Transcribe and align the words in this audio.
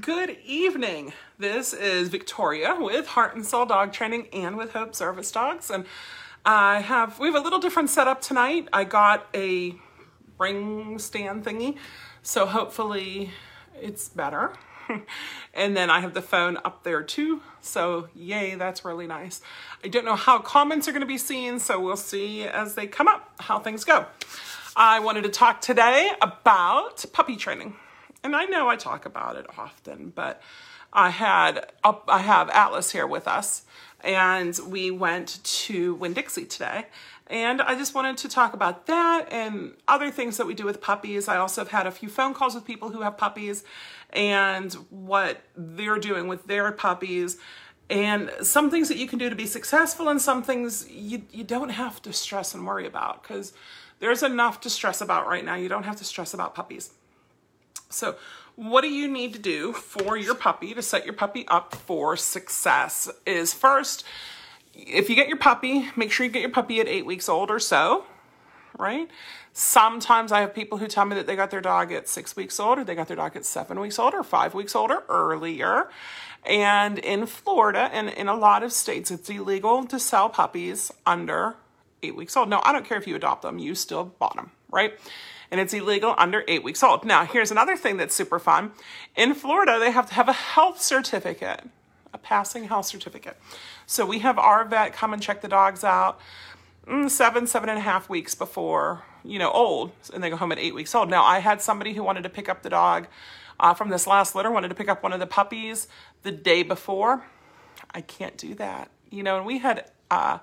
Good 0.00 0.36
evening. 0.44 1.12
This 1.38 1.72
is 1.72 2.08
Victoria 2.08 2.76
with 2.78 3.06
Heart 3.06 3.36
and 3.36 3.46
Soul 3.46 3.66
Dog 3.66 3.92
Training 3.92 4.26
and 4.32 4.56
with 4.56 4.72
Hope 4.72 4.94
Service 4.94 5.30
Dogs. 5.30 5.70
And 5.70 5.86
I 6.44 6.80
have, 6.80 7.18
we 7.20 7.28
have 7.28 7.36
a 7.36 7.40
little 7.40 7.60
different 7.60 7.88
setup 7.88 8.20
tonight. 8.20 8.68
I 8.72 8.82
got 8.82 9.28
a 9.32 9.76
ring 10.38 10.98
stand 10.98 11.44
thingy, 11.44 11.76
so 12.20 12.46
hopefully 12.46 13.30
it's 13.80 14.08
better. 14.08 14.54
and 15.54 15.76
then 15.76 15.88
I 15.88 16.00
have 16.00 16.14
the 16.14 16.22
phone 16.22 16.58
up 16.64 16.82
there 16.82 17.02
too. 17.02 17.40
So 17.60 18.08
yay, 18.12 18.56
that's 18.56 18.84
really 18.84 19.06
nice. 19.06 19.40
I 19.84 19.88
don't 19.88 20.04
know 20.04 20.16
how 20.16 20.40
comments 20.40 20.88
are 20.88 20.92
going 20.92 21.00
to 21.00 21.06
be 21.06 21.16
seen, 21.16 21.58
so 21.58 21.80
we'll 21.80 21.96
see 21.96 22.42
as 22.42 22.74
they 22.74 22.88
come 22.88 23.06
up 23.06 23.32
how 23.38 23.60
things 23.60 23.84
go. 23.84 24.06
I 24.74 24.98
wanted 24.98 25.22
to 25.22 25.30
talk 25.30 25.60
today 25.60 26.10
about 26.20 27.04
puppy 27.12 27.36
training. 27.36 27.76
And 28.26 28.34
I 28.34 28.44
know 28.46 28.68
I 28.68 28.74
talk 28.74 29.06
about 29.06 29.36
it 29.36 29.46
often, 29.56 30.12
but 30.12 30.42
I 30.92 31.10
had 31.10 31.70
I 31.84 32.18
have 32.18 32.50
Atlas 32.50 32.90
here 32.90 33.06
with 33.06 33.28
us 33.28 33.62
and 34.02 34.58
we 34.66 34.90
went 34.90 35.38
to 35.44 35.94
Winn-Dixie 35.94 36.46
today. 36.46 36.86
And 37.28 37.62
I 37.62 37.76
just 37.76 37.94
wanted 37.94 38.16
to 38.18 38.28
talk 38.28 38.52
about 38.52 38.86
that 38.86 39.28
and 39.30 39.74
other 39.86 40.10
things 40.10 40.38
that 40.38 40.46
we 40.46 40.54
do 40.54 40.64
with 40.64 40.80
puppies. 40.80 41.28
I 41.28 41.36
also 41.36 41.60
have 41.60 41.70
had 41.70 41.86
a 41.86 41.92
few 41.92 42.08
phone 42.08 42.34
calls 42.34 42.56
with 42.56 42.64
people 42.64 42.88
who 42.88 43.02
have 43.02 43.16
puppies 43.16 43.62
and 44.10 44.72
what 44.90 45.40
they're 45.56 45.98
doing 45.98 46.26
with 46.26 46.48
their 46.48 46.72
puppies 46.72 47.38
and 47.88 48.32
some 48.42 48.72
things 48.72 48.88
that 48.88 48.96
you 48.96 49.06
can 49.06 49.20
do 49.20 49.30
to 49.30 49.36
be 49.36 49.46
successful 49.46 50.08
and 50.08 50.20
some 50.20 50.42
things 50.42 50.88
you, 50.90 51.22
you 51.30 51.44
don't 51.44 51.68
have 51.68 52.02
to 52.02 52.12
stress 52.12 52.54
and 52.54 52.66
worry 52.66 52.88
about 52.88 53.22
because 53.22 53.52
there's 54.00 54.24
enough 54.24 54.60
to 54.62 54.68
stress 54.68 55.00
about 55.00 55.28
right 55.28 55.44
now. 55.44 55.54
You 55.54 55.68
don't 55.68 55.84
have 55.84 55.96
to 55.98 56.04
stress 56.04 56.34
about 56.34 56.56
puppies. 56.56 56.90
So 57.88 58.16
what 58.56 58.80
do 58.80 58.88
you 58.88 59.06
need 59.06 59.32
to 59.34 59.38
do 59.38 59.72
for 59.72 60.16
your 60.16 60.34
puppy 60.34 60.74
to 60.74 60.82
set 60.82 61.04
your 61.04 61.14
puppy 61.14 61.46
up 61.48 61.74
for 61.74 62.16
success 62.16 63.10
is 63.26 63.52
first, 63.52 64.04
if 64.74 65.08
you 65.10 65.14
get 65.14 65.28
your 65.28 65.36
puppy, 65.36 65.90
make 65.94 66.10
sure 66.10 66.24
you 66.24 66.32
get 66.32 66.40
your 66.40 66.50
puppy 66.50 66.80
at 66.80 66.88
eight 66.88 67.06
weeks 67.06 67.28
old 67.28 67.50
or 67.50 67.58
so, 67.58 68.04
right? 68.78 69.08
Sometimes 69.52 70.32
I 70.32 70.40
have 70.40 70.54
people 70.54 70.78
who 70.78 70.86
tell 70.86 71.04
me 71.06 71.16
that 71.16 71.26
they 71.26 71.36
got 71.36 71.50
their 71.50 71.60
dog 71.60 71.92
at 71.92 72.08
six 72.08 72.36
weeks 72.36 72.60
old, 72.60 72.78
or 72.78 72.84
they 72.84 72.94
got 72.94 73.08
their 73.08 73.16
dog 73.16 73.36
at 73.36 73.46
seven 73.46 73.80
weeks 73.80 73.98
old, 73.98 74.12
or 74.12 74.22
five 74.22 74.52
weeks 74.52 74.74
old, 74.74 74.90
or 74.90 75.04
earlier. 75.08 75.88
And 76.44 76.98
in 76.98 77.26
Florida 77.26 77.90
and 77.92 78.10
in 78.10 78.28
a 78.28 78.34
lot 78.34 78.62
of 78.62 78.72
states, 78.72 79.10
it's 79.10 79.28
illegal 79.30 79.84
to 79.86 79.98
sell 79.98 80.28
puppies 80.28 80.92
under 81.06 81.56
eight 82.02 82.14
weeks 82.14 82.36
old. 82.36 82.50
No, 82.50 82.60
I 82.64 82.72
don't 82.72 82.84
care 82.84 82.98
if 82.98 83.06
you 83.06 83.16
adopt 83.16 83.42
them, 83.42 83.58
you 83.58 83.74
still 83.74 84.04
bought 84.04 84.36
them, 84.36 84.50
right? 84.70 84.94
And 85.50 85.60
it's 85.60 85.72
illegal 85.72 86.14
under 86.18 86.44
eight 86.48 86.64
weeks 86.64 86.82
old. 86.82 87.04
Now, 87.04 87.24
here's 87.24 87.50
another 87.50 87.76
thing 87.76 87.96
that's 87.96 88.14
super 88.14 88.38
fun. 88.38 88.72
In 89.14 89.34
Florida, 89.34 89.78
they 89.78 89.90
have 89.90 90.08
to 90.08 90.14
have 90.14 90.28
a 90.28 90.32
health 90.32 90.82
certificate, 90.82 91.68
a 92.12 92.18
passing 92.18 92.64
health 92.64 92.86
certificate. 92.86 93.36
So 93.86 94.04
we 94.04 94.20
have 94.20 94.38
our 94.38 94.64
vet 94.64 94.92
come 94.92 95.12
and 95.12 95.22
check 95.22 95.40
the 95.40 95.48
dogs 95.48 95.84
out 95.84 96.18
mm, 96.86 97.10
seven, 97.10 97.46
seven 97.46 97.68
and 97.68 97.78
a 97.78 97.82
half 97.82 98.08
weeks 98.08 98.34
before, 98.34 99.02
you 99.24 99.38
know, 99.38 99.50
old, 99.50 99.92
and 100.14 100.22
they 100.22 100.30
go 100.30 100.36
home 100.36 100.52
at 100.52 100.58
eight 100.58 100.74
weeks 100.74 100.94
old. 100.94 101.10
Now, 101.10 101.24
I 101.24 101.40
had 101.40 101.60
somebody 101.60 101.94
who 101.94 102.02
wanted 102.02 102.22
to 102.22 102.28
pick 102.28 102.48
up 102.48 102.62
the 102.62 102.70
dog 102.70 103.06
uh, 103.58 103.74
from 103.74 103.88
this 103.88 104.06
last 104.06 104.34
litter, 104.34 104.50
wanted 104.50 104.68
to 104.68 104.74
pick 104.74 104.88
up 104.88 105.02
one 105.02 105.12
of 105.12 105.20
the 105.20 105.26
puppies 105.26 105.88
the 106.22 106.32
day 106.32 106.62
before. 106.62 107.24
I 107.92 108.00
can't 108.00 108.36
do 108.36 108.54
that, 108.54 108.90
you 109.10 109.22
know, 109.22 109.36
and 109.36 109.46
we 109.46 109.58
had, 109.58 109.90
uh, 110.10 110.38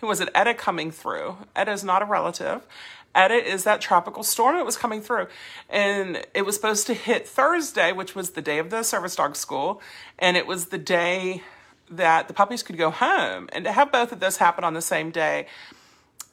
who 0.00 0.06
was 0.06 0.20
it, 0.20 0.28
Eta 0.34 0.54
coming 0.54 0.90
through. 0.90 1.36
Eta's 1.56 1.84
not 1.84 2.02
a 2.02 2.04
relative. 2.04 2.66
Eta 3.14 3.34
is 3.34 3.64
that 3.64 3.80
tropical 3.80 4.22
storm 4.22 4.56
that 4.56 4.66
was 4.66 4.76
coming 4.76 5.00
through. 5.00 5.28
And 5.68 6.24
it 6.34 6.42
was 6.42 6.54
supposed 6.54 6.86
to 6.86 6.94
hit 6.94 7.26
Thursday, 7.26 7.92
which 7.92 8.14
was 8.14 8.30
the 8.30 8.42
day 8.42 8.58
of 8.58 8.70
the 8.70 8.82
service 8.82 9.16
dog 9.16 9.36
school. 9.36 9.80
And 10.18 10.36
it 10.36 10.46
was 10.46 10.66
the 10.66 10.78
day 10.78 11.42
that 11.90 12.28
the 12.28 12.34
puppies 12.34 12.62
could 12.62 12.76
go 12.76 12.90
home. 12.90 13.48
And 13.52 13.64
to 13.64 13.72
have 13.72 13.90
both 13.90 14.12
of 14.12 14.20
those 14.20 14.36
happen 14.36 14.62
on 14.62 14.74
the 14.74 14.82
same 14.82 15.10
day, 15.10 15.46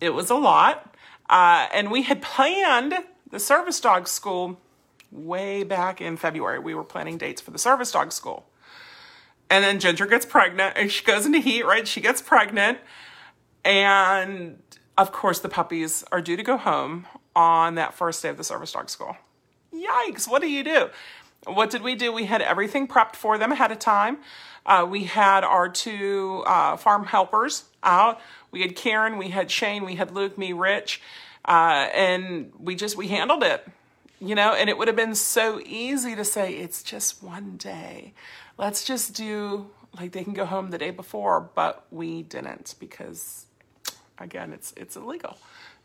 it 0.01 0.11
was 0.11 0.29
a 0.29 0.35
lot. 0.35 0.95
Uh, 1.29 1.67
and 1.73 1.89
we 1.89 2.03
had 2.03 2.21
planned 2.21 2.93
the 3.31 3.39
service 3.39 3.79
dog 3.79 4.07
school 4.07 4.59
way 5.11 5.63
back 5.63 6.01
in 6.01 6.17
February. 6.17 6.59
We 6.59 6.75
were 6.75 6.83
planning 6.83 7.17
dates 7.17 7.41
for 7.41 7.51
the 7.51 7.57
service 7.57 7.91
dog 7.91 8.11
school. 8.11 8.45
And 9.49 9.63
then 9.63 9.79
Ginger 9.79 10.05
gets 10.05 10.25
pregnant 10.25 10.73
and 10.77 10.91
she 10.91 11.03
goes 11.03 11.25
into 11.25 11.39
heat, 11.39 11.65
right? 11.65 11.87
She 11.87 12.01
gets 12.01 12.21
pregnant. 12.21 12.79
And 13.65 14.61
of 14.97 15.11
course, 15.11 15.39
the 15.39 15.49
puppies 15.49 16.03
are 16.11 16.21
due 16.21 16.37
to 16.37 16.43
go 16.43 16.55
home 16.55 17.07
on 17.35 17.75
that 17.75 17.93
first 17.93 18.21
day 18.23 18.29
of 18.29 18.37
the 18.37 18.43
service 18.43 18.71
dog 18.71 18.89
school. 18.89 19.17
Yikes, 19.73 20.27
what 20.29 20.41
do 20.41 20.49
you 20.49 20.63
do? 20.63 20.89
What 21.45 21.69
did 21.69 21.81
we 21.81 21.95
do? 21.95 22.13
We 22.13 22.25
had 22.25 22.41
everything 22.41 22.87
prepped 22.87 23.15
for 23.15 23.37
them 23.37 23.51
ahead 23.51 23.71
of 23.71 23.79
time. 23.79 24.17
Uh, 24.65 24.85
we 24.89 25.03
had 25.03 25.43
our 25.43 25.69
two 25.69 26.43
uh, 26.47 26.77
farm 26.77 27.05
helpers 27.05 27.65
out. 27.83 28.19
We 28.51 28.61
had 28.61 28.75
Karen, 28.75 29.17
we 29.17 29.29
had 29.29 29.51
Shane, 29.51 29.83
we 29.83 29.95
had 29.95 30.11
Luke, 30.11 30.37
me, 30.37 30.53
Rich, 30.53 31.01
uh, 31.43 31.89
and 31.93 32.51
we 32.57 32.75
just 32.75 32.95
we 32.95 33.09
handled 33.09 33.43
it, 33.43 33.67
you 34.19 34.33
know. 34.33 34.53
And 34.53 34.69
it 34.69 34.77
would 34.77 34.87
have 34.87 34.97
been 34.97 35.13
so 35.13 35.61
easy 35.65 36.15
to 36.15 36.23
say 36.23 36.53
it's 36.53 36.81
just 36.81 37.21
one 37.21 37.57
day. 37.57 38.13
Let's 38.57 38.83
just 38.83 39.13
do 39.13 39.69
like 39.99 40.13
they 40.13 40.23
can 40.23 40.33
go 40.33 40.45
home 40.45 40.71
the 40.71 40.77
day 40.77 40.91
before, 40.91 41.49
but 41.53 41.85
we 41.91 42.23
didn't 42.23 42.75
because 42.79 43.45
again, 44.19 44.53
it's 44.53 44.73
it's 44.77 44.95
illegal. 44.95 45.37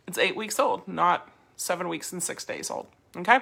It's 0.07 0.19
eight 0.19 0.37
weeks 0.37 0.59
old, 0.59 0.87
not 0.89 1.29
seven 1.57 1.89
weeks 1.89 2.13
and 2.13 2.23
six 2.23 2.45
days 2.45 2.71
old. 2.71 2.87
Okay. 3.17 3.41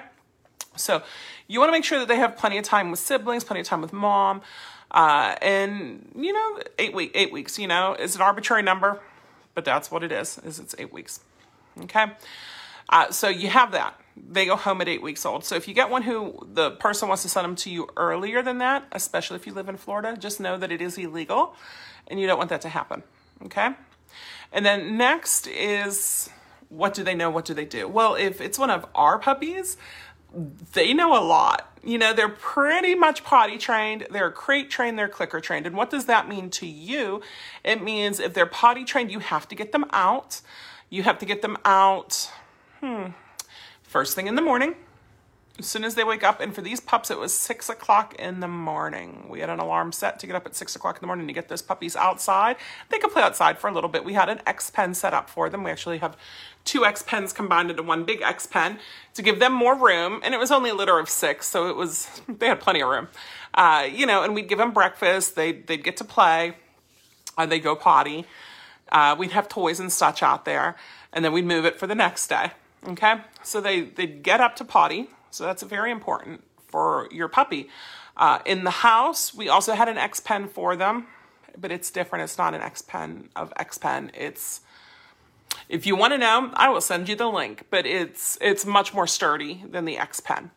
So 0.75 1.01
you 1.47 1.59
want 1.59 1.69
to 1.69 1.71
make 1.71 1.83
sure 1.83 1.99
that 1.99 2.07
they 2.07 2.17
have 2.17 2.37
plenty 2.37 2.57
of 2.57 2.63
time 2.63 2.91
with 2.91 2.99
siblings, 2.99 3.43
plenty 3.43 3.61
of 3.61 3.67
time 3.67 3.81
with 3.81 3.93
mom. 3.93 4.41
Uh, 4.91 5.35
and 5.41 6.11
you 6.15 6.33
know, 6.33 6.59
eight 6.77 6.93
week, 6.93 7.11
eight 7.13 7.31
weeks, 7.31 7.59
you 7.59 7.67
know, 7.67 7.93
is 7.93 8.15
an 8.15 8.21
arbitrary 8.21 8.63
number, 8.63 8.99
but 9.53 9.65
that's 9.65 9.91
what 9.91 10.03
it 10.03 10.11
is, 10.11 10.39
is 10.39 10.59
it's 10.59 10.75
eight 10.77 10.91
weeks. 10.91 11.19
Okay. 11.81 12.07
Uh, 12.89 13.11
so 13.11 13.29
you 13.29 13.49
have 13.49 13.71
that. 13.71 13.99
They 14.17 14.45
go 14.45 14.55
home 14.55 14.81
at 14.81 14.87
eight 14.87 15.01
weeks 15.01 15.25
old. 15.25 15.45
So 15.45 15.55
if 15.55 15.67
you 15.67 15.73
get 15.73 15.89
one 15.89 16.01
who 16.01 16.45
the 16.53 16.71
person 16.71 17.07
wants 17.07 17.23
to 17.23 17.29
send 17.29 17.45
them 17.45 17.55
to 17.57 17.69
you 17.69 17.87
earlier 17.95 18.41
than 18.41 18.57
that, 18.57 18.85
especially 18.91 19.37
if 19.37 19.47
you 19.47 19.53
live 19.53 19.69
in 19.69 19.77
Florida, 19.77 20.17
just 20.17 20.39
know 20.39 20.57
that 20.57 20.71
it 20.71 20.81
is 20.81 20.97
illegal 20.97 21.55
and 22.07 22.19
you 22.19 22.27
don't 22.27 22.37
want 22.37 22.49
that 22.49 22.61
to 22.61 22.69
happen. 22.69 23.03
Okay. 23.45 23.69
And 24.51 24.65
then 24.65 24.97
next 24.97 25.47
is 25.47 26.29
what 26.69 26.93
do 26.93 27.03
they 27.03 27.15
know? 27.15 27.29
What 27.29 27.45
do 27.45 27.53
they 27.53 27.65
do? 27.65 27.87
Well, 27.87 28.15
if 28.15 28.41
it's 28.41 28.59
one 28.59 28.69
of 28.69 28.85
our 28.95 29.19
puppies, 29.19 29.77
they 30.73 30.93
know 30.93 31.17
a 31.17 31.23
lot. 31.23 31.71
You 31.83 31.97
know, 31.97 32.13
they're 32.13 32.29
pretty 32.29 32.93
much 32.93 33.23
potty 33.23 33.57
trained, 33.57 34.07
they're 34.11 34.31
crate 34.31 34.69
trained, 34.69 34.99
they're 34.99 35.07
clicker 35.07 35.39
trained. 35.39 35.65
And 35.65 35.75
what 35.75 35.89
does 35.89 36.05
that 36.05 36.27
mean 36.27 36.49
to 36.51 36.67
you? 36.67 37.21
It 37.63 37.81
means 37.81 38.19
if 38.19 38.33
they're 38.33 38.45
potty 38.45 38.83
trained, 38.83 39.11
you 39.11 39.19
have 39.19 39.47
to 39.47 39.55
get 39.55 39.71
them 39.71 39.85
out. 39.91 40.41
You 40.89 41.03
have 41.03 41.19
to 41.19 41.25
get 41.25 41.41
them 41.41 41.57
out, 41.65 42.31
hmm, 42.79 43.07
first 43.83 44.15
thing 44.15 44.27
in 44.27 44.35
the 44.35 44.41
morning 44.41 44.75
as 45.59 45.67
soon 45.67 45.83
as 45.83 45.95
they 45.95 46.03
wake 46.03 46.23
up. 46.23 46.39
And 46.39 46.55
for 46.55 46.61
these 46.61 46.79
pups, 46.79 47.11
it 47.11 47.19
was 47.19 47.33
six 47.33 47.69
o'clock 47.69 48.15
in 48.15 48.39
the 48.39 48.47
morning. 48.47 49.25
We 49.29 49.41
had 49.41 49.49
an 49.49 49.59
alarm 49.59 49.91
set 49.91 50.17
to 50.19 50.27
get 50.27 50.35
up 50.35 50.45
at 50.45 50.55
six 50.55 50.75
o'clock 50.75 50.97
in 50.97 51.01
the 51.01 51.07
morning 51.07 51.27
to 51.27 51.33
get 51.33 51.49
those 51.49 51.61
puppies 51.61 51.95
outside. 51.95 52.55
They 52.89 52.97
could 52.97 53.11
play 53.11 53.21
outside 53.21 53.59
for 53.59 53.69
a 53.69 53.73
little 53.73 53.89
bit. 53.89 54.03
We 54.03 54.13
had 54.13 54.29
an 54.29 54.41
X 54.47 54.71
pen 54.71 54.93
set 54.93 55.13
up 55.13 55.29
for 55.29 55.49
them. 55.49 55.63
We 55.63 55.71
actually 55.71 55.99
have 55.99 56.17
two 56.65 56.85
X 56.85 57.03
pens 57.03 57.33
combined 57.33 57.69
into 57.69 57.83
one 57.83 58.05
big 58.05 58.21
X 58.21 58.45
pen 58.45 58.79
to 59.13 59.21
give 59.21 59.39
them 59.39 59.53
more 59.53 59.75
room. 59.75 60.21
And 60.23 60.33
it 60.33 60.39
was 60.39 60.51
only 60.51 60.69
a 60.69 60.75
litter 60.75 60.97
of 60.97 61.09
six, 61.09 61.47
so 61.47 61.67
it 61.67 61.75
was 61.75 62.21
they 62.27 62.47
had 62.47 62.59
plenty 62.59 62.81
of 62.81 62.89
room. 62.89 63.09
Uh, 63.53 63.87
you 63.91 64.05
know, 64.05 64.23
and 64.23 64.33
we'd 64.33 64.47
give 64.47 64.57
them 64.57 64.71
breakfast. 64.71 65.35
They 65.35 65.51
they'd 65.51 65.83
get 65.83 65.97
to 65.97 66.03
play. 66.03 66.55
Uh, 67.37 67.45
they 67.45 67.59
go 67.59 67.75
potty. 67.75 68.25
Uh, 68.91 69.15
we'd 69.17 69.31
have 69.31 69.47
toys 69.47 69.79
and 69.79 69.91
such 69.91 70.23
out 70.23 70.45
there, 70.45 70.75
and 71.13 71.23
then 71.23 71.31
we'd 71.31 71.45
move 71.45 71.65
it 71.65 71.77
for 71.77 71.85
the 71.85 71.95
next 71.95 72.27
day. 72.27 72.51
Okay, 72.87 73.15
so 73.43 73.59
they 73.59 73.81
they'd 73.81 74.23
get 74.23 74.39
up 74.39 74.55
to 74.55 74.65
potty 74.65 75.09
so 75.31 75.43
that's 75.43 75.63
very 75.63 75.91
important 75.91 76.43
for 76.67 77.07
your 77.11 77.27
puppy. 77.27 77.69
Uh, 78.17 78.39
in 78.45 78.63
the 78.63 78.71
house, 78.71 79.33
we 79.33 79.47
also 79.47 79.73
had 79.73 79.87
an 79.87 79.97
X 79.97 80.19
Pen 80.19 80.47
for 80.47 80.75
them, 80.75 81.07
but 81.57 81.71
it's 81.71 81.89
different. 81.89 82.23
It's 82.23 82.37
not 82.37 82.53
an 82.53 82.61
X 82.61 82.81
Pen 82.81 83.29
of 83.35 83.53
X 83.55 83.77
Pen. 83.77 84.11
It's 84.13 84.61
if 85.67 85.85
you 85.85 85.95
want 85.95 86.13
to 86.13 86.17
know, 86.17 86.51
I 86.53 86.69
will 86.69 86.81
send 86.81 87.09
you 87.09 87.15
the 87.15 87.27
link, 87.27 87.65
but 87.69 87.85
it's 87.85 88.37
it's 88.41 88.65
much 88.65 88.93
more 88.93 89.07
sturdy 89.07 89.63
than 89.69 89.85
the 89.85 89.97
X 89.97 90.19
Pen. 90.19 90.51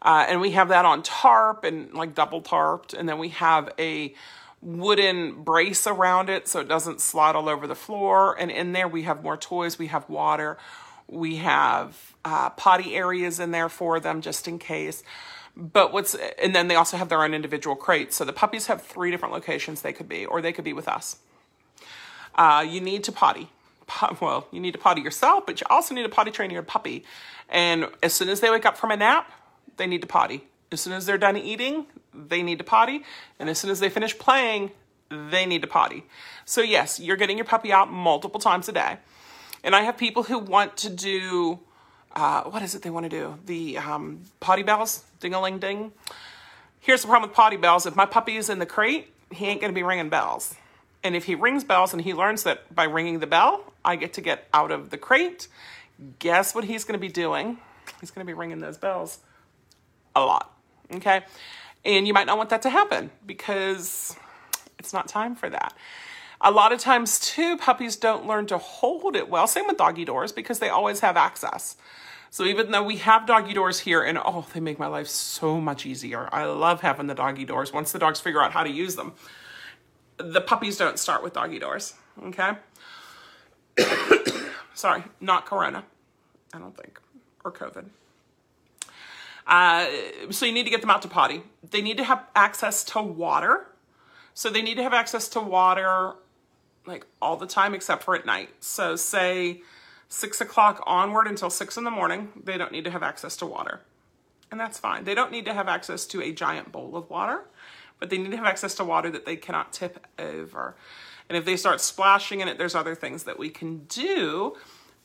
Uh, 0.00 0.26
and 0.28 0.40
we 0.40 0.52
have 0.52 0.68
that 0.68 0.84
on 0.84 1.02
tarp 1.02 1.64
and 1.64 1.92
like 1.94 2.14
double 2.14 2.40
tarped, 2.40 2.94
and 2.94 3.08
then 3.08 3.18
we 3.18 3.30
have 3.30 3.72
a 3.78 4.14
wooden 4.60 5.44
brace 5.44 5.86
around 5.86 6.28
it 6.28 6.48
so 6.48 6.60
it 6.60 6.68
doesn't 6.68 7.00
slide 7.00 7.36
all 7.36 7.48
over 7.48 7.66
the 7.66 7.74
floor. 7.74 8.36
And 8.38 8.50
in 8.50 8.72
there 8.72 8.88
we 8.88 9.02
have 9.02 9.22
more 9.22 9.36
toys. 9.36 9.78
We 9.78 9.88
have 9.88 10.08
water. 10.08 10.58
We 11.06 11.36
have 11.36 12.07
uh, 12.24 12.50
potty 12.50 12.94
areas 12.94 13.40
in 13.40 13.50
there 13.50 13.68
for 13.68 14.00
them 14.00 14.20
just 14.20 14.48
in 14.48 14.58
case. 14.58 15.02
But 15.56 15.92
what's, 15.92 16.14
and 16.40 16.54
then 16.54 16.68
they 16.68 16.76
also 16.76 16.96
have 16.96 17.08
their 17.08 17.22
own 17.22 17.34
individual 17.34 17.74
crates. 17.74 18.16
So 18.16 18.24
the 18.24 18.32
puppies 18.32 18.66
have 18.66 18.82
three 18.82 19.10
different 19.10 19.34
locations 19.34 19.82
they 19.82 19.92
could 19.92 20.08
be, 20.08 20.24
or 20.24 20.40
they 20.40 20.52
could 20.52 20.64
be 20.64 20.72
with 20.72 20.88
us. 20.88 21.16
Uh, 22.34 22.64
you 22.68 22.80
need 22.80 23.04
to 23.04 23.12
potty. 23.12 23.50
Well, 24.20 24.46
you 24.52 24.60
need 24.60 24.72
to 24.72 24.78
potty 24.78 25.00
yourself, 25.00 25.46
but 25.46 25.60
you 25.60 25.66
also 25.70 25.94
need 25.94 26.02
to 26.02 26.10
potty 26.10 26.30
train 26.30 26.50
your 26.50 26.62
puppy. 26.62 27.04
And 27.48 27.88
as 28.02 28.12
soon 28.12 28.28
as 28.28 28.40
they 28.40 28.50
wake 28.50 28.66
up 28.66 28.76
from 28.76 28.90
a 28.90 28.96
nap, 28.96 29.32
they 29.78 29.86
need 29.86 30.02
to 30.02 30.06
potty. 30.06 30.44
As 30.70 30.82
soon 30.82 30.92
as 30.92 31.06
they're 31.06 31.18
done 31.18 31.36
eating, 31.36 31.86
they 32.14 32.42
need 32.42 32.58
to 32.58 32.64
potty. 32.64 33.02
And 33.38 33.48
as 33.48 33.58
soon 33.58 33.70
as 33.70 33.80
they 33.80 33.88
finish 33.88 34.16
playing, 34.18 34.72
they 35.08 35.46
need 35.46 35.62
to 35.62 35.68
potty. 35.68 36.04
So, 36.44 36.60
yes, 36.60 37.00
you're 37.00 37.16
getting 37.16 37.38
your 37.38 37.46
puppy 37.46 37.72
out 37.72 37.90
multiple 37.90 38.40
times 38.40 38.68
a 38.68 38.72
day. 38.72 38.98
And 39.64 39.74
I 39.74 39.82
have 39.82 39.96
people 39.96 40.24
who 40.24 40.38
want 40.38 40.76
to 40.78 40.90
do, 40.90 41.60
uh, 42.14 42.42
what 42.44 42.62
is 42.62 42.74
it 42.74 42.82
they 42.82 42.90
want 42.90 43.04
to 43.04 43.10
do? 43.10 43.38
The 43.46 43.78
um, 43.78 44.22
potty 44.40 44.62
bells, 44.62 45.04
ding 45.20 45.34
a 45.34 45.40
ling 45.40 45.58
ding. 45.58 45.92
Here's 46.80 47.02
the 47.02 47.08
problem 47.08 47.30
with 47.30 47.36
potty 47.36 47.56
bells 47.56 47.86
if 47.86 47.96
my 47.96 48.06
puppy 48.06 48.36
is 48.36 48.48
in 48.48 48.58
the 48.58 48.66
crate, 48.66 49.12
he 49.32 49.46
ain't 49.46 49.60
going 49.60 49.72
to 49.72 49.74
be 49.74 49.82
ringing 49.82 50.08
bells. 50.08 50.54
And 51.04 51.14
if 51.14 51.24
he 51.24 51.34
rings 51.34 51.64
bells 51.64 51.92
and 51.92 52.02
he 52.02 52.14
learns 52.14 52.42
that 52.42 52.74
by 52.74 52.84
ringing 52.84 53.20
the 53.20 53.26
bell, 53.26 53.72
I 53.84 53.96
get 53.96 54.14
to 54.14 54.20
get 54.20 54.48
out 54.52 54.70
of 54.70 54.90
the 54.90 54.98
crate, 54.98 55.48
guess 56.18 56.54
what 56.54 56.64
he's 56.64 56.84
going 56.84 56.98
to 56.98 57.00
be 57.00 57.12
doing? 57.12 57.58
He's 58.00 58.10
going 58.10 58.26
to 58.26 58.30
be 58.30 58.34
ringing 58.34 58.58
those 58.58 58.78
bells 58.78 59.18
a 60.14 60.20
lot. 60.20 60.52
Okay. 60.94 61.22
And 61.84 62.06
you 62.06 62.12
might 62.12 62.26
not 62.26 62.36
want 62.36 62.50
that 62.50 62.62
to 62.62 62.70
happen 62.70 63.10
because 63.26 64.16
it's 64.78 64.92
not 64.92 65.08
time 65.08 65.34
for 65.36 65.48
that. 65.48 65.74
A 66.40 66.50
lot 66.50 66.72
of 66.72 66.78
times, 66.78 67.18
too, 67.18 67.56
puppies 67.56 67.96
don't 67.96 68.26
learn 68.26 68.46
to 68.46 68.58
hold 68.58 69.16
it 69.16 69.28
well. 69.28 69.46
Same 69.46 69.66
with 69.66 69.76
doggy 69.76 70.04
doors 70.04 70.30
because 70.30 70.60
they 70.60 70.68
always 70.68 71.00
have 71.00 71.16
access. 71.16 71.76
So 72.30 72.44
even 72.44 72.70
though 72.70 72.82
we 72.82 72.98
have 72.98 73.26
doggy 73.26 73.54
doors 73.54 73.80
here, 73.80 74.02
and 74.02 74.18
oh, 74.18 74.46
they 74.52 74.60
make 74.60 74.78
my 74.78 74.86
life 74.86 75.08
so 75.08 75.60
much 75.60 75.86
easier. 75.86 76.28
I 76.30 76.44
love 76.44 76.82
having 76.82 77.06
the 77.06 77.14
doggy 77.14 77.44
doors 77.44 77.72
once 77.72 77.92
the 77.92 77.98
dogs 77.98 78.20
figure 78.20 78.42
out 78.42 78.52
how 78.52 78.62
to 78.62 78.70
use 78.70 78.96
them. 78.96 79.14
The 80.18 80.40
puppies 80.40 80.76
don't 80.76 80.98
start 80.98 81.22
with 81.22 81.32
doggy 81.32 81.58
doors, 81.58 81.94
okay? 82.22 82.52
Sorry, 84.74 85.04
not 85.20 85.46
corona, 85.46 85.84
I 86.52 86.58
don't 86.58 86.76
think, 86.76 87.00
or 87.44 87.52
COVID. 87.52 87.86
Uh, 89.46 89.86
so 90.30 90.44
you 90.44 90.52
need 90.52 90.64
to 90.64 90.70
get 90.70 90.82
them 90.82 90.90
out 90.90 91.02
to 91.02 91.08
potty. 91.08 91.42
They 91.68 91.80
need 91.80 91.96
to 91.96 92.04
have 92.04 92.24
access 92.36 92.84
to 92.84 93.00
water. 93.00 93.68
So 94.34 94.50
they 94.50 94.60
need 94.60 94.74
to 94.76 94.82
have 94.82 94.92
access 94.92 95.28
to 95.30 95.40
water 95.40 96.14
like 96.88 97.06
all 97.22 97.36
the 97.36 97.46
time 97.46 97.74
except 97.74 98.02
for 98.02 98.14
at 98.14 98.26
night. 98.26 98.50
So 98.60 98.96
say 98.96 99.62
six 100.08 100.40
o'clock 100.40 100.82
onward 100.86 101.26
until 101.26 101.50
six 101.50 101.76
in 101.76 101.84
the 101.84 101.90
morning, 101.90 102.32
they 102.42 102.58
don't 102.58 102.72
need 102.72 102.84
to 102.84 102.90
have 102.90 103.02
access 103.02 103.36
to 103.36 103.46
water. 103.46 103.80
And 104.50 104.58
that's 104.58 104.78
fine. 104.78 105.04
They 105.04 105.14
don't 105.14 105.30
need 105.30 105.44
to 105.44 105.54
have 105.54 105.68
access 105.68 106.06
to 106.06 106.22
a 106.22 106.32
giant 106.32 106.72
bowl 106.72 106.96
of 106.96 107.10
water, 107.10 107.44
but 108.00 108.08
they 108.08 108.16
need 108.16 108.30
to 108.30 108.36
have 108.36 108.46
access 108.46 108.74
to 108.76 108.84
water 108.84 109.10
that 109.10 109.26
they 109.26 109.36
cannot 109.36 109.72
tip 109.72 110.06
over. 110.18 110.74
And 111.28 111.36
if 111.36 111.44
they 111.44 111.56
start 111.56 111.82
splashing 111.82 112.40
in 112.40 112.48
it, 112.48 112.56
there's 112.56 112.74
other 112.74 112.94
things 112.94 113.24
that 113.24 113.38
we 113.38 113.50
can 113.50 113.84
do 113.88 114.56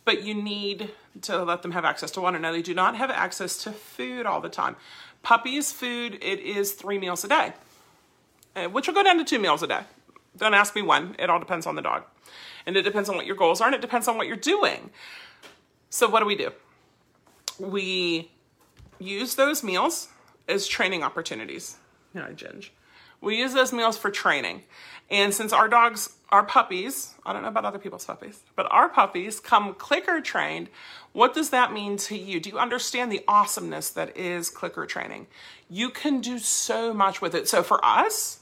but 0.05 0.23
you 0.23 0.33
need 0.33 0.91
to 1.21 1.43
let 1.43 1.61
them 1.61 1.71
have 1.71 1.85
access 1.85 2.11
to 2.11 2.21
water. 2.21 2.39
Now, 2.39 2.51
they 2.51 2.61
do 2.61 2.73
not 2.73 2.95
have 2.95 3.09
access 3.09 3.57
to 3.63 3.71
food 3.71 4.25
all 4.25 4.41
the 4.41 4.49
time. 4.49 4.75
Puppies' 5.21 5.71
food, 5.71 6.15
it 6.21 6.39
is 6.39 6.73
three 6.73 6.99
meals 6.99 7.23
a 7.23 7.27
day, 7.27 7.53
uh, 8.55 8.65
which 8.65 8.87
will 8.87 8.93
go 8.93 9.03
down 9.03 9.17
to 9.17 9.23
two 9.23 9.39
meals 9.39 9.63
a 9.63 9.67
day. 9.67 9.81
Don't 10.37 10.53
ask 10.53 10.75
me 10.75 10.81
when. 10.81 11.15
It 11.19 11.29
all 11.29 11.39
depends 11.39 11.65
on 11.65 11.75
the 11.75 11.81
dog. 11.81 12.03
And 12.65 12.75
it 12.77 12.83
depends 12.83 13.09
on 13.09 13.15
what 13.15 13.25
your 13.25 13.35
goals 13.35 13.61
are, 13.61 13.67
and 13.67 13.75
it 13.75 13.81
depends 13.81 14.07
on 14.07 14.17
what 14.17 14.27
you're 14.27 14.35
doing. 14.35 14.89
So, 15.89 16.09
what 16.09 16.21
do 16.21 16.25
we 16.25 16.35
do? 16.35 16.51
We 17.59 18.31
use 18.99 19.35
those 19.35 19.63
meals 19.63 20.09
as 20.47 20.67
training 20.67 21.03
opportunities. 21.03 21.77
Yeah, 22.13 22.25
I 22.25 22.31
ginge. 22.31 22.69
We 23.21 23.37
use 23.37 23.53
those 23.53 23.71
meals 23.71 23.97
for 23.97 24.11
training. 24.11 24.63
And 25.09 25.33
since 25.33 25.53
our 25.53 25.67
dogs, 25.67 26.15
our 26.29 26.43
puppies, 26.43 27.13
I 27.25 27.33
don't 27.33 27.41
know 27.41 27.47
about 27.47 27.65
other 27.65 27.79
people's 27.79 28.05
puppies, 28.05 28.41
but 28.55 28.67
our 28.71 28.89
puppies 28.89 29.39
come 29.39 29.75
clicker 29.75 30.19
trained, 30.19 30.69
what 31.11 31.33
does 31.33 31.51
that 31.51 31.71
mean 31.71 31.97
to 31.97 32.17
you? 32.17 32.39
Do 32.39 32.49
you 32.49 32.57
understand 32.57 33.11
the 33.11 33.23
awesomeness 33.27 33.91
that 33.91 34.17
is 34.17 34.49
clicker 34.49 34.85
training? 34.85 35.27
You 35.69 35.89
can 35.89 36.21
do 36.21 36.39
so 36.39 36.93
much 36.93 37.21
with 37.21 37.35
it. 37.35 37.47
So 37.47 37.63
for 37.63 37.83
us, 37.85 38.39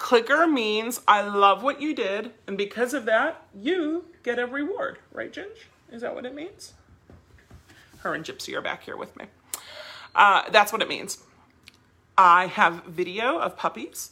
clicker 0.00 0.46
means 0.48 1.00
I 1.06 1.20
love 1.20 1.62
what 1.62 1.80
you 1.80 1.94
did, 1.94 2.32
and 2.48 2.58
because 2.58 2.94
of 2.94 3.04
that, 3.04 3.46
you 3.54 4.06
get 4.24 4.40
a 4.40 4.46
reward, 4.46 4.98
right, 5.12 5.32
Ginge? 5.32 5.66
Is 5.92 6.00
that 6.02 6.14
what 6.14 6.24
it 6.26 6.34
means? 6.34 6.72
Her 7.98 8.14
and 8.14 8.24
Gypsy 8.24 8.56
are 8.56 8.62
back 8.62 8.82
here 8.82 8.96
with 8.96 9.14
me. 9.16 9.26
Uh, 10.14 10.50
that's 10.50 10.72
what 10.72 10.82
it 10.82 10.88
means. 10.88 11.22
I 12.16 12.46
have 12.46 12.84
video 12.86 13.38
of 13.38 13.56
puppies. 13.56 14.10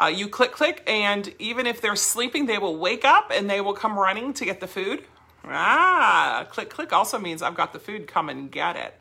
Uh, 0.00 0.06
you 0.06 0.28
click, 0.28 0.52
click, 0.52 0.82
and 0.86 1.34
even 1.38 1.66
if 1.66 1.80
they're 1.80 1.96
sleeping, 1.96 2.46
they 2.46 2.58
will 2.58 2.76
wake 2.76 3.04
up 3.04 3.32
and 3.34 3.50
they 3.50 3.60
will 3.60 3.74
come 3.74 3.98
running 3.98 4.32
to 4.34 4.44
get 4.44 4.60
the 4.60 4.68
food. 4.68 5.04
Ah, 5.44 6.46
click, 6.50 6.70
click 6.70 6.92
also 6.92 7.18
means 7.18 7.42
I've 7.42 7.56
got 7.56 7.72
the 7.72 7.78
food, 7.80 8.06
come 8.06 8.28
and 8.28 8.50
get 8.50 8.76
it. 8.76 8.98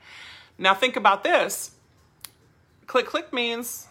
Now 0.57 0.73
think 0.73 0.95
about 0.95 1.23
this. 1.23 1.71
Click, 2.87 3.05
click 3.05 3.31
means 3.31 3.87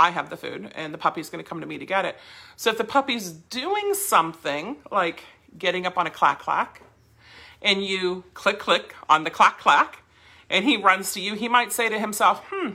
I 0.00 0.10
have 0.10 0.30
the 0.30 0.36
food 0.36 0.72
and 0.74 0.94
the 0.94 0.98
puppy's 0.98 1.30
gonna 1.30 1.42
come 1.42 1.60
to 1.60 1.66
me 1.66 1.78
to 1.78 1.86
get 1.86 2.04
it. 2.04 2.16
So 2.56 2.70
if 2.70 2.78
the 2.78 2.84
puppy's 2.84 3.30
doing 3.30 3.94
something 3.94 4.76
like 4.90 5.24
getting 5.58 5.86
up 5.86 5.98
on 5.98 6.06
a 6.06 6.10
clack 6.10 6.38
clack 6.40 6.82
and 7.62 7.84
you 7.84 8.24
click, 8.34 8.58
click 8.58 8.94
on 9.08 9.24
the 9.24 9.30
clack 9.30 9.58
clack 9.58 10.02
and 10.48 10.64
he 10.64 10.76
runs 10.76 11.12
to 11.14 11.20
you, 11.20 11.34
he 11.34 11.48
might 11.48 11.72
say 11.72 11.88
to 11.88 11.98
himself, 11.98 12.42
hmm, 12.50 12.70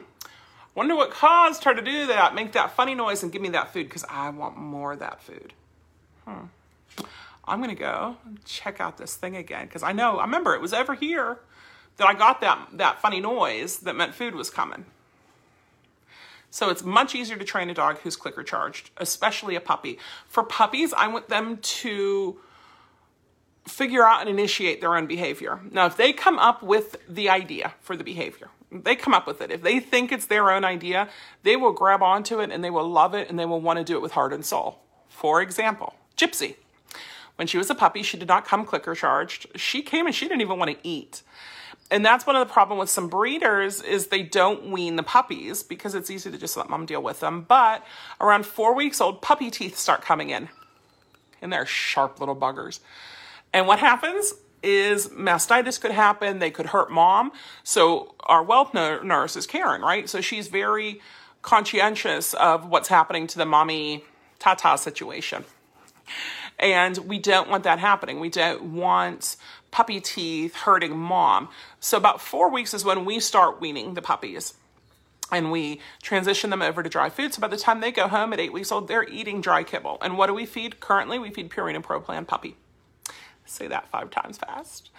Wonder 0.76 0.94
what 0.94 1.10
caused 1.10 1.64
her 1.64 1.74
to 1.74 1.82
do 1.82 2.06
that, 2.08 2.36
make 2.36 2.52
that 2.52 2.76
funny 2.76 2.94
noise 2.94 3.24
and 3.24 3.32
give 3.32 3.42
me 3.42 3.50
that 3.50 3.72
food 3.72 3.88
because 3.88 4.04
I 4.10 4.30
want 4.30 4.58
more 4.58 4.92
of 4.92 5.00
that 5.00 5.22
food. 5.22 5.54
Hmm. 6.26 6.48
I'm 7.46 7.60
going 7.60 7.70
to 7.70 7.80
go 7.80 8.18
check 8.44 8.82
out 8.82 8.98
this 8.98 9.16
thing 9.16 9.38
again 9.38 9.68
because 9.68 9.84
I 9.84 9.94
know, 9.94 10.18
I 10.18 10.26
remember 10.26 10.54
it 10.54 10.62
was 10.62 10.74
over 10.74 10.94
here 10.94 11.40
that 11.96 12.08
I 12.08 12.14
got 12.14 12.42
that, 12.42 12.68
that 12.74 13.02
funny 13.02 13.22
noise 13.22 13.78
that 13.80 13.96
meant 13.96 14.14
food 14.14 14.36
was 14.36 14.50
coming. 14.50 14.86
So 16.56 16.70
it's 16.70 16.86
much 16.86 17.16
easier 17.16 17.36
to 17.36 17.44
train 17.44 17.70
a 17.70 17.74
dog 17.74 17.98
who's 17.98 18.16
clicker 18.16 18.42
charged, 18.42 18.90
especially 18.96 19.58
a 19.58 19.60
puppy. 19.60 20.00
For 20.30 20.42
puppies, 20.42 20.94
I 20.94 21.10
want 21.10 21.28
them 21.28 21.58
to 21.58 22.40
figure 23.68 24.08
out 24.08 24.22
and 24.22 24.30
initiate 24.30 24.80
their 24.80 24.96
own 24.96 25.06
behavior. 25.06 25.60
Now, 25.70 25.86
if 25.86 25.98
they 25.98 26.14
come 26.14 26.40
up 26.40 26.64
with 26.64 26.96
the 27.10 27.28
idea 27.28 27.74
for 27.82 27.98
the 27.98 28.06
behavior, 28.06 28.48
they 28.72 28.96
come 28.96 29.14
up 29.14 29.28
with 29.28 29.42
it. 29.42 29.52
If 29.52 29.64
they 29.64 29.82
think 29.82 30.14
it's 30.14 30.28
their 30.28 30.50
own 30.50 30.64
idea, 30.64 31.10
they 31.44 31.58
will 31.58 31.74
grab 31.74 32.02
onto 32.02 32.40
it 32.40 32.52
and 32.52 32.64
they 32.64 32.70
will 32.70 32.88
love 32.88 33.14
it 33.14 33.30
and 33.30 33.38
they 33.38 33.46
will 33.46 33.60
want 33.60 33.80
to 33.80 33.84
do 33.84 33.98
it 33.98 34.02
with 34.02 34.14
heart 34.14 34.32
and 34.32 34.46
soul. 34.46 34.80
For 35.10 35.42
example, 35.42 35.96
Gypsy. 36.16 36.56
When 37.36 37.50
she 37.50 37.58
was 37.58 37.70
a 37.70 37.76
puppy, 37.76 38.02
she 38.02 38.16
did 38.16 38.30
not 38.30 38.46
come 38.46 38.66
clicker 38.66 38.96
charged. 38.96 39.48
She 39.60 39.82
came 39.82 40.06
and 40.06 40.16
she 40.16 40.26
didn't 40.26 40.40
even 40.40 40.58
want 40.58 40.72
to 40.72 40.88
eat. 40.88 41.22
And 41.92 42.04
that's 42.04 42.26
one 42.26 42.36
of 42.36 42.48
the 42.48 42.52
problem 42.52 42.80
with 42.80 42.90
some 42.90 43.10
breeders 43.10 43.82
is 43.82 44.08
they 44.08 44.24
don't 44.24 44.72
wean 44.72 44.96
the 44.96 45.04
puppies 45.04 45.62
because 45.62 45.94
it's 45.94 46.10
easy 46.10 46.32
to 46.32 46.38
just 46.38 46.58
let 46.58 46.70
mom 46.70 46.86
deal 46.86 47.02
with 47.02 47.20
them. 47.20 47.46
But 47.48 47.86
around 48.20 48.46
four 48.46 48.74
weeks 48.74 49.00
old, 49.00 49.22
puppy 49.22 49.52
teeth 49.52 49.78
start 49.78 50.02
coming 50.02 50.32
in. 50.32 50.50
And 51.42 51.54
they're 51.54 51.66
sharp 51.66 52.20
little 52.20 52.36
buggers. 52.36 52.80
And 53.54 53.68
what 53.68 53.80
happens? 53.80 54.34
is 54.66 55.10
mastitis 55.10 55.80
could 55.80 55.92
happen. 55.92 56.40
They 56.40 56.52
could 56.52 56.68
hurt 56.68 56.92
mom. 56.92 57.32
So 57.64 58.16
our 58.22 58.44
whelp 58.44 58.74
nurse 58.74 59.36
is 59.36 59.46
Karen, 59.46 59.82
right? 59.82 60.10
So 60.10 60.22
she's 60.22 60.48
very 60.48 61.02
conscientious 61.42 62.34
of 62.34 62.68
what's 62.68 62.90
happening 62.90 63.28
to 63.28 63.38
the 63.38 63.46
mommy 63.46 64.04
tata 64.40 64.78
situation. 64.78 65.46
And 66.58 66.98
we 67.00 67.20
don't 67.20 67.50
want 67.50 67.64
that 67.66 67.80
happening. 67.80 68.20
We 68.20 68.30
don't 68.30 68.74
want 68.74 69.36
puppy 69.76 70.00
teeth 70.00 70.56
hurting 70.56 70.98
mom. 70.98 71.50
So 71.82 71.98
about 71.98 72.22
four 72.22 72.50
weeks 72.50 72.74
is 72.74 72.86
when 72.86 73.04
we 73.04 73.20
start 73.20 73.60
weaning 73.60 73.94
the 73.94 74.02
puppies 74.02 74.54
and 75.34 75.52
we 75.52 75.82
transition 76.02 76.50
them 76.50 76.62
over 76.62 76.82
to 76.82 76.90
dry 76.90 77.10
food. 77.10 77.34
So 77.34 77.42
by 77.42 77.50
the 77.50 77.58
time 77.58 77.82
they 77.82 77.92
go 77.92 78.08
home 78.08 78.32
at 78.32 78.40
eight 78.40 78.54
weeks 78.54 78.72
old, 78.72 78.88
they're 78.88 79.04
eating 79.04 79.42
dry 79.42 79.64
kibble. 79.66 79.98
And 80.02 80.18
what 80.18 80.28
do 80.28 80.34
we 80.34 80.46
feed 80.46 80.80
currently? 80.80 81.20
We 81.20 81.30
feed 81.30 81.50
Purina 81.50 81.84
Pro 81.84 82.00
Plan 82.00 82.24
puppy. 82.24 82.56
Say 83.44 83.68
that 83.68 83.90
five 83.90 84.12
times 84.12 84.38
fast. 84.38 84.92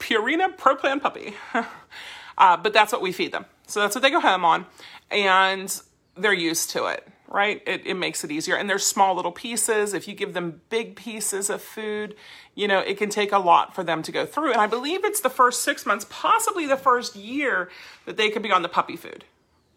Purina 0.00 0.58
Pro 0.58 0.74
Plan 0.74 0.98
Puppy. 0.98 1.34
uh, 2.38 2.56
but 2.56 2.72
that's 2.72 2.92
what 2.92 3.00
we 3.00 3.12
feed 3.12 3.30
them. 3.30 3.44
So 3.68 3.78
that's 3.78 3.94
what 3.94 4.02
they 4.02 4.10
go 4.10 4.18
home 4.18 4.44
on. 4.44 4.66
And 5.12 5.80
they're 6.16 6.32
used 6.32 6.70
to 6.70 6.86
it, 6.86 7.06
right? 7.28 7.62
It, 7.66 7.86
it 7.86 7.94
makes 7.94 8.24
it 8.24 8.30
easier. 8.30 8.56
And 8.56 8.68
they're 8.68 8.78
small 8.78 9.14
little 9.14 9.32
pieces. 9.32 9.94
If 9.94 10.08
you 10.08 10.14
give 10.14 10.34
them 10.34 10.62
big 10.70 10.96
pieces 10.96 11.50
of 11.50 11.62
food, 11.62 12.16
you 12.54 12.66
know, 12.66 12.80
it 12.80 12.98
can 12.98 13.10
take 13.10 13.32
a 13.32 13.38
lot 13.38 13.74
for 13.74 13.84
them 13.84 14.02
to 14.02 14.12
go 14.12 14.26
through. 14.26 14.52
And 14.52 14.60
I 14.60 14.66
believe 14.66 15.04
it's 15.04 15.20
the 15.20 15.30
first 15.30 15.62
six 15.62 15.86
months, 15.86 16.06
possibly 16.08 16.66
the 16.66 16.76
first 16.76 17.14
year, 17.14 17.70
that 18.06 18.16
they 18.16 18.30
could 18.30 18.42
be 18.42 18.50
on 18.50 18.62
the 18.62 18.68
puppy 18.68 18.96
food. 18.96 19.24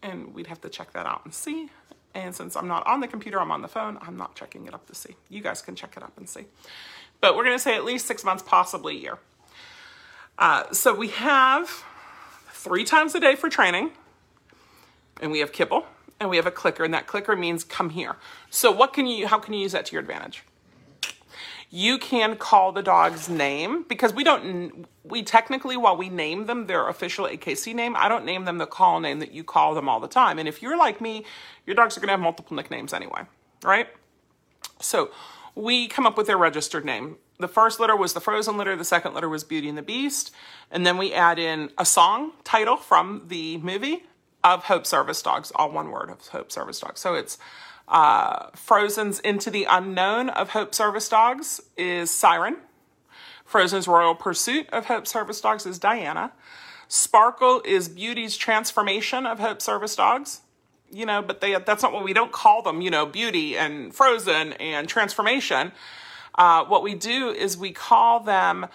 And 0.02 0.34
we'd 0.34 0.48
have 0.48 0.60
to 0.62 0.68
check 0.68 0.92
that 0.92 1.06
out 1.06 1.22
and 1.24 1.32
see. 1.32 1.70
And 2.14 2.34
since 2.34 2.56
I'm 2.56 2.68
not 2.68 2.86
on 2.86 3.00
the 3.00 3.08
computer, 3.08 3.40
I'm 3.40 3.52
on 3.52 3.62
the 3.62 3.68
phone, 3.68 3.98
I'm 4.02 4.16
not 4.16 4.34
checking 4.34 4.66
it 4.66 4.74
up 4.74 4.86
to 4.86 4.94
see. 4.94 5.16
You 5.30 5.40
guys 5.40 5.62
can 5.62 5.76
check 5.76 5.94
it 5.96 6.02
up 6.02 6.12
and 6.18 6.28
see 6.28 6.46
but 7.22 7.36
we're 7.36 7.44
going 7.44 7.56
to 7.56 7.62
say 7.62 7.74
at 7.74 7.84
least 7.84 8.06
six 8.06 8.24
months, 8.24 8.42
possibly 8.44 8.96
a 8.96 9.00
year. 9.00 9.18
Uh, 10.38 10.70
so 10.72 10.92
we 10.92 11.08
have 11.08 11.84
three 12.50 12.84
times 12.84 13.14
a 13.14 13.20
day 13.20 13.36
for 13.36 13.48
training, 13.48 13.92
and 15.20 15.30
we 15.30 15.38
have 15.38 15.52
kibble, 15.52 15.86
and 16.22 16.30
we 16.30 16.36
have 16.36 16.46
a 16.46 16.52
clicker, 16.52 16.84
and 16.84 16.94
that 16.94 17.06
clicker 17.06 17.36
means 17.36 17.64
come 17.64 17.90
here. 17.90 18.16
So 18.48 18.70
what 18.70 18.92
can 18.92 19.06
you, 19.06 19.26
how 19.26 19.38
can 19.38 19.54
you 19.54 19.60
use 19.60 19.72
that 19.72 19.86
to 19.86 19.92
your 19.92 20.00
advantage? 20.00 20.44
You 21.68 21.98
can 21.98 22.36
call 22.36 22.70
the 22.70 22.82
dog's 22.82 23.28
name 23.28 23.84
because 23.88 24.14
we 24.14 24.22
don't, 24.22 24.86
we 25.02 25.22
technically, 25.22 25.76
while 25.76 25.96
we 25.96 26.08
name 26.08 26.46
them 26.46 26.66
their 26.66 26.86
official 26.88 27.26
AKC 27.26 27.74
name, 27.74 27.96
I 27.96 28.08
don't 28.08 28.24
name 28.24 28.44
them 28.44 28.58
the 28.58 28.66
call 28.66 29.00
name 29.00 29.18
that 29.18 29.32
you 29.32 29.42
call 29.42 29.74
them 29.74 29.88
all 29.88 29.98
the 29.98 30.08
time. 30.08 30.38
And 30.38 30.46
if 30.46 30.62
you're 30.62 30.76
like 30.76 31.00
me, 31.00 31.24
your 31.66 31.74
dogs 31.74 31.96
are 31.96 32.00
going 32.00 32.08
to 32.08 32.12
have 32.12 32.20
multiple 32.20 32.54
nicknames 32.54 32.92
anyway, 32.92 33.22
right? 33.64 33.88
So 34.80 35.10
we 35.54 35.88
come 35.88 36.06
up 36.06 36.16
with 36.16 36.26
their 36.28 36.38
registered 36.38 36.84
name. 36.84 37.16
The 37.40 37.48
first 37.48 37.80
letter 37.80 37.96
was 37.96 38.12
the 38.12 38.20
Frozen 38.20 38.56
letter, 38.56 38.76
the 38.76 38.84
second 38.84 39.14
letter 39.14 39.28
was 39.28 39.42
Beauty 39.42 39.68
and 39.68 39.76
the 39.76 39.82
Beast, 39.82 40.30
and 40.70 40.86
then 40.86 40.98
we 40.98 41.12
add 41.12 41.38
in 41.40 41.70
a 41.78 41.84
song 41.84 42.32
title 42.44 42.76
from 42.76 43.24
the 43.26 43.56
movie 43.58 44.04
of 44.44 44.64
Hope 44.64 44.86
Service 44.86 45.22
Dogs, 45.22 45.52
all 45.54 45.70
one 45.70 45.90
word 45.90 46.10
of 46.10 46.26
Hope 46.28 46.50
Service 46.52 46.80
Dogs. 46.80 47.00
So 47.00 47.14
it's 47.14 47.38
uh, 47.88 48.46
Frozen's 48.54 49.20
Into 49.20 49.50
the 49.50 49.64
Unknown 49.64 50.28
of 50.30 50.50
Hope 50.50 50.74
Service 50.74 51.08
Dogs 51.08 51.60
is 51.76 52.10
Siren. 52.10 52.56
Frozen's 53.44 53.86
Royal 53.86 54.14
Pursuit 54.14 54.68
of 54.70 54.86
Hope 54.86 55.06
Service 55.06 55.40
Dogs 55.40 55.66
is 55.66 55.78
Diana. 55.78 56.32
Sparkle 56.88 57.62
is 57.64 57.88
Beauty's 57.88 58.36
Transformation 58.36 59.26
of 59.26 59.38
Hope 59.38 59.62
Service 59.62 59.96
Dogs 59.96 60.42
you 60.92 61.06
know, 61.06 61.22
but 61.22 61.40
they 61.40 61.56
that's 61.58 61.82
not 61.82 61.92
what 61.92 62.04
we 62.04 62.12
don't 62.12 62.32
call 62.32 62.62
them, 62.62 62.80
you 62.80 62.90
know, 62.90 63.06
beauty 63.06 63.56
and 63.56 63.94
frozen 63.94 64.52
and 64.54 64.88
transformation. 64.88 65.72
Uh, 66.34 66.64
what 66.64 66.82
we 66.82 66.94
do 66.94 67.30
is 67.30 67.56
we 67.56 67.72
call 67.72 68.20
them 68.20 68.66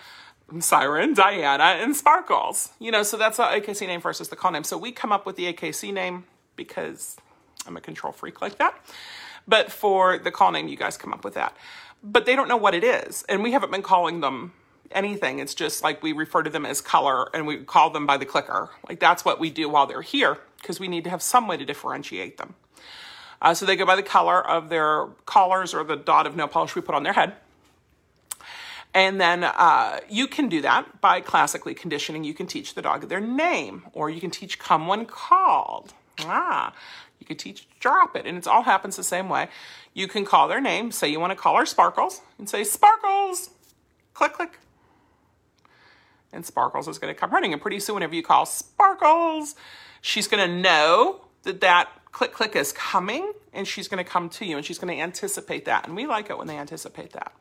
Siren, 0.59 1.13
Diana, 1.13 1.63
and 1.81 1.95
Sparkles. 1.95 2.69
You 2.79 2.91
know, 2.91 3.03
so 3.03 3.17
that's 3.17 3.37
the 3.37 3.43
AKC 3.43 3.87
name 3.87 4.01
versus 4.01 4.29
the 4.29 4.35
call 4.35 4.51
name. 4.51 4.63
So 4.63 4.77
we 4.77 4.91
come 4.91 5.11
up 5.11 5.25
with 5.25 5.35
the 5.35 5.51
AKC 5.53 5.93
name 5.93 6.25
because 6.55 7.17
I'm 7.65 7.77
a 7.77 7.81
control 7.81 8.13
freak 8.13 8.41
like 8.41 8.57
that. 8.57 8.75
But 9.47 9.71
for 9.71 10.17
the 10.17 10.31
call 10.31 10.51
name, 10.51 10.67
you 10.67 10.77
guys 10.77 10.97
come 10.97 11.13
up 11.13 11.23
with 11.23 11.35
that. 11.35 11.55
But 12.03 12.25
they 12.25 12.35
don't 12.35 12.47
know 12.47 12.57
what 12.57 12.73
it 12.73 12.83
is. 12.83 13.23
And 13.29 13.43
we 13.43 13.51
haven't 13.51 13.71
been 13.71 13.81
calling 13.81 14.21
them 14.21 14.53
anything. 14.91 15.39
It's 15.39 15.53
just 15.53 15.83
like 15.83 16.01
we 16.03 16.13
refer 16.13 16.43
to 16.43 16.49
them 16.49 16.65
as 16.65 16.81
color 16.81 17.29
and 17.35 17.47
we 17.47 17.57
call 17.57 17.89
them 17.89 18.05
by 18.05 18.17
the 18.17 18.25
clicker. 18.25 18.69
Like 18.87 18.99
that's 18.99 19.25
what 19.25 19.39
we 19.39 19.49
do 19.49 19.69
while 19.69 19.85
they're 19.85 20.01
here 20.01 20.37
because 20.61 20.79
we 20.79 20.87
need 20.87 21.03
to 21.05 21.09
have 21.09 21.21
some 21.21 21.47
way 21.47 21.57
to 21.57 21.65
differentiate 21.65 22.37
them. 22.37 22.55
Uh, 23.41 23.53
so 23.53 23.65
they 23.65 23.75
go 23.75 23.85
by 23.85 23.95
the 23.95 24.03
color 24.03 24.45
of 24.45 24.69
their 24.69 25.07
collars 25.25 25.73
or 25.73 25.83
the 25.83 25.95
dot 25.95 26.25
of 26.25 26.35
nail 26.35 26.47
polish 26.47 26.75
we 26.75 26.81
put 26.81 26.95
on 26.95 27.03
their 27.03 27.13
head. 27.13 27.33
And 28.97 29.21
then 29.21 29.43
uh, 29.43 29.99
you 30.09 30.25
can 30.27 30.49
do 30.49 30.59
that 30.61 31.01
by 31.01 31.21
classically 31.21 31.75
conditioning. 31.75 32.23
You 32.23 32.33
can 32.33 32.47
teach 32.47 32.73
the 32.73 32.81
dog 32.81 33.07
their 33.09 33.19
name, 33.19 33.83
or 33.93 34.09
you 34.09 34.19
can 34.19 34.31
teach 34.31 34.57
come 34.57 34.87
when 34.87 35.05
called. 35.05 35.93
Ah, 36.21 36.73
you 37.19 37.27
can 37.27 37.37
teach 37.37 37.67
drop 37.79 38.15
it, 38.15 38.25
and 38.25 38.39
it 38.39 38.47
all 38.47 38.63
happens 38.63 38.95
the 38.95 39.03
same 39.03 39.29
way. 39.29 39.49
You 39.93 40.07
can 40.07 40.25
call 40.25 40.47
their 40.47 40.59
name. 40.59 40.91
Say 40.91 41.09
you 41.09 41.19
want 41.19 41.29
to 41.29 41.35
call 41.35 41.55
her 41.57 41.65
Sparkles, 41.67 42.21
and 42.39 42.49
say 42.49 42.63
Sparkles. 42.63 43.51
Click, 44.15 44.33
click 44.33 44.57
and 46.33 46.43
Sparkles 46.43 46.87
is 46.87 46.97
going 46.97 47.13
to 47.13 47.19
come 47.19 47.29
running. 47.29 47.53
And 47.53 47.61
pretty 47.61 47.79
soon, 47.79 47.95
whenever 47.95 48.15
you 48.15 48.23
call 48.23 48.47
Sparkles, 48.47 49.53
she's 50.01 50.27
going 50.27 50.49
to 50.49 50.55
know 50.59 51.21
that 51.43 51.61
that 51.61 51.89
click 52.11 52.33
click 52.33 52.55
is 52.55 52.71
coming 52.71 53.33
and 53.53 53.67
she's 53.67 53.87
going 53.87 54.03
to 54.03 54.09
come 54.09 54.29
to 54.29 54.45
you 54.45 54.57
and 54.57 54.65
she's 54.65 54.77
going 54.77 54.95
to 54.95 55.01
anticipate 55.01 55.65
that. 55.65 55.87
And 55.87 55.95
we 55.95 56.05
like 56.07 56.29
it 56.29 56.37
when 56.37 56.47
they 56.47 56.57
anticipate 56.57 57.11
that. 57.13 57.33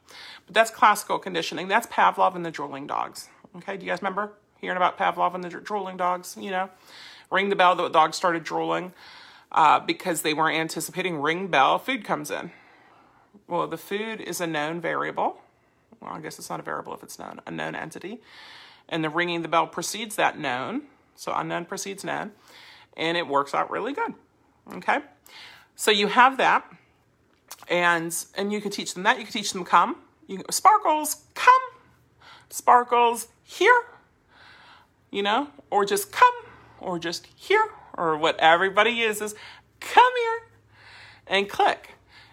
But 0.47 0.55
that's 0.55 0.71
classical 0.71 1.19
conditioning. 1.19 1.69
That's 1.69 1.87
Pavlov 1.87 2.35
and 2.35 2.45
the 2.45 2.51
drooling 2.51 2.87
dogs. 2.87 3.29
Okay, 3.57 3.77
do 3.77 3.85
you 3.85 3.91
guys 3.91 4.01
remember 4.01 4.33
hearing 4.61 4.77
about 4.77 4.99
Pavlov 4.99 5.35
and 5.35 5.43
the 5.43 5.49
drooling 5.49 5.97
dogs? 5.97 6.37
You 6.39 6.51
know, 6.51 6.71
ring 7.31 7.49
the 7.49 7.57
bell, 7.57 7.75
the 7.75 7.89
dog 7.89 8.15
started 8.15 8.45
drooling 8.45 8.93
uh, 9.53 9.81
because 9.81 10.23
they 10.23 10.35
weren't 10.35 10.59
anticipating 10.59 11.21
ring 11.21 11.49
bell, 11.49 11.79
food 11.79 12.05
comes 12.05 12.31
in. 12.31 12.51
Well, 13.49 13.67
the 13.67 13.79
food 13.79 14.21
is 14.21 14.41
a 14.41 14.47
known 14.47 14.81
variable. 14.81 15.41
Well, 16.01 16.13
I 16.13 16.21
guess 16.21 16.39
it's 16.39 16.51
not 16.51 16.61
a 16.61 16.63
variable 16.63 16.95
if 16.95 17.03
it's 17.03 17.19
known, 17.19 17.41
a 17.47 17.51
known 17.51 17.75
entity 17.75 18.21
and 18.89 19.03
the 19.03 19.11
ringing 19.11 19.43
the 19.43 19.49
bell 19.49 19.67
precedes 19.67 20.17
that 20.17 20.39
known. 20.39 20.83
So 21.15 21.33
unknown 21.35 21.65
precedes 21.65 22.05
known, 22.05 22.33
and 22.97 23.17
it 23.17 23.27
works 23.27 23.55
out 23.55 23.71
really 23.71 23.93
good. 23.93 24.15
Okay, 24.75 24.99
so 25.77 25.91
you 25.91 26.09
have 26.09 26.39
that, 26.39 26.65
and 27.69 28.15
and 28.37 28.53
you 28.53 28.61
can 28.61 28.71
teach 28.71 28.95
them 28.95 29.05
that. 29.05 29.19
You 29.19 29.25
can 29.25 29.33
teach 29.33 29.53
them 29.53 29.65
come. 29.65 29.97
You 30.27 30.43
sparkles 30.51 31.25
come, 31.35 31.63
sparkles 32.51 33.29
here. 33.43 33.83
You 35.11 35.23
know, 35.23 35.49
or 35.71 35.85
just 35.85 36.11
come, 36.11 36.35
or 36.81 36.99
just 36.99 37.27
here, 37.37 37.69
or 37.97 38.17
what 38.19 38.39
everybody 38.41 39.01
is 39.01 39.21
come 39.81 40.13
here, 40.17 40.49
and 41.27 41.49
click. 41.49 41.91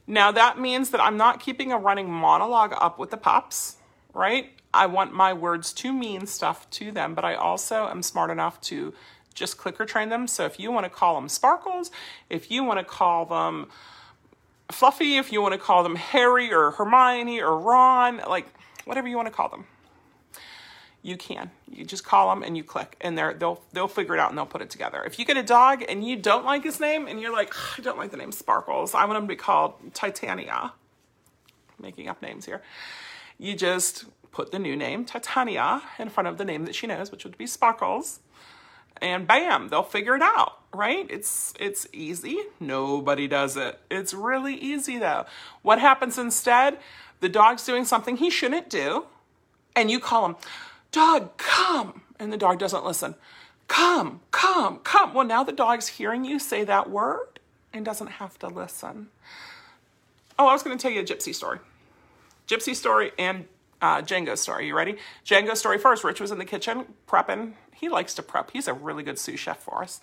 Now 0.08 0.32
that 0.32 0.60
means 0.60 0.90
that 0.90 1.00
I'm 1.00 1.16
not 1.16 1.40
keeping 1.40 1.72
a 1.72 1.78
running 1.78 2.10
monologue 2.10 2.74
up 2.82 3.00
with 3.00 3.12
the 3.12 3.18
pups, 3.18 3.78
right? 4.14 4.52
I 4.74 4.88
want 4.88 5.14
my 5.14 5.34
words 5.34 5.72
to 5.74 5.94
mean 5.94 6.26
stuff 6.26 6.68
to 6.72 6.92
them, 6.92 7.14
but 7.14 7.24
I 7.24 7.36
also 7.36 7.88
am 7.88 8.02
smart 8.02 8.32
enough 8.32 8.60
to 8.62 8.94
just 9.34 9.58
clicker 9.58 9.86
train 9.86 10.10
them. 10.10 10.28
So 10.28 10.46
if 10.46 10.60
you 10.60 10.72
want 10.72 10.86
to 10.86 10.90
call 10.90 11.16
them 11.16 11.30
sparkles, 11.30 11.92
if 12.30 12.52
you 12.52 12.64
want 12.64 12.80
to 12.80 12.86
call 12.86 13.26
them 13.26 13.68
fluffy, 14.72 15.18
if 15.18 15.32
you 15.32 15.42
want 15.42 15.54
to 15.54 15.60
call 15.60 15.84
them 15.84 15.96
Harry 15.96 16.54
or 16.54 16.72
Hermione 16.72 17.42
or 17.42 17.58
Ron, 17.58 18.22
like 18.28 18.48
whatever 18.86 19.08
you 19.08 19.16
want 19.16 19.28
to 19.28 19.34
call 19.34 19.50
them, 19.50 19.66
you 21.02 21.18
can. 21.18 21.52
You 21.70 21.84
just 21.84 22.06
call 22.06 22.30
them 22.30 22.44
and 22.44 22.56
you 22.56 22.64
click, 22.64 22.96
and 23.02 23.18
they're, 23.18 23.34
they'll 23.34 23.62
they'll 23.74 23.90
figure 23.90 24.14
it 24.14 24.20
out 24.20 24.30
and 24.30 24.38
they'll 24.38 24.46
put 24.46 24.62
it 24.62 24.70
together. 24.70 25.04
If 25.04 25.20
you 25.20 25.26
get 25.26 25.38
a 25.38 25.44
dog 25.44 25.84
and 25.88 26.08
you 26.08 26.16
don't 26.16 26.46
like 26.46 26.64
his 26.64 26.80
name 26.80 27.08
and 27.08 27.20
you're 27.20 27.34
like, 27.34 27.54
I 27.78 27.82
don't 27.82 27.98
like 27.98 28.12
the 28.12 28.18
name 28.18 28.32
Sparkles, 28.32 28.96
I 28.96 29.04
want 29.06 29.18
him 29.18 29.24
to 29.24 29.28
be 29.28 29.36
called 29.36 29.74
Titania. 29.94 30.74
Making 31.82 32.08
up 32.08 32.22
names 32.22 32.46
here. 32.46 32.62
You 33.38 33.56
just 33.56 34.06
put 34.32 34.52
the 34.52 34.60
new 34.60 34.76
name, 34.76 35.04
Titania, 35.04 35.82
in 36.00 36.10
front 36.10 36.28
of 36.28 36.38
the 36.38 36.46
name 36.46 36.64
that 36.66 36.76
she 36.76 36.88
knows, 36.88 37.12
which 37.12 37.26
would 37.26 37.38
be 37.38 37.48
Sparkles. 37.48 38.20
And 39.02 39.28
bam, 39.28 39.70
they'll 39.70 39.84
figure 39.84 40.16
it 40.16 40.22
out, 40.22 40.60
right? 40.74 41.06
It's 41.10 41.54
it's 41.60 41.88
easy. 41.92 42.40
Nobody 42.60 43.28
does 43.28 43.58
it. 43.58 43.80
It's 43.92 44.14
really 44.14 44.56
easy 44.56 44.98
though. 44.98 45.26
What 45.62 45.80
happens 45.80 46.18
instead? 46.18 46.80
The 47.20 47.30
dog's 47.30 47.66
doing 47.66 47.86
something 47.86 48.18
he 48.18 48.30
shouldn't 48.30 48.70
do, 48.70 49.06
and 49.76 49.92
you 49.92 50.00
call 50.00 50.26
him, 50.26 50.36
"Dog, 50.92 51.38
come." 51.38 52.02
And 52.20 52.32
the 52.32 52.38
dog 52.38 52.60
doesn't 52.60 52.86
listen. 52.86 53.16
Come, 53.68 54.22
come, 54.32 54.80
come. 54.80 55.14
Well, 55.14 55.26
now 55.26 55.44
the 55.44 55.52
dog's 55.52 55.88
hearing 55.88 56.26
you 56.26 56.40
say 56.40 56.64
that 56.64 56.90
word 56.90 57.40
and 57.74 57.84
doesn't 57.84 58.08
have 58.08 58.38
to 58.40 58.48
listen. 58.48 59.08
Oh, 60.38 60.48
I 60.48 60.54
was 60.54 60.64
going 60.64 60.78
to 60.78 60.82
tell 60.82 60.92
you 60.92 61.02
a 61.02 61.04
gypsy 61.04 61.34
story. 61.34 61.60
Gypsy 62.48 62.76
story 62.76 63.12
and 63.18 63.46
uh, 63.82 64.02
Django 64.02 64.38
story. 64.38 64.68
You 64.68 64.76
ready? 64.76 64.98
Django 65.26 65.56
story 65.56 65.78
first. 65.78 66.04
Rich 66.04 66.22
was 66.22 66.32
in 66.32 66.38
the 66.38 66.46
kitchen 66.46 66.86
prepping. 67.08 67.54
He 67.84 67.90
likes 67.90 68.14
to 68.14 68.24
prep. 68.24 68.52
He's 68.52 68.70
a 68.70 68.74
really 68.74 69.04
good 69.04 69.20
sous 69.20 69.38
chef 69.38 69.60
for 69.60 69.84
us. 69.84 70.00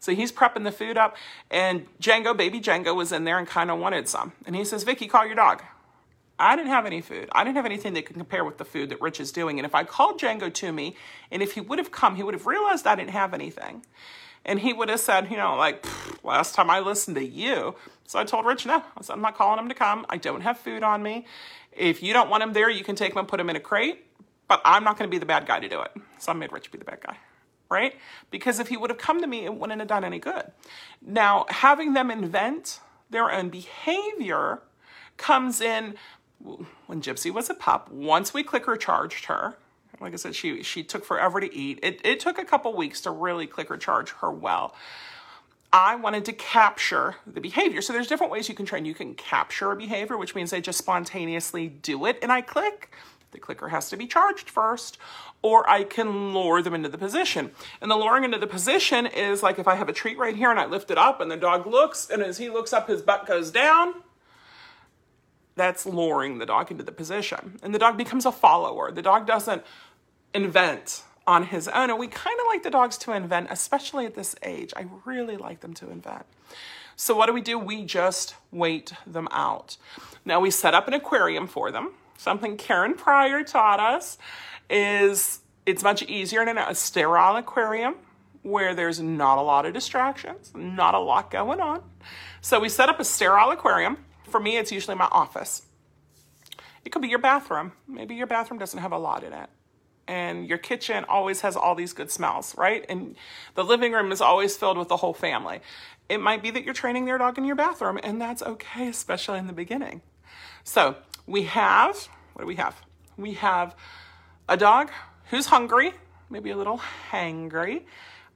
So 0.00 0.14
he's 0.14 0.32
prepping 0.32 0.64
the 0.64 0.72
food 0.72 0.96
up, 0.96 1.14
and 1.50 1.86
Django, 2.00 2.34
baby 2.34 2.58
Django, 2.58 2.96
was 2.96 3.12
in 3.12 3.24
there 3.24 3.38
and 3.38 3.46
kind 3.46 3.70
of 3.70 3.78
wanted 3.78 4.08
some. 4.08 4.32
And 4.46 4.56
he 4.56 4.64
says, 4.64 4.82
Vicky, 4.82 5.08
call 5.08 5.26
your 5.26 5.34
dog. 5.34 5.62
I 6.38 6.56
didn't 6.56 6.70
have 6.70 6.86
any 6.86 7.02
food. 7.02 7.28
I 7.32 7.44
didn't 7.44 7.56
have 7.56 7.66
anything 7.66 7.92
that 7.92 8.06
could 8.06 8.16
compare 8.16 8.46
with 8.46 8.56
the 8.56 8.64
food 8.64 8.88
that 8.88 9.00
Rich 9.02 9.20
is 9.20 9.30
doing. 9.30 9.58
And 9.58 9.66
if 9.66 9.74
I 9.74 9.84
called 9.84 10.18
Django 10.18 10.50
to 10.54 10.72
me, 10.72 10.96
and 11.30 11.42
if 11.42 11.52
he 11.52 11.60
would 11.60 11.78
have 11.78 11.90
come, 11.90 12.16
he 12.16 12.22
would 12.22 12.32
have 12.32 12.46
realized 12.46 12.86
I 12.86 12.94
didn't 12.94 13.10
have 13.10 13.34
anything. 13.34 13.84
And 14.46 14.60
he 14.60 14.72
would 14.72 14.88
have 14.88 15.00
said, 15.00 15.30
you 15.30 15.36
know, 15.36 15.54
like, 15.56 15.84
last 16.24 16.54
time 16.54 16.70
I 16.70 16.80
listened 16.80 17.16
to 17.16 17.24
you. 17.24 17.74
So 18.06 18.18
I 18.18 18.24
told 18.24 18.46
Rich, 18.46 18.64
no, 18.64 18.76
I 18.76 19.02
said, 19.02 19.12
I'm 19.12 19.20
not 19.20 19.36
calling 19.36 19.58
him 19.58 19.68
to 19.68 19.74
come. 19.74 20.06
I 20.08 20.16
don't 20.16 20.40
have 20.40 20.58
food 20.58 20.82
on 20.82 21.02
me. 21.02 21.26
If 21.72 22.02
you 22.02 22.14
don't 22.14 22.30
want 22.30 22.42
him 22.42 22.54
there, 22.54 22.70
you 22.70 22.84
can 22.84 22.96
take 22.96 23.12
him 23.12 23.18
and 23.18 23.28
put 23.28 23.38
him 23.38 23.50
in 23.50 23.56
a 23.56 23.60
crate, 23.60 24.06
but 24.48 24.60
I'm 24.64 24.84
not 24.84 24.98
going 24.98 25.08
to 25.08 25.14
be 25.14 25.18
the 25.18 25.26
bad 25.26 25.46
guy 25.46 25.60
to 25.60 25.68
do 25.68 25.80
it. 25.82 25.92
So 26.18 26.32
I 26.32 26.34
made 26.34 26.52
Rich 26.52 26.72
be 26.72 26.78
the 26.78 26.84
bad 26.84 27.00
guy, 27.00 27.16
right? 27.70 27.94
Because 28.30 28.58
if 28.58 28.68
he 28.68 28.76
would 28.76 28.90
have 28.90 28.98
come 28.98 29.20
to 29.20 29.26
me, 29.26 29.44
it 29.44 29.54
wouldn't 29.54 29.78
have 29.80 29.88
done 29.88 30.04
any 30.04 30.18
good. 30.18 30.50
Now, 31.00 31.46
having 31.48 31.92
them 31.92 32.10
invent 32.10 32.80
their 33.10 33.30
own 33.30 33.50
behavior 33.50 34.62
comes 35.16 35.60
in 35.60 35.94
when 36.86 37.02
Gypsy 37.02 37.30
was 37.32 37.50
a 37.50 37.54
pup. 37.54 37.90
Once 37.90 38.32
we 38.32 38.42
clicker 38.42 38.76
charged 38.76 39.26
her, 39.26 39.56
like 40.00 40.12
I 40.12 40.16
said, 40.16 40.34
she 40.34 40.62
she 40.62 40.84
took 40.84 41.04
forever 41.04 41.40
to 41.40 41.52
eat. 41.54 41.80
It, 41.82 42.00
it 42.04 42.20
took 42.20 42.38
a 42.38 42.44
couple 42.44 42.74
weeks 42.74 43.00
to 43.02 43.10
really 43.10 43.46
clicker 43.46 43.76
charge 43.76 44.10
her 44.20 44.30
well. 44.30 44.74
I 45.72 45.96
wanted 45.96 46.24
to 46.26 46.32
capture 46.32 47.16
the 47.26 47.40
behavior. 47.40 47.82
So 47.82 47.92
there's 47.92 48.06
different 48.06 48.32
ways 48.32 48.48
you 48.48 48.54
can 48.54 48.64
train. 48.64 48.84
You 48.84 48.94
can 48.94 49.14
capture 49.14 49.70
a 49.72 49.76
behavior, 49.76 50.16
which 50.16 50.34
means 50.34 50.50
they 50.50 50.60
just 50.60 50.78
spontaneously 50.78 51.68
do 51.68 52.06
it 52.06 52.18
and 52.22 52.32
I 52.32 52.40
click. 52.40 52.90
The 53.30 53.38
clicker 53.38 53.68
has 53.68 53.90
to 53.90 53.96
be 53.96 54.06
charged 54.06 54.48
first, 54.48 54.98
or 55.42 55.68
I 55.68 55.84
can 55.84 56.32
lure 56.32 56.62
them 56.62 56.74
into 56.74 56.88
the 56.88 56.98
position. 56.98 57.50
And 57.80 57.90
the 57.90 57.96
luring 57.96 58.24
into 58.24 58.38
the 58.38 58.46
position 58.46 59.06
is 59.06 59.42
like 59.42 59.58
if 59.58 59.68
I 59.68 59.74
have 59.74 59.88
a 59.88 59.92
treat 59.92 60.18
right 60.18 60.34
here 60.34 60.50
and 60.50 60.58
I 60.58 60.66
lift 60.66 60.90
it 60.90 60.98
up 60.98 61.20
and 61.20 61.30
the 61.30 61.36
dog 61.36 61.66
looks, 61.66 62.08
and 62.08 62.22
as 62.22 62.38
he 62.38 62.48
looks 62.48 62.72
up, 62.72 62.88
his 62.88 63.02
butt 63.02 63.26
goes 63.26 63.50
down. 63.50 63.94
That's 65.56 65.84
luring 65.84 66.38
the 66.38 66.46
dog 66.46 66.70
into 66.70 66.84
the 66.84 66.92
position. 66.92 67.58
And 67.62 67.74
the 67.74 67.78
dog 67.78 67.96
becomes 67.96 68.24
a 68.24 68.32
follower. 68.32 68.92
The 68.92 69.02
dog 69.02 69.26
doesn't 69.26 69.62
invent 70.32 71.02
on 71.26 71.44
his 71.44 71.68
own. 71.68 71.90
And 71.90 71.98
we 71.98 72.06
kind 72.06 72.38
of 72.40 72.46
like 72.46 72.62
the 72.62 72.70
dogs 72.70 72.96
to 72.98 73.12
invent, 73.12 73.48
especially 73.50 74.06
at 74.06 74.14
this 74.14 74.34
age. 74.42 74.72
I 74.76 74.86
really 75.04 75.36
like 75.36 75.60
them 75.60 75.74
to 75.74 75.90
invent. 75.90 76.24
So 76.96 77.14
what 77.14 77.26
do 77.26 77.32
we 77.32 77.40
do? 77.40 77.58
We 77.58 77.84
just 77.84 78.34
wait 78.50 78.92
them 79.06 79.28
out. 79.30 79.76
Now 80.24 80.40
we 80.40 80.50
set 80.50 80.74
up 80.74 80.88
an 80.88 80.94
aquarium 80.94 81.46
for 81.46 81.70
them. 81.70 81.92
Something 82.18 82.58
Karen 82.58 82.94
Pryor 82.94 83.42
taught 83.42 83.80
us 83.80 84.18
is 84.68 85.40
it's 85.64 85.82
much 85.82 86.02
easier 86.02 86.42
in 86.42 86.58
a 86.58 86.74
sterile 86.74 87.36
aquarium 87.36 87.94
where 88.42 88.74
there's 88.74 89.00
not 89.00 89.38
a 89.38 89.42
lot 89.42 89.64
of 89.64 89.72
distractions, 89.72 90.52
not 90.54 90.94
a 90.94 90.98
lot 90.98 91.30
going 91.30 91.60
on. 91.60 91.82
So 92.40 92.60
we 92.60 92.68
set 92.68 92.88
up 92.88 93.00
a 93.00 93.04
sterile 93.04 93.50
aquarium. 93.50 93.98
For 94.28 94.40
me, 94.40 94.56
it's 94.56 94.70
usually 94.70 94.96
my 94.96 95.08
office. 95.10 95.62
It 96.84 96.90
could 96.90 97.02
be 97.02 97.08
your 97.08 97.18
bathroom. 97.18 97.72
Maybe 97.86 98.14
your 98.14 98.26
bathroom 98.26 98.58
doesn't 98.58 98.78
have 98.78 98.92
a 98.92 98.98
lot 98.98 99.24
in 99.24 99.32
it. 99.32 99.48
And 100.06 100.48
your 100.48 100.58
kitchen 100.58 101.04
always 101.04 101.42
has 101.42 101.54
all 101.54 101.74
these 101.74 101.92
good 101.92 102.10
smells, 102.10 102.56
right? 102.56 102.84
And 102.88 103.14
the 103.54 103.64
living 103.64 103.92
room 103.92 104.10
is 104.10 104.22
always 104.22 104.56
filled 104.56 104.78
with 104.78 104.88
the 104.88 104.96
whole 104.96 105.12
family. 105.12 105.60
It 106.08 106.18
might 106.18 106.42
be 106.42 106.50
that 106.50 106.64
you're 106.64 106.72
training 106.72 107.04
their 107.04 107.18
dog 107.18 107.36
in 107.36 107.44
your 107.44 107.56
bathroom, 107.56 107.98
and 108.02 108.18
that's 108.18 108.42
okay, 108.42 108.88
especially 108.88 109.38
in 109.38 109.46
the 109.46 109.52
beginning. 109.52 110.00
So 110.64 110.96
we 111.28 111.42
have, 111.44 112.08
what 112.32 112.42
do 112.42 112.46
we 112.46 112.56
have? 112.56 112.80
We 113.16 113.34
have 113.34 113.76
a 114.48 114.56
dog 114.56 114.90
who's 115.30 115.46
hungry, 115.46 115.92
maybe 116.30 116.50
a 116.50 116.56
little 116.56 116.80
hangry. 117.10 117.82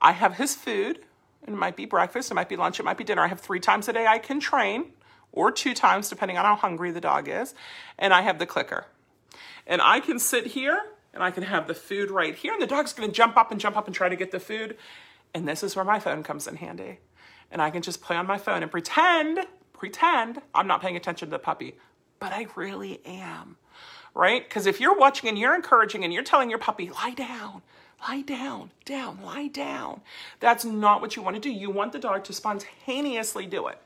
I 0.00 0.12
have 0.12 0.34
his 0.36 0.54
food. 0.54 1.00
It 1.46 1.52
might 1.52 1.74
be 1.74 1.86
breakfast, 1.86 2.30
it 2.30 2.34
might 2.34 2.48
be 2.48 2.54
lunch, 2.54 2.78
it 2.78 2.84
might 2.84 2.98
be 2.98 3.02
dinner. 3.02 3.22
I 3.22 3.26
have 3.26 3.40
three 3.40 3.58
times 3.58 3.88
a 3.88 3.92
day 3.92 4.06
I 4.06 4.18
can 4.18 4.38
train, 4.38 4.92
or 5.32 5.50
two 5.50 5.74
times, 5.74 6.08
depending 6.08 6.38
on 6.38 6.44
how 6.44 6.54
hungry 6.54 6.92
the 6.92 7.00
dog 7.00 7.28
is. 7.28 7.54
And 7.98 8.12
I 8.12 8.20
have 8.20 8.38
the 8.38 8.46
clicker. 8.46 8.86
And 9.66 9.80
I 9.82 9.98
can 9.98 10.18
sit 10.18 10.48
here 10.48 10.78
and 11.14 11.22
I 11.22 11.30
can 11.30 11.42
have 11.42 11.66
the 11.66 11.74
food 11.74 12.10
right 12.10 12.34
here, 12.34 12.52
and 12.52 12.62
the 12.62 12.66
dog's 12.66 12.92
gonna 12.92 13.10
jump 13.10 13.36
up 13.36 13.50
and 13.50 13.60
jump 13.60 13.76
up 13.76 13.86
and 13.86 13.94
try 13.94 14.08
to 14.08 14.16
get 14.16 14.30
the 14.30 14.40
food. 14.40 14.76
And 15.34 15.48
this 15.48 15.62
is 15.62 15.74
where 15.74 15.84
my 15.84 15.98
phone 15.98 16.22
comes 16.22 16.46
in 16.46 16.56
handy. 16.56 17.00
And 17.50 17.60
I 17.60 17.70
can 17.70 17.82
just 17.82 18.02
play 18.02 18.16
on 18.16 18.26
my 18.26 18.38
phone 18.38 18.62
and 18.62 18.70
pretend, 18.70 19.40
pretend 19.72 20.42
I'm 20.54 20.66
not 20.66 20.80
paying 20.80 20.96
attention 20.96 21.28
to 21.28 21.30
the 21.30 21.38
puppy, 21.38 21.74
but 22.22 22.32
I 22.32 22.46
really 22.56 23.00
am 23.04 23.56
right? 24.14 24.46
Because 24.46 24.66
if 24.66 24.80
you're 24.80 24.96
watching 24.96 25.28
and 25.28 25.38
you're 25.38 25.54
encouraging 25.54 26.04
and 26.04 26.12
you're 26.12 26.22
telling 26.22 26.50
your 26.50 26.58
puppy, 26.58 26.90
lie 26.90 27.14
down, 27.14 27.62
lie 28.08 28.22
down, 28.22 28.70
down, 28.84 29.22
lie 29.22 29.48
down, 29.48 30.00
that's 30.40 30.64
not 30.64 31.00
what 31.00 31.16
you 31.16 31.22
want 31.22 31.36
to 31.36 31.40
do. 31.40 31.50
You 31.50 31.70
want 31.70 31.92
the 31.92 31.98
dog 31.98 32.24
to 32.24 32.32
spontaneously 32.32 33.46
do 33.46 33.68
it. 33.68 33.78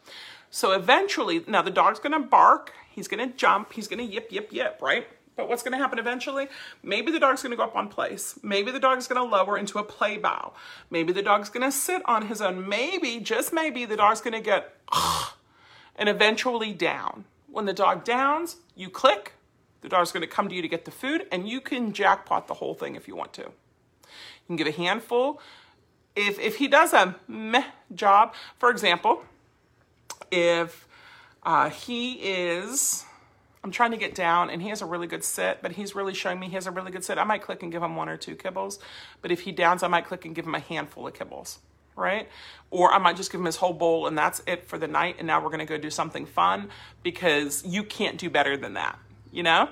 So 0.51 0.73
eventually, 0.73 1.45
now 1.47 1.63
the 1.63 1.71
dog's 1.71 1.99
going 1.99 2.13
to 2.13 2.27
bark, 2.27 2.73
he's 2.91 3.09
going 3.09 3.29
to 3.29 3.37
jump, 3.37 3.73
he's 3.73 3.89
going 3.89 4.07
to 4.07 4.13
yip, 4.13 4.29
yip, 4.31 4.53
yip, 4.53 4.79
right? 4.81 5.07
But 5.37 5.51
what's 5.51 5.63
going 5.63 5.73
to 5.73 5.79
happen 5.79 5.99
eventually? 5.99 6.49
Maybe 6.83 7.13
the 7.13 7.21
dog's 7.21 7.43
going 7.43 7.51
to 7.51 7.59
go 7.59 7.65
up 7.65 7.77
on 7.77 7.89
place. 7.89 8.39
Maybe 8.43 8.71
the 8.71 8.81
dog's 8.81 9.07
going 9.07 9.21
to 9.21 9.37
lower 9.37 9.59
into 9.59 9.79
a 9.79 9.85
play 9.85 10.17
bow. 10.17 10.55
Maybe 10.89 11.13
the 11.13 11.23
dog's 11.23 11.51
going 11.51 11.65
to 11.65 11.71
sit 11.71 12.01
on 12.07 12.29
his 12.29 12.41
own. 12.41 12.67
Maybe, 12.67 13.21
just 13.21 13.53
maybe, 13.53 13.85
the 13.85 13.99
dog's 13.99 14.23
going 14.23 14.33
to 14.33 14.41
get 14.41 14.75
and 15.97 16.09
eventually 16.09 16.73
down. 16.73 17.27
When 17.51 17.65
the 17.65 17.73
dog 17.73 18.05
downs, 18.05 18.57
you 18.75 18.91
click, 18.91 19.33
the 19.81 19.89
dog's 19.89 20.13
going 20.13 20.23
to 20.23 20.27
come 20.27 20.49
to 20.49 20.55
you 20.55 20.63
to 20.63 20.69
get 20.69 20.85
the 20.85 20.91
food, 20.91 21.27
and 21.31 21.49
you 21.49 21.61
can 21.61 21.93
jackpot 21.93 22.49
the 22.49 22.55
whole 22.55 22.75
thing 22.75 22.97
if 22.97 23.07
you 23.09 23.17
want 23.17 23.33
to. 23.35 23.43
You 23.43 24.47
can 24.49 24.57
give 24.57 24.67
a 24.67 24.73
handful. 24.73 25.41
If, 26.15 26.39
if 26.39 26.57
he 26.57 26.69
does 26.69 26.93
a 26.93 27.17
meh 27.29 27.65
job, 27.95 28.35
for 28.59 28.71
example, 28.71 29.25
if 30.31 30.87
uh, 31.43 31.71
he 31.71 32.15
is, 32.15 33.05
I'm 33.63 33.71
trying 33.71 33.91
to 33.91 33.97
get 33.97 34.15
down 34.15 34.51
and 34.51 34.63
he 34.63 34.71
has 34.71 34.83
a 34.83 34.87
really 34.87 35.07
good 35.07 35.23
sit, 35.25 35.59
but 35.63 35.73
he's 35.73 35.95
really 35.95 36.15
showing 36.15 36.41
me 36.41 36.49
he 36.49 36.55
has 36.55 36.67
a 36.67 36.71
really 36.71 36.91
good 36.91 37.05
sit, 37.05 37.19
I 37.19 37.25
might 37.25 37.43
click 37.43 37.63
and 37.63 37.71
give 37.71 37.83
him 37.83 37.97
one 37.97 38.09
or 38.09 38.17
two 38.17 38.35
kibbles. 38.35 38.79
But 39.23 39.31
if 39.31 39.43
he 39.43 39.53
downs, 39.53 39.83
I 39.83 39.89
might 39.89 40.07
click 40.07 40.25
and 40.25 40.35
give 40.35 40.47
him 40.47 40.55
a 40.55 40.61
handful 40.61 41.07
of 41.07 41.15
kibbles 41.15 41.59
right? 41.97 42.29
Or 42.71 42.93
I 42.93 42.99
might 42.99 43.17
just 43.17 43.33
give 43.33 43.41
him 43.41 43.47
his 43.47 43.57
whole 43.57 43.73
bowl 43.73 44.07
and 44.07 44.17
that's 44.17 44.43
it 44.47 44.69
for 44.69 44.79
the 44.79 44.87
night. 44.87 45.17
And 45.19 45.27
now 45.27 45.43
we're 45.43 45.49
going 45.49 45.59
to 45.61 45.67
go 45.67 45.79
do 45.79 45.91
something 45.91 46.27
fun 46.27 46.69
because 47.03 47.65
you 47.67 47.83
can't 47.83 48.19
do 48.19 48.31
better 48.31 48.57
than 48.57 48.75
that 48.75 48.99
you 49.37 49.43
know? 49.43 49.69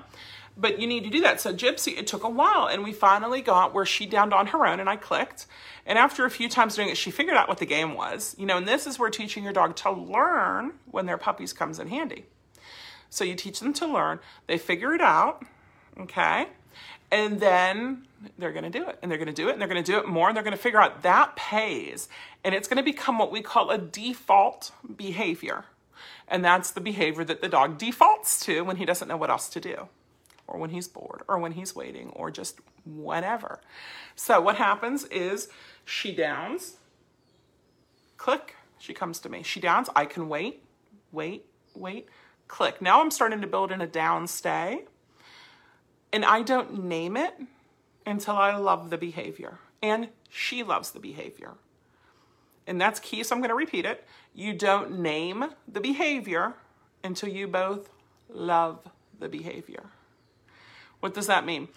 But 0.57 0.79
you 0.79 0.87
need 0.87 1.03
to 1.03 1.11
do 1.11 1.23
that. 1.23 1.41
So 1.41 1.53
Gypsy, 1.53 1.99
it 1.99 2.07
took 2.07 2.23
a 2.23 2.29
while 2.29 2.69
and 2.69 2.85
we 2.85 2.93
finally 2.93 3.41
got 3.41 3.75
where 3.75 3.87
she 3.87 4.07
downed 4.07 4.33
on 4.33 4.49
her 4.49 4.65
own 4.67 4.79
and 4.79 4.89
I 4.89 4.95
clicked. 4.95 5.47
And 5.85 5.99
after 5.99 6.25
a 6.25 6.31
few 6.31 6.49
times 6.49 6.77
doing 6.77 6.91
it, 6.91 6.97
she 6.97 7.11
figured 7.11 7.37
out 7.37 7.49
what 7.49 7.59
the 7.59 7.67
game 7.67 7.95
was. 7.95 8.37
You 8.39 8.47
know, 8.47 8.59
and 8.59 8.69
this 8.69 8.87
is 8.87 8.97
where 8.97 9.11
teaching 9.11 9.43
your 9.43 9.53
dog 9.53 9.75
to 9.77 9.91
learn 9.91 10.75
when 10.89 11.07
their 11.07 11.19
puppies 11.19 11.53
comes 11.53 11.81
in 11.81 11.89
handy. 11.89 12.27
So 13.11 13.25
you 13.25 13.35
teach 13.35 13.59
them 13.61 13.73
to 13.75 13.87
learn, 13.87 14.21
they 14.47 14.59
figure 14.59 14.93
it 14.95 15.01
out, 15.01 15.45
okay? 16.01 16.49
And 17.15 17.39
then 17.39 18.09
they're 18.39 18.51
going 18.51 18.65
to 18.65 18.77
do 18.77 18.89
it 18.89 18.99
and 19.01 19.09
they're 19.09 19.19
going 19.19 19.29
to 19.29 19.33
do 19.33 19.49
it 19.49 19.53
and 19.53 19.61
they're 19.61 19.69
going 19.69 19.83
to 19.83 19.93
do 19.93 19.99
it 19.99 20.09
more 20.09 20.27
and 20.27 20.37
they're 20.37 20.43
going 20.43 20.57
to 20.57 20.61
figure 20.61 20.81
out 20.81 21.03
that 21.03 21.37
pays 21.37 22.09
and 22.43 22.57
it's 22.57 22.67
going 22.67 22.77
to 22.77 22.83
become 22.83 23.19
what 23.19 23.31
we 23.31 23.41
call 23.41 23.71
a 23.71 23.79
default 23.79 24.73
behavior. 24.97 25.65
And 26.27 26.45
that's 26.45 26.73
the 26.73 26.81
behavior 26.81 27.23
that 27.23 27.41
the 27.41 27.49
dog 27.49 27.79
defaults 27.79 28.41
to 28.47 28.63
when 28.63 28.77
he 28.77 28.85
doesn't 28.85 29.07
know 29.07 29.17
what 29.17 29.31
else 29.31 29.49
to 29.51 29.61
do, 29.61 29.89
or 30.49 30.59
when 30.59 30.71
he's 30.71 30.89
bored, 30.89 31.23
or 31.29 31.39
when 31.39 31.53
he's 31.53 31.77
waiting, 31.77 32.11
or 32.11 32.31
just 32.31 32.59
whatever. 32.85 33.61
So 34.17 34.41
what 34.41 34.57
happens 34.57 35.05
is 35.05 35.49
she 35.85 36.13
downs, 36.15 36.79
click, 38.17 38.57
she 38.79 38.93
comes 38.93 39.21
to 39.21 39.29
me. 39.29 39.43
She 39.43 39.61
downs, 39.61 39.89
I 39.95 40.07
can 40.07 40.29
wait, 40.29 40.65
wait, 41.13 41.45
wait, 41.75 42.09
click. 42.49 42.83
Now 42.83 43.01
I'm 43.01 43.11
starting 43.11 43.41
to 43.43 43.47
build 43.47 43.71
in 43.71 43.81
a 43.81 43.87
down 43.87 44.27
stay, 44.27 44.85
and 46.15 46.25
I 46.25 46.41
don't 46.41 46.85
name 46.85 47.19
it 47.19 47.35
until 48.07 48.37
I 48.37 48.57
love 48.57 48.89
the 48.89 48.97
behavior. 48.97 49.59
And 49.83 50.09
she 50.31 50.63
loves 50.63 50.93
the 50.93 51.01
behavior 51.01 51.53
and 52.67 52.81
that's 52.81 53.01
key, 53.01 53.23
so 53.23 53.35
I'm 53.35 53.41
going 53.41 53.51
to 53.51 53.55
repeat 53.55 53.85
it. 53.85 54.05
You 54.35 54.53
don't 54.53 54.99
name 55.01 55.45
the 55.69 55.81
behavior 55.81 56.55
until 57.03 57.29
you 57.29 57.47
both 57.47 57.91
love 58.29 58.81
the 59.19 59.29
behavior. 59.29 59.85
What 61.01 61.15
does 61.15 61.27
that 61.27 61.45
mean? 61.45 61.69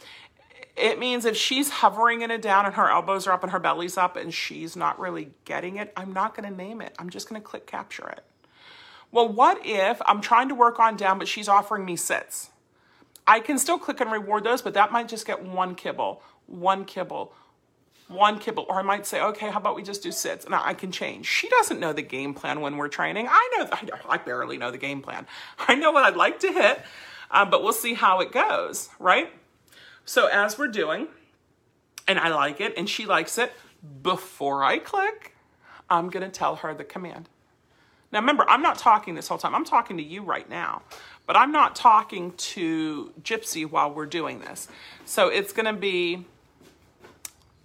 It 0.76 1.00
means 1.00 1.26
if 1.26 1.36
she's 1.36 1.69
hovering 1.69 2.21
in 2.21 2.32
it 2.32 2.41
down 2.41 2.65
and 2.65 2.76
her 2.76 2.89
elbows 2.89 3.28
are 3.28 3.34
up 3.34 3.43
and 3.43 3.52
her 3.52 3.60
belly's 3.60 3.97
up 3.97 4.15
and 4.15 4.34
she's 4.34 4.76
not 4.76 5.00
really 5.00 5.32
getting 5.43 5.78
it, 5.78 5.91
I'm 5.97 6.13
not 6.13 6.36
going 6.36 6.50
to 6.50 6.56
name 6.56 6.82
it. 6.82 6.95
I'm 6.97 7.10
just 7.10 7.28
going 7.28 7.41
to 7.41 7.45
click 7.45 7.65
capture 7.65 8.08
it. 8.08 8.23
Well, 9.12 9.28
what 9.28 9.65
if 9.65 10.02
I'm 10.06 10.21
trying 10.21 10.50
to 10.50 10.56
work 10.56 10.80
on 10.80 10.95
down, 10.95 11.17
but 11.17 11.28
she's 11.28 11.47
offering 11.47 11.86
me 11.86 11.95
sits? 11.95 12.52
I 13.28 13.42
can 13.42 13.60
still 13.60 13.78
click 13.78 14.00
and 14.00 14.12
reward 14.12 14.44
those, 14.46 14.62
but 14.62 14.74
that 14.76 14.92
might 14.92 15.10
just 15.10 15.28
get 15.28 15.44
one 15.44 15.76
kibble, 15.76 16.24
one 16.46 16.86
kibble, 16.86 17.34
one 18.08 18.40
kibble, 18.40 18.66
or 18.70 18.80
I 18.80 18.84
might 18.84 19.06
say, 19.06 19.22
okay, 19.22 19.50
how 19.50 19.60
about 19.60 19.76
we 19.76 19.84
just 19.84 20.02
do 20.02 20.13
sits? 20.13 20.46
And 20.46 20.56
I 20.56 20.74
can 20.74 20.94
change. 20.94 21.26
She 21.26 21.50
doesn't 21.50 21.80
know 21.80 21.92
the 21.92 22.02
game 22.02 22.34
plan 22.34 22.62
when 22.62 22.78
we're 22.78 22.88
training. 22.88 23.28
I 23.30 23.50
know, 23.58 23.92
I, 24.08 24.18
barely 24.18 24.58
know 24.58 24.72
the 24.72 24.78
game 24.78 25.02
plan. 25.02 25.28
I 25.60 25.76
know 25.76 25.92
what 25.92 26.06
I'd 26.06 26.16
like 26.16 26.40
to 26.40 26.52
hit, 26.52 26.82
um, 27.32 27.50
but 27.50 27.63
we'll 27.63 27.74
see 27.74 27.96
how 27.96 28.22
it 28.22 28.32
goes, 28.32 28.90
right? 28.98 29.30
So 30.06 30.28
as 30.28 30.58
we're 30.58 30.70
doing, 30.70 31.10
and 32.08 32.18
I 32.18 32.30
like 32.30 32.62
it, 32.62 32.74
and 32.78 32.90
she 32.90 33.06
likes 33.06 33.38
it, 33.38 33.52
before 34.02 34.63
I 34.63 34.80
click, 34.80 35.36
I'm 35.90 36.10
gonna 36.10 36.30
tell 36.30 36.58
her 36.58 36.74
the 36.74 36.86
command. 36.86 37.28
Now 38.12 38.20
remember, 38.22 38.46
I'm 38.48 38.62
not 38.62 38.78
talking 38.78 39.16
this 39.16 39.28
whole 39.28 39.38
time. 39.38 39.54
I'm 39.54 39.66
talking 39.66 39.98
to 39.98 40.04
you 40.04 40.24
right 40.24 40.50
now, 40.50 40.84
but 41.28 41.38
I'm 41.38 41.52
not 41.52 41.76
talking 41.76 42.32
to 42.32 43.13
Gypsy 43.22 43.70
while 43.70 43.94
we're 43.94 44.08
doing 44.08 44.40
this. 44.40 44.68
So 45.06 45.28
it's 45.28 45.54
gonna 45.54 45.74
be, 45.74 46.26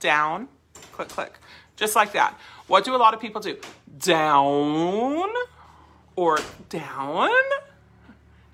down, 0.01 0.49
click, 0.93 1.09
click, 1.09 1.39
just 1.77 1.97
like 1.97 2.13
that. 2.13 2.39
What 2.67 2.85
do 2.85 2.95
a 2.95 2.99
lot 2.99 3.15
of 3.15 3.21
people 3.21 3.41
do? 3.41 3.57
Down 3.99 5.29
or 6.17 6.39
down? 6.69 7.31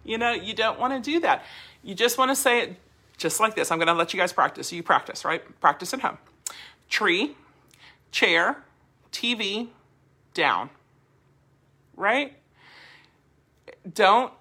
You 0.05 0.19
know, 0.19 0.33
you 0.33 0.55
don't 0.55 0.79
want 0.79 0.93
to 0.95 1.11
do 1.11 1.21
that. 1.21 1.45
You 1.83 1.95
just 1.95 2.17
want 2.17 2.31
to 2.31 2.37
say 2.37 2.63
it 2.63 2.77
just 3.19 3.41
like 3.41 3.55
this. 3.55 3.71
I'm 3.71 3.79
to 3.79 3.93
let 3.93 4.15
you 4.15 4.19
guys 4.19 4.33
practice. 4.33 4.73
You 4.73 4.83
practice, 4.83 5.25
right? 5.25 5.43
Practice 5.61 5.93
at 5.93 6.01
home. 6.01 6.19
Tree, 6.89 7.37
chair, 8.11 8.65
TV, 9.13 9.69
down. 10.33 10.71
Right? 11.95 12.37
Don't 13.93 14.33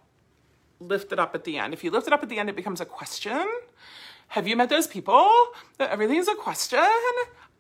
lift 0.80 1.12
it 1.12 1.20
up 1.20 1.36
at 1.36 1.44
the 1.44 1.58
end. 1.58 1.74
If 1.74 1.84
you 1.84 1.92
lift 1.92 2.08
it 2.08 2.14
up 2.14 2.24
at 2.24 2.30
the 2.30 2.40
end, 2.40 2.50
it 2.50 2.56
becomes 2.56 2.82
a 2.82 2.86
question 2.86 3.48
have 4.32 4.48
you 4.48 4.58
met 4.58 4.70
those 4.70 4.88
people 4.88 5.32
that 5.78 5.90
everything's 5.90 6.28
a 6.28 6.36
question? 6.36 6.86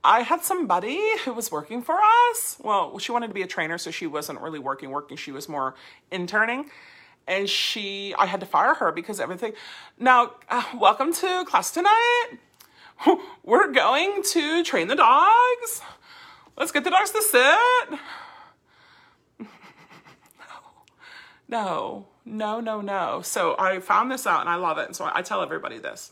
I 0.03 0.21
had 0.21 0.43
somebody 0.43 1.01
who 1.23 1.33
was 1.33 1.49
working 1.51 1.81
for 1.81 1.95
us. 1.95 2.57
Well, 2.61 2.97
she 2.99 3.11
wanted 3.11 3.27
to 3.29 3.33
be 3.33 3.41
a 3.41 3.47
trainer, 3.47 3.77
so 3.77 3.89
she 3.89 4.05
wasn't 4.05 4.41
really 4.41 4.59
working, 4.59 4.89
working. 4.89 5.15
She 5.17 5.31
was 5.31 5.47
more 5.47 5.75
interning. 6.11 6.69
And 7.25 7.49
she, 7.49 8.13
I 8.17 8.25
had 8.25 8.41
to 8.41 8.45
fire 8.45 8.73
her 8.75 8.91
because 8.91 9.19
everything. 9.19 9.53
Now, 9.97 10.31
uh, 10.49 10.63
welcome 10.75 11.13
to 11.13 11.45
class 11.45 11.71
tonight. 11.71 12.31
We're 13.43 13.71
going 13.71 14.23
to 14.23 14.63
train 14.63 14.87
the 14.87 14.95
dogs. 14.95 15.81
Let's 16.57 16.71
get 16.71 16.83
the 16.83 16.89
dogs 16.89 17.11
to 17.11 17.21
sit. 17.21 17.99
no, 19.39 19.47
no, 21.47 22.07
no, 22.27 22.59
no. 22.59 22.81
No. 22.81 23.21
So 23.21 23.55
I 23.57 23.79
found 23.79 24.11
this 24.11 24.27
out 24.27 24.41
and 24.41 24.49
I 24.49 24.55
love 24.55 24.77
it. 24.77 24.85
And 24.85 24.95
so 24.95 25.09
I 25.13 25.21
tell 25.21 25.41
everybody 25.41 25.79
this. 25.79 26.11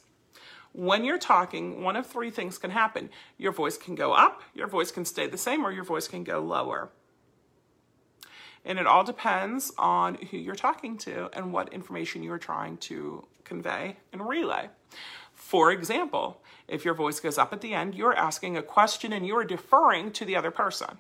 When 0.74 1.06
you're 1.06 1.20
talking, 1.20 1.84
one 1.84 1.96
of 1.96 2.06
three 2.06 2.32
things 2.32 2.58
can 2.58 2.72
happen. 2.72 3.10
Your 3.38 3.52
voice 3.52 3.78
can 3.78 3.96
go 3.96 4.14
up, 4.14 4.42
your 4.54 4.68
voice 4.68 4.92
can 4.92 5.06
stay 5.06 5.26
the 5.28 5.38
same, 5.38 5.66
or 5.66 5.72
your 5.72 5.86
voice 5.86 6.08
can 6.08 6.26
go 6.26 6.42
lower. 6.42 6.90
And 8.66 8.80
it 8.80 8.88
all 8.88 9.04
depends 9.04 9.72
on 9.78 10.16
who 10.16 10.38
you're 10.38 10.56
talking 10.56 10.98
to 11.00 11.30
and 11.32 11.54
what 11.54 11.72
information 11.72 12.24
you're 12.24 12.38
trying 12.38 12.78
to 12.78 13.26
convey 13.46 13.98
and 14.12 14.28
relay. 14.28 14.70
For 15.34 15.72
example, 15.72 16.42
if 16.68 16.84
your 16.84 16.94
voice 16.94 17.20
goes 17.20 17.38
up 17.38 17.54
at 17.54 17.62
the 17.62 17.74
end, 17.74 17.96
you're 17.96 18.16
asking 18.16 18.58
a 18.58 18.64
question 18.64 19.14
and 19.14 19.26
you're 19.26 19.44
deferring 19.44 20.12
to 20.14 20.26
the 20.26 20.36
other 20.36 20.52
person. 20.52 20.98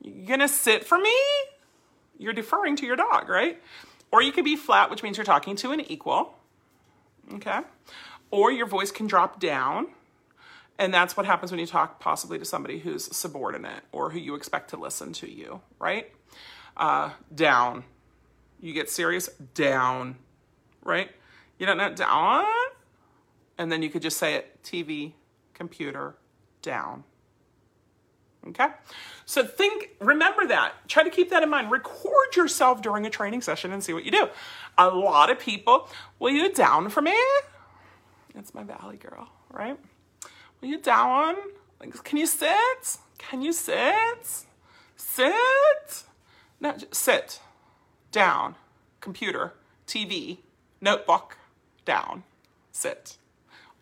You 0.00 0.26
gonna 0.26 0.46
sit 0.46 0.84
for 0.84 0.98
me? 0.98 1.16
You're 2.18 2.32
deferring 2.32 2.76
to 2.76 2.86
your 2.86 2.96
dog, 2.96 3.28
right? 3.28 3.60
Or 4.12 4.22
you 4.22 4.32
could 4.32 4.44
be 4.44 4.56
flat, 4.56 4.90
which 4.90 5.02
means 5.02 5.16
you're 5.16 5.24
talking 5.24 5.56
to 5.56 5.72
an 5.72 5.80
equal. 5.80 6.38
Okay. 7.34 7.60
Or 8.30 8.50
your 8.50 8.66
voice 8.66 8.90
can 8.90 9.06
drop 9.06 9.40
down. 9.40 9.88
And 10.78 10.92
that's 10.92 11.16
what 11.16 11.26
happens 11.26 11.50
when 11.50 11.60
you 11.60 11.66
talk 11.66 12.00
possibly 12.00 12.38
to 12.38 12.44
somebody 12.44 12.78
who's 12.78 13.14
subordinate 13.16 13.82
or 13.92 14.10
who 14.10 14.18
you 14.18 14.34
expect 14.34 14.70
to 14.70 14.76
listen 14.76 15.12
to 15.14 15.30
you, 15.30 15.60
right? 15.78 16.12
Uh, 16.76 17.10
down. 17.34 17.84
You 18.60 18.72
get 18.72 18.90
serious, 18.90 19.28
down, 19.54 20.16
right? 20.84 21.10
You 21.58 21.66
don't 21.66 21.78
know, 21.78 21.94
down. 21.94 22.44
And 23.58 23.72
then 23.72 23.82
you 23.82 23.88
could 23.88 24.02
just 24.02 24.18
say 24.18 24.34
it 24.34 24.62
TV, 24.62 25.12
computer, 25.54 26.16
down. 26.60 27.04
Okay? 28.48 28.68
So 29.24 29.44
think, 29.44 29.90
remember 30.00 30.46
that. 30.46 30.72
Try 30.88 31.02
to 31.02 31.10
keep 31.10 31.30
that 31.30 31.42
in 31.42 31.50
mind. 31.50 31.70
Record 31.70 32.36
yourself 32.36 32.80
during 32.82 33.06
a 33.06 33.10
training 33.10 33.42
session 33.42 33.72
and 33.72 33.82
see 33.82 33.92
what 33.92 34.04
you 34.04 34.10
do. 34.10 34.28
A 34.78 34.88
lot 34.88 35.30
of 35.30 35.38
people, 35.38 35.88
will 36.18 36.30
you 36.30 36.52
down 36.52 36.90
for 36.90 37.02
me? 37.02 37.16
It's 38.34 38.54
my 38.54 38.62
valley 38.62 38.96
girl, 38.96 39.28
right? 39.50 39.78
Will 40.60 40.68
you 40.68 40.80
down? 40.80 41.36
Like, 41.80 42.04
can 42.04 42.18
you 42.18 42.26
sit? 42.26 42.98
Can 43.18 43.42
you 43.42 43.52
sit? 43.52 44.44
Sit? 44.96 46.04
No, 46.60 46.74
sit. 46.92 47.40
Down. 48.12 48.54
Computer. 49.00 49.54
TV. 49.86 50.38
Notebook. 50.80 51.36
Down. 51.84 52.24
Sit. 52.72 53.16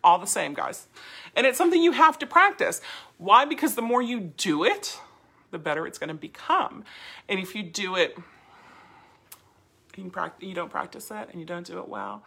All 0.03 0.19
the 0.19 0.27
same, 0.27 0.53
guys. 0.53 0.87
And 1.35 1.45
it's 1.45 1.57
something 1.57 1.81
you 1.81 1.93
have 1.93 2.19
to 2.19 2.27
practice. 2.27 2.79
Why? 3.17 3.45
Because 3.45 3.75
the 3.75 3.81
more 3.81 4.01
you 4.01 4.19
do 4.19 4.63
it, 4.63 4.99
the 5.51 5.59
better 5.59 5.87
it's 5.87 5.97
going 5.97 6.09
to 6.09 6.13
become. 6.13 6.83
And 7.29 7.39
if 7.39 7.55
you 7.55 7.63
do 7.63 7.95
it, 7.95 8.17
you, 9.97 10.53
don't 10.53 10.69
practice 10.69 11.09
it 11.11 11.29
and 11.31 11.39
you 11.39 11.45
don't 11.45 11.65
do 11.65 11.79
it 11.79 11.87
well, 11.87 12.23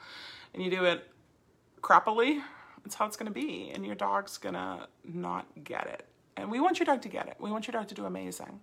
and 0.55 0.63
you 0.63 0.71
do 0.71 0.85
it 0.85 1.07
crappily, 1.83 2.43
that's 2.83 2.95
how 2.95 3.07
it's 3.07 3.17
going 3.17 3.33
to 3.33 3.33
be. 3.33 3.71
And 3.75 3.85
your 3.85 3.95
dog's 3.95 4.39
going 4.39 4.55
to 4.55 4.89
not 5.05 5.47
get 5.63 5.87
it. 5.87 6.07
And 6.37 6.51
we 6.51 6.61
want 6.61 6.79
your 6.79 6.87
dog 6.87 7.03
to 7.03 7.09
get 7.09 7.27
it. 7.27 7.37
We 7.39 7.51
want 7.51 7.67
your 7.67 7.73
dog 7.73 7.89
to 7.89 7.95
do 7.95 8.05
amazing. 8.05 8.61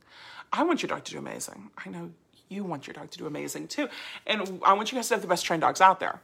I 0.52 0.64
want 0.64 0.82
your 0.82 0.88
dog 0.88 1.04
to 1.04 1.12
do 1.12 1.20
amazing. 1.20 1.70
I 1.86 1.90
know 1.90 2.12
you 2.50 2.64
want 2.64 2.88
your 2.88 2.94
dog 2.94 3.12
to 3.12 3.18
do 3.18 3.28
amazing 3.28 3.68
too. 3.68 3.90
And 4.26 4.62
I 4.66 4.74
want 4.74 4.92
you 4.92 4.98
guys 4.98 5.10
to 5.10 5.16
have 5.16 5.22
the 5.22 5.28
best 5.28 5.46
trained 5.46 5.62
dogs 5.62 5.82
out 5.82 6.00
there. 6.00 6.22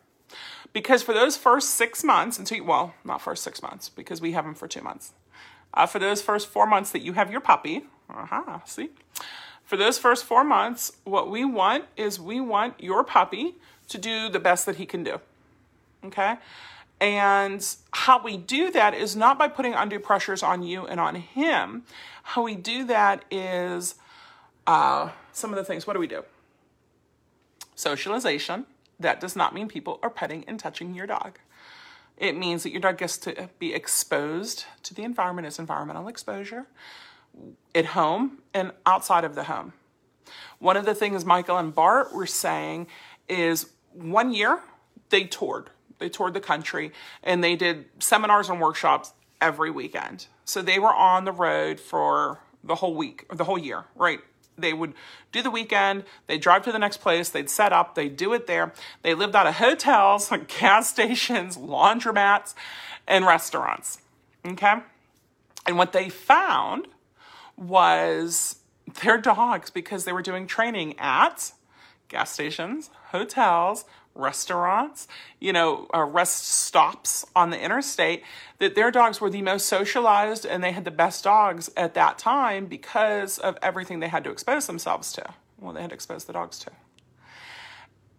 Because 0.71 1.03
for 1.03 1.13
those 1.13 1.35
first 1.35 1.71
six 1.71 2.03
months, 2.03 2.39
until 2.39 2.63
well, 2.63 2.93
not 3.03 3.21
first 3.21 3.43
six 3.43 3.61
months, 3.61 3.89
because 3.89 4.21
we 4.21 4.31
have 4.31 4.45
them 4.45 4.55
for 4.55 4.67
two 4.67 4.81
months. 4.81 5.13
Uh, 5.73 5.85
for 5.85 5.99
those 5.99 6.21
first 6.21 6.47
four 6.47 6.65
months 6.65 6.91
that 6.91 7.01
you 7.01 7.13
have 7.13 7.31
your 7.31 7.41
puppy, 7.41 7.85
uh-huh, 8.09 8.59
see? 8.65 8.89
For 9.63 9.77
those 9.77 9.97
first 9.97 10.25
four 10.25 10.43
months, 10.43 10.91
what 11.05 11.29
we 11.29 11.45
want 11.45 11.85
is 11.95 12.19
we 12.19 12.41
want 12.41 12.81
your 12.83 13.03
puppy 13.03 13.55
to 13.87 13.97
do 13.97 14.27
the 14.29 14.39
best 14.39 14.65
that 14.65 14.75
he 14.75 14.85
can 14.85 15.03
do. 15.03 15.21
Okay? 16.03 16.35
And 16.99 17.65
how 17.91 18.21
we 18.21 18.37
do 18.37 18.69
that 18.71 18.93
is 18.93 19.15
not 19.15 19.39
by 19.39 19.47
putting 19.47 19.73
undue 19.73 19.99
pressures 19.99 20.43
on 20.43 20.61
you 20.61 20.85
and 20.85 20.99
on 20.99 21.15
him. 21.15 21.83
How 22.23 22.43
we 22.43 22.55
do 22.55 22.85
that 22.85 23.23
is 23.31 23.95
uh, 24.67 25.09
some 25.31 25.51
of 25.51 25.55
the 25.55 25.63
things. 25.63 25.87
What 25.87 25.93
do 25.93 25.99
we 25.99 26.07
do? 26.07 26.23
Socialization. 27.75 28.65
That 28.99 29.19
does 29.19 29.35
not 29.35 29.55
mean 29.55 29.67
people 29.67 29.99
are 30.03 30.11
petting 30.11 30.43
and 30.47 30.59
touching 30.59 30.93
your 30.93 31.07
dog. 31.07 31.39
It 32.21 32.37
means 32.37 32.63
that 32.63 32.69
your 32.71 32.79
dog 32.79 32.99
gets 32.99 33.17
to 33.19 33.49
be 33.57 33.73
exposed 33.73 34.65
to 34.83 34.93
the 34.93 35.03
environment 35.03 35.47
as 35.47 35.57
environmental 35.57 36.07
exposure 36.07 36.67
at 37.73 37.87
home 37.87 38.43
and 38.53 38.71
outside 38.85 39.23
of 39.23 39.35
the 39.35 39.45
home. 39.45 39.73
One 40.59 40.77
of 40.77 40.85
the 40.85 40.93
things 40.93 41.25
Michael 41.25 41.57
and 41.57 41.73
Bart 41.73 42.13
were 42.13 42.27
saying 42.27 42.87
is 43.27 43.71
one 43.91 44.33
year 44.33 44.61
they 45.09 45.25
toured 45.25 45.71
they 46.01 46.09
toured 46.09 46.33
the 46.33 46.41
country 46.41 46.91
and 47.23 47.43
they 47.43 47.55
did 47.55 47.85
seminars 47.99 48.49
and 48.49 48.59
workshops 48.59 49.13
every 49.39 49.71
weekend. 49.71 50.27
So 50.43 50.61
they 50.61 50.79
were 50.79 50.93
on 50.93 51.25
the 51.25 51.31
road 51.31 51.79
for 51.79 52.39
the 52.63 52.75
whole 52.75 52.95
week, 52.95 53.25
or 53.29 53.35
the 53.35 53.45
whole 53.45 53.57
year, 53.57 53.85
right? 53.95 54.19
They 54.57 54.73
would 54.73 54.93
do 55.31 55.41
the 55.41 55.51
weekend, 55.51 56.03
they'd 56.27 56.41
drive 56.41 56.63
to 56.63 56.71
the 56.71 56.79
next 56.79 56.97
place, 56.97 57.29
they'd 57.29 57.49
set 57.49 57.73
up, 57.73 57.95
they'd 57.95 58.15
do 58.15 58.33
it 58.33 58.47
there. 58.47 58.73
They 59.01 59.13
lived 59.13 59.35
out 59.35 59.47
of 59.47 59.55
hotels, 59.55 60.31
gas 60.59 60.89
stations, 60.89 61.57
laundromats, 61.57 62.53
and 63.07 63.25
restaurants. 63.25 63.99
Okay? 64.45 64.75
And 65.65 65.77
what 65.77 65.93
they 65.93 66.09
found 66.09 66.87
was 67.57 68.57
their 69.01 69.17
dogs, 69.17 69.69
because 69.69 70.05
they 70.05 70.13
were 70.13 70.21
doing 70.21 70.47
training 70.47 70.97
at 70.99 71.53
gas 72.09 72.31
stations, 72.31 72.89
hotels, 73.11 73.85
restaurants, 74.15 75.07
you 75.39 75.53
know, 75.53 75.87
uh, 75.93 76.03
rest 76.03 76.47
stops 76.47 77.25
on 77.35 77.49
the 77.49 77.59
interstate, 77.59 78.23
that 78.59 78.75
their 78.75 78.91
dogs 78.91 79.21
were 79.21 79.29
the 79.29 79.41
most 79.41 79.65
socialized 79.65 80.45
and 80.45 80.63
they 80.63 80.71
had 80.71 80.85
the 80.85 80.91
best 80.91 81.23
dogs 81.23 81.69
at 81.77 81.93
that 81.93 82.17
time 82.17 82.65
because 82.65 83.37
of 83.39 83.57
everything 83.61 83.99
they 83.99 84.07
had 84.09 84.23
to 84.23 84.31
expose 84.31 84.67
themselves 84.67 85.13
to. 85.13 85.33
Well, 85.59 85.73
they 85.73 85.81
had 85.81 85.91
to 85.91 85.95
expose 85.95 86.25
the 86.25 86.33
dogs 86.33 86.59
to. 86.59 86.71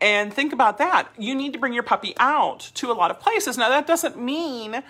And 0.00 0.34
think 0.34 0.52
about 0.52 0.78
that. 0.78 1.08
You 1.16 1.34
need 1.34 1.52
to 1.52 1.60
bring 1.60 1.72
your 1.72 1.84
puppy 1.84 2.14
out 2.18 2.58
to 2.74 2.90
a 2.90 2.94
lot 2.94 3.10
of 3.12 3.20
places. 3.20 3.56
Now, 3.56 3.68
that 3.68 3.86
doesn't 3.86 4.18
mean 4.18 4.82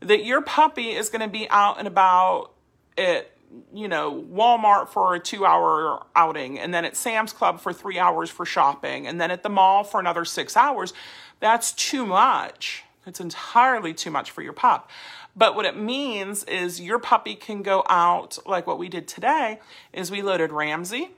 that 0.00 0.24
your 0.24 0.42
puppy 0.42 0.90
is 0.90 1.08
going 1.08 1.20
to 1.20 1.28
be 1.28 1.48
out 1.50 1.78
and 1.78 1.86
about 1.86 2.50
at 2.98 3.30
you 3.72 3.88
know, 3.88 4.24
Walmart 4.32 4.88
for 4.88 5.14
a 5.14 5.20
two 5.20 5.44
hour 5.44 6.04
outing, 6.14 6.58
and 6.58 6.72
then 6.72 6.84
at 6.84 6.96
Sam's 6.96 7.32
Club 7.32 7.60
for 7.60 7.72
three 7.72 7.98
hours 7.98 8.30
for 8.30 8.44
shopping, 8.44 9.06
and 9.06 9.20
then 9.20 9.30
at 9.30 9.42
the 9.42 9.48
mall 9.48 9.84
for 9.84 10.00
another 10.00 10.24
six 10.24 10.56
hours, 10.56 10.92
that's 11.40 11.72
too 11.72 12.06
much. 12.06 12.84
It's 13.06 13.20
entirely 13.20 13.94
too 13.94 14.10
much 14.10 14.30
for 14.30 14.42
your 14.42 14.52
pup. 14.52 14.90
But 15.36 15.54
what 15.54 15.66
it 15.66 15.76
means 15.76 16.44
is 16.44 16.80
your 16.80 16.98
puppy 16.98 17.34
can 17.34 17.62
go 17.62 17.84
out, 17.88 18.38
like 18.46 18.66
what 18.66 18.78
we 18.78 18.88
did 18.88 19.06
today, 19.06 19.60
is 19.92 20.10
we 20.10 20.22
loaded 20.22 20.50
Ramsey, 20.50 21.10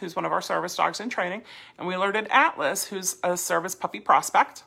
who's 0.00 0.14
one 0.14 0.24
of 0.24 0.32
our 0.32 0.42
service 0.42 0.76
dogs 0.76 1.00
in 1.00 1.08
training, 1.08 1.42
and 1.78 1.88
we 1.88 1.96
loaded 1.96 2.28
Atlas, 2.30 2.84
who's 2.84 3.16
a 3.24 3.36
service 3.36 3.74
puppy 3.74 4.00
prospect. 4.00 4.64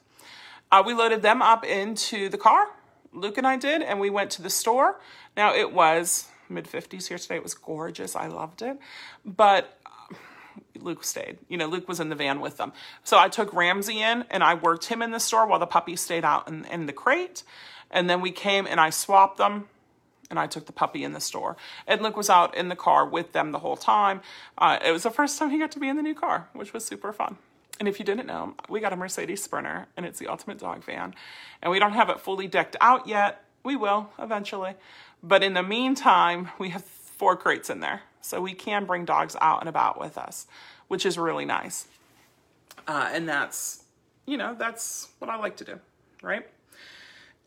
Uh, 0.72 0.82
we 0.86 0.94
loaded 0.94 1.22
them 1.22 1.42
up 1.42 1.64
into 1.64 2.28
the 2.28 2.38
car. 2.38 2.68
Luke 3.14 3.38
and 3.38 3.48
I 3.48 3.56
did, 3.56 3.82
and 3.82 4.00
we 4.00 4.10
went 4.10 4.32
to 4.32 4.42
the 4.42 4.50
store. 4.50 5.00
Now 5.38 5.54
it 5.54 5.72
was 5.72 6.28
mid 6.50 6.66
50s 6.66 7.08
here 7.08 7.18
today. 7.18 7.36
It 7.36 7.44
was 7.44 7.54
gorgeous. 7.54 8.16
I 8.16 8.28
loved 8.28 8.62
it. 8.62 8.78
But 9.26 9.80
uh, 9.86 10.16
Luke 10.80 11.04
stayed. 11.04 11.38
You 11.48 11.58
know, 11.58 11.68
Luke 11.68 11.88
was 11.88 12.00
in 12.00 12.10
the 12.10 12.16
van 12.16 12.40
with 12.40 12.58
them. 12.58 12.74
So 13.04 13.18
I 13.18 13.30
took 13.30 13.54
Ramsey 13.54 14.02
in 14.02 14.26
and 14.30 14.44
I 14.44 14.54
worked 14.54 14.86
him 14.86 15.02
in 15.02 15.12
the 15.12 15.20
store 15.20 15.48
while 15.48 15.60
the 15.60 15.66
puppy 15.66 15.96
stayed 15.96 16.26
out 16.26 16.48
in, 16.48 16.66
in 16.66 16.86
the 16.86 16.94
crate. 16.94 17.44
And 17.92 18.10
then 18.10 18.22
we 18.22 18.32
came 18.32 18.68
and 18.68 18.80
I 18.80 18.90
swapped 18.90 19.38
them 19.38 19.70
and 20.30 20.40
I 20.40 20.48
took 20.48 20.66
the 20.66 20.74
puppy 20.74 21.04
in 21.04 21.14
the 21.14 21.20
store. 21.20 21.56
And 21.88 22.02
Luke 22.02 22.18
was 22.18 22.30
out 22.30 22.56
in 22.56 22.70
the 22.70 22.76
car 22.76 23.08
with 23.08 23.32
them 23.32 23.52
the 23.52 23.60
whole 23.60 23.78
time. 23.78 24.22
Uh, 24.58 24.80
it 24.84 24.92
was 24.92 25.04
the 25.04 25.12
first 25.12 25.38
time 25.38 25.50
he 25.50 25.60
got 25.60 25.72
to 25.72 25.80
be 25.80 25.88
in 25.88 25.96
the 25.96 26.02
new 26.02 26.16
car, 26.16 26.50
which 26.54 26.74
was 26.74 26.86
super 26.86 27.14
fun. 27.14 27.38
And 27.80 27.88
if 27.88 28.00
you 28.00 28.06
didn't 28.06 28.26
know, 28.26 28.56
we 28.70 28.80
got 28.80 28.94
a 28.94 28.96
Mercedes 28.96 29.44
Sprinter 29.44 29.88
and 29.98 30.06
it's 30.06 30.20
the 30.20 30.28
ultimate 30.28 30.60
dog 30.60 30.84
van. 30.84 31.14
And 31.62 31.72
we 31.72 31.80
don't 31.80 31.94
have 31.94 32.10
it 32.10 32.22
fully 32.22 32.48
decked 32.48 32.76
out 32.80 33.08
yet. 33.08 33.44
We 33.66 33.76
will 33.76 34.12
eventually. 34.20 34.76
But 35.22 35.44
in 35.44 35.56
the 35.56 35.64
meantime, 35.64 36.50
we 36.60 36.70
have 36.70 36.86
four 36.86 37.36
crates 37.36 37.70
in 37.70 37.80
there. 37.80 38.04
So 38.22 38.42
we 38.42 38.54
can 38.54 38.86
bring 38.86 39.06
dogs 39.06 39.36
out 39.42 39.60
and 39.60 39.70
about 39.70 40.00
with 40.00 40.18
us, 40.18 40.48
which 40.88 41.06
is 41.06 41.18
really 41.18 41.46
nice. 41.46 41.88
Uh, 42.88 43.10
and 43.12 43.28
that's, 43.28 43.84
you 44.26 44.38
know, 44.38 44.56
that's 44.58 45.10
what 45.20 45.30
I 45.30 45.38
like 45.38 45.58
to 45.58 45.64
do, 45.64 45.80
right? 46.22 46.48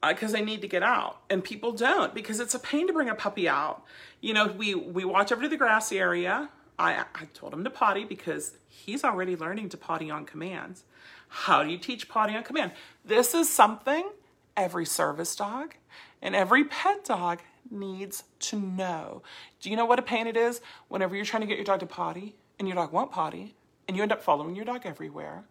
Because 0.07 0.33
uh, 0.33 0.39
they 0.39 0.45
need 0.45 0.61
to 0.61 0.69
get 0.69 0.85
out, 0.85 1.21
and 1.29 1.43
people 1.43 1.73
don't 1.73 2.15
because 2.15 2.39
it's 2.39 2.55
a 2.55 2.61
pain 2.61 2.87
to 2.87 2.93
bring 2.93 3.09
a 3.09 3.15
puppy 3.17 3.49
out. 3.49 3.83
You 4.21 4.35
know, 4.35 4.47
we 4.47 4.77
we 4.77 5.05
watch 5.05 5.33
over 5.33 5.43
to 5.43 5.49
the 5.49 5.57
grassy 5.57 5.99
area. 5.99 6.51
I 6.79 7.05
I 7.15 7.25
told 7.35 7.53
him 7.53 7.65
to 7.65 7.71
potty 7.71 8.05
because 8.05 8.53
he's 8.69 9.03
already 9.03 9.35
learning 9.35 9.71
to 9.71 9.77
potty 9.77 10.09
on 10.09 10.25
commands. 10.25 10.85
How 11.29 11.65
do 11.65 11.71
you 11.71 11.79
teach 11.79 12.09
potty 12.09 12.37
on 12.37 12.45
command? 12.45 12.73
This 13.05 13.35
is 13.35 13.49
something 13.49 14.09
every 14.57 14.87
service 14.87 15.35
dog 15.35 15.75
and 16.23 16.35
every 16.35 16.65
pet 16.65 17.05
dog 17.05 17.41
needs 17.71 18.25
to 18.41 18.59
know. 18.59 19.23
Do 19.61 19.71
you 19.71 19.77
know 19.77 19.85
what 19.85 19.99
a 19.99 20.03
pain 20.03 20.27
it 20.27 20.37
is 20.37 20.61
whenever 20.89 21.15
you're 21.15 21.25
trying 21.25 21.43
to 21.43 21.47
get 21.47 21.59
your 21.59 21.65
dog 21.65 21.81
to 21.81 21.87
potty 21.87 22.37
and 22.59 22.67
your 22.67 22.75
dog 22.75 22.93
won't 22.93 23.13
potty 23.13 23.55
and 23.87 23.97
you 23.97 24.03
end 24.03 24.13
up 24.13 24.23
following 24.23 24.57
your 24.57 24.65
dog 24.65 24.83
everywhere? 24.85 25.45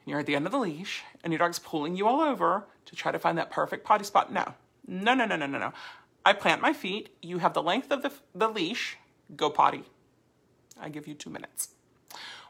And 0.00 0.06
you're 0.06 0.20
at 0.20 0.26
the 0.26 0.36
end 0.36 0.46
of 0.46 0.52
the 0.52 0.58
leash 0.58 1.02
and 1.22 1.32
your 1.32 1.38
dog's 1.38 1.58
pulling 1.58 1.96
you 1.96 2.06
all 2.06 2.20
over 2.20 2.66
to 2.86 2.96
try 2.96 3.12
to 3.12 3.18
find 3.18 3.38
that 3.38 3.50
perfect 3.50 3.84
potty 3.84 4.04
spot. 4.04 4.32
No, 4.32 4.54
no, 4.86 5.14
no, 5.14 5.24
no, 5.24 5.36
no, 5.36 5.46
no, 5.46 5.58
no. 5.58 5.72
I 6.24 6.32
plant 6.32 6.60
my 6.60 6.72
feet. 6.72 7.10
You 7.22 7.38
have 7.38 7.54
the 7.54 7.62
length 7.62 7.90
of 7.90 8.02
the, 8.02 8.12
the 8.34 8.48
leash. 8.48 8.96
go 9.36 9.50
potty. 9.50 9.84
I 10.80 10.88
give 10.88 11.06
you 11.06 11.14
two 11.14 11.30
minutes. 11.30 11.70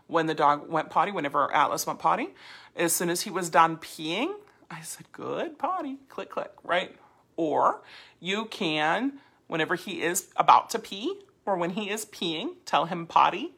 When 0.06 0.26
the 0.26 0.34
dog 0.34 0.68
went 0.68 0.90
potty, 0.90 1.12
whenever 1.12 1.52
Atlas 1.54 1.86
went 1.86 1.98
potty, 1.98 2.30
as 2.74 2.92
soon 2.92 3.10
as 3.10 3.22
he 3.22 3.30
was 3.30 3.48
done 3.48 3.76
peeing, 3.76 4.32
I 4.70 4.80
said, 4.82 5.06
good 5.12 5.58
potty, 5.58 5.98
click, 6.08 6.30
click, 6.30 6.52
right? 6.64 6.96
Or 7.40 7.80
you 8.20 8.44
can, 8.44 9.14
whenever 9.46 9.74
he 9.74 10.02
is 10.02 10.28
about 10.36 10.68
to 10.70 10.78
pee 10.78 11.22
or 11.46 11.56
when 11.56 11.70
he 11.70 11.88
is 11.88 12.04
peeing, 12.04 12.56
tell 12.66 12.84
him 12.84 13.06
potty 13.06 13.54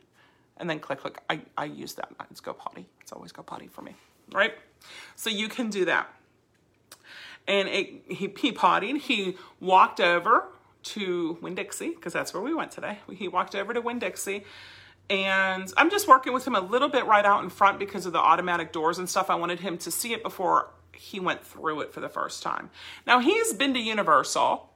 and 0.56 0.70
then 0.70 0.78
click, 0.78 1.00
click. 1.00 1.20
I, 1.28 1.40
I 1.58 1.64
use 1.64 1.94
that. 1.94 2.08
It's 2.30 2.38
go 2.38 2.52
potty. 2.52 2.86
It's 3.00 3.10
always 3.10 3.32
go 3.32 3.42
potty 3.42 3.66
for 3.66 3.82
me, 3.82 3.96
right? 4.30 4.54
So 5.16 5.30
you 5.30 5.48
can 5.48 5.68
do 5.68 5.84
that. 5.86 6.08
And 7.48 7.68
it, 7.68 8.04
he, 8.06 8.32
he 8.38 8.52
pottied. 8.52 8.98
He 8.98 9.36
walked 9.58 9.98
over 9.98 10.46
to 10.84 11.38
Winn-Dixie 11.40 11.90
because 11.90 12.12
that's 12.12 12.32
where 12.32 12.42
we 12.42 12.54
went 12.54 12.70
today. 12.70 13.00
He 13.10 13.26
walked 13.26 13.56
over 13.56 13.74
to 13.74 13.80
Winn-Dixie 13.80 14.44
and 15.10 15.72
I'm 15.76 15.90
just 15.90 16.06
working 16.06 16.32
with 16.32 16.46
him 16.46 16.54
a 16.54 16.60
little 16.60 16.88
bit 16.88 17.04
right 17.06 17.24
out 17.24 17.42
in 17.42 17.50
front 17.50 17.80
because 17.80 18.06
of 18.06 18.12
the 18.12 18.20
automatic 18.20 18.70
doors 18.70 18.98
and 18.98 19.10
stuff. 19.10 19.28
I 19.28 19.34
wanted 19.34 19.58
him 19.58 19.76
to 19.78 19.90
see 19.90 20.12
it 20.12 20.22
before 20.22 20.70
he 20.94 21.20
went 21.20 21.44
through 21.44 21.80
it 21.80 21.92
for 21.92 22.00
the 22.00 22.08
first 22.08 22.42
time. 22.42 22.70
Now 23.06 23.18
he's 23.18 23.52
been 23.52 23.74
to 23.74 23.80
Universal, 23.80 24.70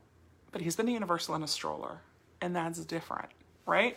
but 0.53 0.61
he's 0.61 0.77
been 0.77 0.87
to 0.87 0.93
Universal 0.93 1.35
in 1.35 1.43
a 1.43 1.49
stroller 1.49 2.01
and 2.41 2.55
that's 2.55 2.81
different, 2.85 3.31
right? 3.67 3.97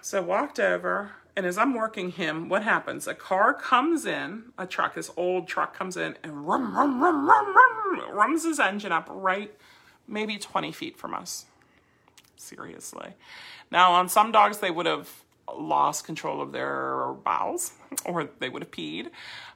So 0.00 0.22
walked 0.22 0.58
over 0.58 1.12
and 1.34 1.46
as 1.46 1.56
I'm 1.56 1.74
working 1.74 2.10
him, 2.10 2.48
what 2.48 2.62
happens? 2.62 3.06
A 3.06 3.14
car 3.14 3.54
comes 3.54 4.04
in, 4.04 4.52
a 4.58 4.66
truck, 4.66 4.94
this 4.94 5.10
old 5.16 5.48
truck 5.48 5.74
comes 5.74 5.96
in 5.96 6.16
and 6.22 6.46
rum, 6.46 6.76
rum, 6.76 7.02
rum, 7.02 7.26
rum, 7.26 7.56
rum, 7.56 8.10
rums 8.12 8.44
his 8.44 8.60
engine 8.60 8.92
up 8.92 9.08
right 9.10 9.54
maybe 10.06 10.36
20 10.38 10.72
feet 10.72 10.96
from 10.96 11.14
us. 11.14 11.46
Seriously. 12.36 13.14
Now, 13.70 13.92
on 13.92 14.08
some 14.08 14.32
dogs, 14.32 14.58
they 14.58 14.70
would 14.70 14.86
have 14.86 15.08
lost 15.56 16.04
control 16.04 16.40
of 16.40 16.52
their 16.52 17.12
bowels 17.24 17.72
or 18.04 18.28
they 18.38 18.48
would 18.48 18.62
have 18.62 18.70
peed. 18.70 19.10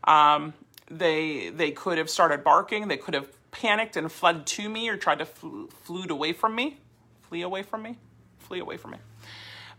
Um, 0.04 0.54
they, 0.90 1.50
they 1.50 1.70
could 1.70 1.98
have 1.98 2.10
started 2.10 2.44
barking. 2.44 2.88
They 2.88 2.96
could 2.96 3.14
have 3.14 3.28
panicked 3.50 3.96
and 3.96 4.10
fled 4.10 4.46
to 4.46 4.68
me 4.68 4.88
or 4.88 4.96
tried 4.96 5.18
to 5.18 5.26
fl- 5.26 5.64
flew 5.82 6.04
away 6.08 6.32
from 6.32 6.54
me. 6.54 6.78
Flee 7.22 7.42
away 7.42 7.62
from 7.62 7.82
me? 7.82 7.98
Flee 8.38 8.60
away 8.60 8.76
from 8.76 8.92
me. 8.92 8.98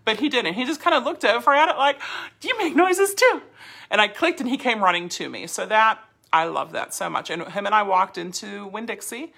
But 0.04 0.20
he 0.20 0.30
didn't. 0.30 0.54
He 0.54 0.66
just 0.66 0.82
kind 0.82 0.96
of 0.96 1.04
looked 1.04 1.26
over 1.26 1.54
at 1.54 1.70
it 1.70 1.78
like, 1.78 2.00
do 2.40 2.48
you 2.48 2.58
make 2.58 2.76
noises 2.76 3.14
too? 3.14 3.42
And 3.90 4.02
I 4.02 4.08
clicked 4.08 4.40
and 4.40 4.50
he 4.50 4.58
came 4.58 4.84
running 4.84 5.10
to 5.10 5.30
me. 5.30 5.48
So 5.48 5.66
that, 5.66 6.00
I 6.32 6.46
love 6.46 6.72
that 6.74 6.94
so 6.94 7.10
much. 7.10 7.30
And 7.30 7.44
him 7.44 7.66
and 7.66 7.76
I 7.76 7.84
walked 7.84 8.18
into 8.18 8.68
Winn-Dixie 8.68 9.34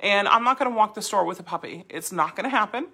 and 0.00 0.28
I'm 0.28 0.44
not 0.44 0.58
going 0.58 0.70
to 0.70 0.76
walk 0.76 0.94
the 0.94 1.02
store 1.02 1.24
with 1.24 1.40
a 1.40 1.42
puppy. 1.42 1.84
It's 1.88 2.12
not 2.12 2.36
going 2.36 2.44
to 2.44 2.50
happen. 2.50 2.88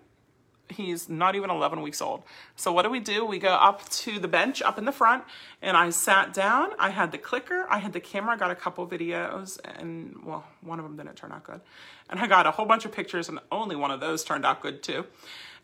He's 0.71 1.09
not 1.09 1.35
even 1.35 1.51
11 1.51 1.83
weeks 1.83 2.01
old. 2.01 2.23
So 2.57 2.73
what 2.73 2.83
do 2.83 2.91
we 2.91 3.01
do? 3.01 3.25
We 3.25 3.39
go 3.39 3.51
up 3.51 3.89
to 3.91 4.19
the 4.19 4.29
bench 4.29 4.63
up 4.63 4.79
in 4.79 4.87
the 4.87 4.93
front 4.93 5.25
and 5.61 5.77
I 5.77 5.91
sat 5.91 6.33
down. 6.33 6.71
I 6.79 6.91
had 6.91 7.13
the 7.13 7.19
clicker, 7.19 7.67
I 7.69 7.79
had 7.79 7.93
the 7.93 8.01
camera, 8.01 8.35
I 8.35 8.37
got 8.39 8.51
a 8.51 8.55
couple 8.55 8.87
videos 8.87 9.59
and 9.79 10.17
well, 10.25 10.45
one 10.63 10.79
of 10.79 10.85
them 10.85 10.97
didn't 10.97 11.17
turn 11.17 11.33
out 11.33 11.45
good. 11.45 11.61
And 12.09 12.19
I 12.19 12.27
got 12.27 12.47
a 12.47 12.51
whole 12.51 12.67
bunch 12.67 12.85
of 12.85 12.93
pictures 12.93 13.29
and 13.29 13.39
only 13.53 13.77
one 13.77 13.91
of 13.91 14.01
those 14.01 14.25
turned 14.25 14.47
out 14.47 14.63
good 14.63 14.83
too. 14.83 15.07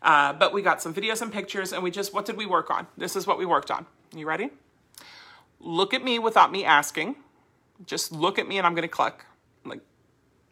Uh, 0.01 0.33
but 0.33 0.53
we 0.53 0.61
got 0.61 0.81
some 0.81 0.93
videos 0.93 1.21
and 1.21 1.31
pictures 1.31 1.73
and 1.73 1.83
we 1.83 1.91
just, 1.91 2.13
what 2.13 2.25
did 2.25 2.37
we 2.37 2.45
work 2.45 2.69
on? 2.69 2.87
This 2.97 3.15
is 3.15 3.25
what 3.25 3.37
we 3.37 3.45
worked 3.45 3.71
on. 3.71 3.85
You 4.15 4.27
ready? 4.27 4.49
Look 5.59 5.93
at 5.93 6.03
me 6.03 6.19
without 6.19 6.51
me 6.51 6.65
asking. 6.65 7.15
Just 7.85 8.11
look 8.11 8.37
at 8.39 8.47
me 8.47 8.57
and 8.57 8.67
I'm 8.67 8.75
to 8.75 8.87
click. 8.87 9.25
Like 9.65 9.81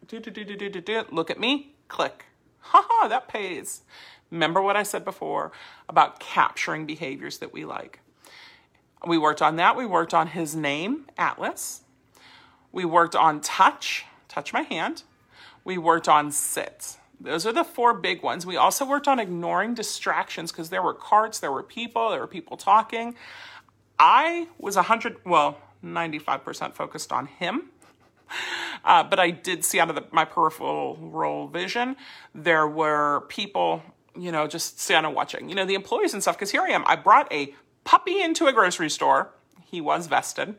do, 0.06 0.18
do, 0.18 0.30
do, 0.30 0.44
do, 0.44 0.56
do, 0.56 0.68
do, 0.68 0.80
do. 0.80 1.04
Look 1.10 1.30
at 1.30 1.38
me, 1.38 1.74
click. 1.88 2.26
Haha, 2.60 3.08
that 3.08 3.28
pays. 3.28 3.82
Remember 4.30 4.62
what 4.62 4.76
I 4.76 4.82
said 4.82 5.04
before 5.04 5.52
about 5.88 6.20
capturing 6.20 6.86
behaviors 6.86 7.38
that 7.38 7.52
we 7.52 7.64
like. 7.64 8.00
We 9.06 9.18
worked 9.18 9.42
on 9.42 9.56
that. 9.56 9.76
We 9.76 9.86
worked 9.86 10.14
on 10.14 10.28
his 10.28 10.54
name, 10.54 11.06
Atlas. 11.16 11.82
We 12.72 12.84
worked 12.84 13.16
on 13.16 13.40
touch, 13.40 14.04
touch 14.28 14.52
my 14.52 14.62
hand. 14.62 15.02
We 15.64 15.78
worked 15.78 16.08
on 16.08 16.30
sit. 16.30 16.96
Those 17.18 17.46
are 17.46 17.52
the 17.52 17.64
four 17.64 17.94
big 17.94 18.22
ones. 18.22 18.46
We 18.46 18.56
also 18.56 18.84
worked 18.84 19.08
on 19.08 19.18
ignoring 19.18 19.74
distractions 19.74 20.52
because 20.52 20.70
there 20.70 20.82
were 20.82 20.94
carts, 20.94 21.40
there 21.40 21.52
were 21.52 21.62
people, 21.62 22.10
there 22.10 22.20
were 22.20 22.26
people 22.26 22.56
talking. 22.56 23.14
I 23.98 24.48
was 24.58 24.76
100, 24.76 25.18
well, 25.26 25.58
95% 25.84 26.74
focused 26.74 27.12
on 27.12 27.26
him 27.26 27.70
uh, 28.84 29.04
but 29.04 29.18
I 29.18 29.30
did 29.30 29.64
see 29.64 29.80
out 29.80 29.88
of 29.88 29.96
the, 29.96 30.04
my 30.10 30.24
peripheral 30.24 31.48
vision, 31.48 31.96
there 32.34 32.66
were 32.66 33.22
people, 33.28 33.82
you 34.16 34.32
know, 34.32 34.46
just 34.46 34.80
standing 34.80 35.14
watching, 35.14 35.48
you 35.48 35.54
know, 35.54 35.64
the 35.64 35.74
employees 35.74 36.12
and 36.12 36.22
stuff. 36.22 36.36
Because 36.36 36.50
here 36.50 36.62
I 36.62 36.70
am, 36.70 36.84
I 36.86 36.96
brought 36.96 37.32
a 37.32 37.54
puppy 37.84 38.22
into 38.22 38.46
a 38.46 38.52
grocery 38.52 38.90
store. 38.90 39.30
He 39.64 39.80
was 39.80 40.06
vested. 40.06 40.56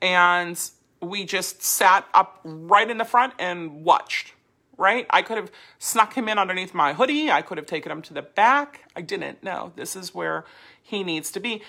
And 0.00 0.60
we 1.00 1.24
just 1.24 1.62
sat 1.62 2.06
up 2.14 2.40
right 2.44 2.88
in 2.88 2.98
the 2.98 3.04
front 3.04 3.34
and 3.38 3.84
watched, 3.84 4.32
right? 4.76 5.06
I 5.10 5.22
could 5.22 5.36
have 5.36 5.50
snuck 5.78 6.14
him 6.14 6.28
in 6.28 6.38
underneath 6.38 6.74
my 6.74 6.92
hoodie. 6.92 7.30
I 7.30 7.42
could 7.42 7.58
have 7.58 7.66
taken 7.66 7.90
him 7.90 8.02
to 8.02 8.14
the 8.14 8.22
back. 8.22 8.84
I 8.94 9.00
didn't. 9.00 9.42
No, 9.42 9.72
this 9.76 9.96
is 9.96 10.14
where 10.14 10.44
he 10.82 11.02
needs 11.02 11.30
to 11.32 11.40
be 11.40 11.62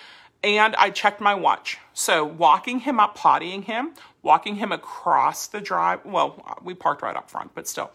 and 0.44 0.76
I 0.78 0.90
checked 0.90 1.20
my 1.20 1.36
watch. 1.36 1.78
So 1.94 2.24
walking 2.24 2.80
him 2.80 3.00
up, 3.00 3.18
pottying 3.18 3.64
him, 3.64 3.94
walking 4.22 4.56
him 4.56 4.72
across 4.72 5.48
the 5.48 5.62
drive. 5.62 6.06
Well, 6.06 6.58
we 6.64 6.74
parked 6.74 7.02
right 7.02 7.16
up 7.16 7.30
front, 7.30 7.54
but 7.54 7.68
still, 7.68 7.92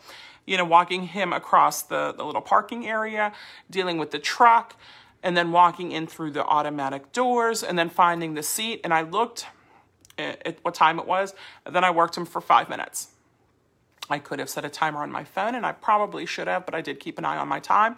you 0.46 0.56
know, 0.56 0.64
walking 0.64 1.08
him 1.08 1.32
across 1.32 1.82
the, 1.82 2.12
the 2.16 2.24
little 2.24 2.40
parking 2.40 2.86
area, 2.86 3.32
dealing 3.70 3.98
with 3.98 4.10
the 4.10 4.18
truck, 4.18 4.76
and 5.22 5.36
then 5.36 5.52
walking 5.52 5.92
in 5.92 6.06
through 6.06 6.30
the 6.30 6.44
automatic 6.44 7.12
doors, 7.12 7.62
and 7.62 7.78
then 7.78 7.88
finding 7.88 8.34
the 8.34 8.42
seat. 8.42 8.80
And 8.84 8.92
I 8.92 9.02
looked 9.02 9.46
at, 10.18 10.46
at 10.46 10.58
what 10.62 10.74
time 10.74 10.98
it 10.98 11.06
was, 11.06 11.34
and 11.64 11.74
then 11.74 11.84
I 11.84 11.90
worked 11.90 12.16
him 12.16 12.26
for 12.26 12.40
five 12.40 12.68
minutes. 12.68 13.08
I 14.10 14.18
could 14.18 14.38
have 14.38 14.50
set 14.50 14.64
a 14.64 14.68
timer 14.68 15.02
on 15.02 15.10
my 15.10 15.24
phone, 15.24 15.54
and 15.54 15.64
I 15.64 15.72
probably 15.72 16.26
should 16.26 16.46
have, 16.46 16.66
but 16.66 16.74
I 16.74 16.82
did 16.82 17.00
keep 17.00 17.18
an 17.18 17.24
eye 17.24 17.38
on 17.38 17.48
my 17.48 17.60
time. 17.60 17.96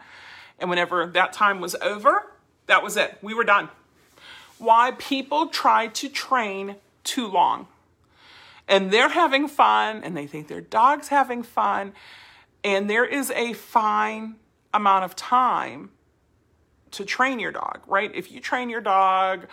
And 0.58 0.70
whenever 0.70 1.06
that 1.06 1.32
time 1.32 1.60
was 1.60 1.74
over, 1.76 2.32
that 2.66 2.82
was 2.82 2.96
it. 2.96 3.18
We 3.22 3.34
were 3.34 3.44
done 3.44 3.68
why 4.58 4.92
people 4.98 5.48
try 5.48 5.88
to 5.88 6.08
train 6.08 6.76
too 7.04 7.26
long. 7.26 7.66
And 8.68 8.90
they're 8.90 9.10
having 9.10 9.48
fun 9.48 10.02
and 10.02 10.16
they 10.16 10.26
think 10.26 10.48
their 10.48 10.60
dog's 10.60 11.08
having 11.08 11.42
fun. 11.42 11.92
And 12.66 12.90
there 12.90 13.04
is 13.04 13.30
a 13.30 13.52
fine 13.52 14.34
amount 14.74 15.04
of 15.04 15.14
time 15.14 15.90
to 16.90 17.04
train 17.04 17.38
your 17.38 17.52
dog, 17.52 17.82
right? 17.86 18.10
If 18.12 18.32
you 18.32 18.40
train 18.40 18.70
your 18.70 18.80
dog, 18.80 19.46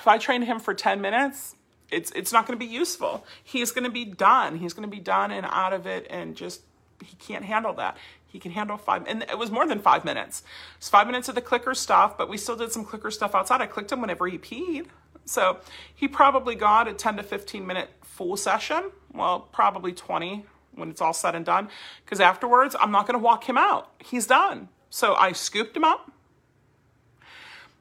if 0.00 0.08
I 0.08 0.16
train 0.16 0.40
him 0.40 0.58
for 0.58 0.72
10 0.72 1.02
minutes, 1.02 1.54
it's 1.90 2.10
it's 2.12 2.32
not 2.32 2.46
going 2.46 2.58
to 2.58 2.66
be 2.66 2.72
useful. 2.72 3.26
He's 3.42 3.72
going 3.72 3.84
to 3.84 3.90
be 3.90 4.06
done. 4.06 4.56
He's 4.56 4.72
going 4.72 4.88
to 4.88 4.96
be 4.96 5.02
done 5.02 5.32
and 5.32 5.44
out 5.50 5.74
of 5.74 5.86
it 5.86 6.06
and 6.08 6.34
just 6.34 6.62
he 7.04 7.14
can't 7.16 7.44
handle 7.44 7.74
that. 7.74 7.98
He 8.26 8.38
can 8.38 8.52
handle 8.52 8.78
five, 8.78 9.04
and 9.06 9.22
it 9.24 9.38
was 9.38 9.50
more 9.50 9.66
than 9.66 9.80
five 9.80 10.02
minutes. 10.02 10.42
It's 10.78 10.88
five 10.88 11.06
minutes 11.06 11.28
of 11.28 11.34
the 11.34 11.42
clicker 11.42 11.74
stuff, 11.74 12.16
but 12.16 12.30
we 12.30 12.38
still 12.38 12.56
did 12.56 12.72
some 12.72 12.86
clicker 12.86 13.10
stuff 13.10 13.34
outside. 13.34 13.60
I 13.60 13.66
clicked 13.66 13.92
him 13.92 14.00
whenever 14.00 14.26
he 14.26 14.38
peed. 14.38 14.86
So 15.26 15.58
he 15.94 16.08
probably 16.08 16.54
got 16.54 16.88
a 16.88 16.94
10 16.94 17.18
to 17.18 17.22
15 17.22 17.66
minute 17.66 17.90
full 18.02 18.38
session. 18.38 18.90
Well, 19.12 19.40
probably 19.40 19.92
20 19.92 20.46
when 20.76 20.90
it's 20.90 21.00
all 21.00 21.12
said 21.12 21.34
and 21.34 21.44
done. 21.44 21.68
Because 22.04 22.20
afterwards, 22.20 22.76
I'm 22.80 22.90
not 22.90 23.06
going 23.06 23.18
to 23.18 23.22
walk 23.22 23.48
him 23.48 23.58
out. 23.58 23.92
He's 23.98 24.26
done. 24.26 24.68
So 24.90 25.14
I 25.14 25.32
scooped 25.32 25.76
him 25.76 25.84
up. 25.84 26.10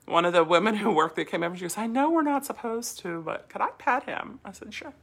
One 0.06 0.26
of 0.26 0.34
the 0.34 0.44
women 0.44 0.76
who 0.76 0.92
worked 0.92 1.16
there 1.16 1.26
came 1.26 1.44
over 1.44 1.52
and 1.52 1.60
she 1.60 1.64
goes, 1.64 1.78
I 1.78 1.88
know 1.88 2.10
we're 2.10 2.24
not 2.24 2.46
supposed 2.46 3.00
to, 3.00 3.22
but 3.22 3.50
could 3.50 3.62
I 3.62 3.70
pet 3.78 4.04
him? 4.04 4.40
I 4.44 4.52
said, 4.52 4.74
sure. 4.74 4.94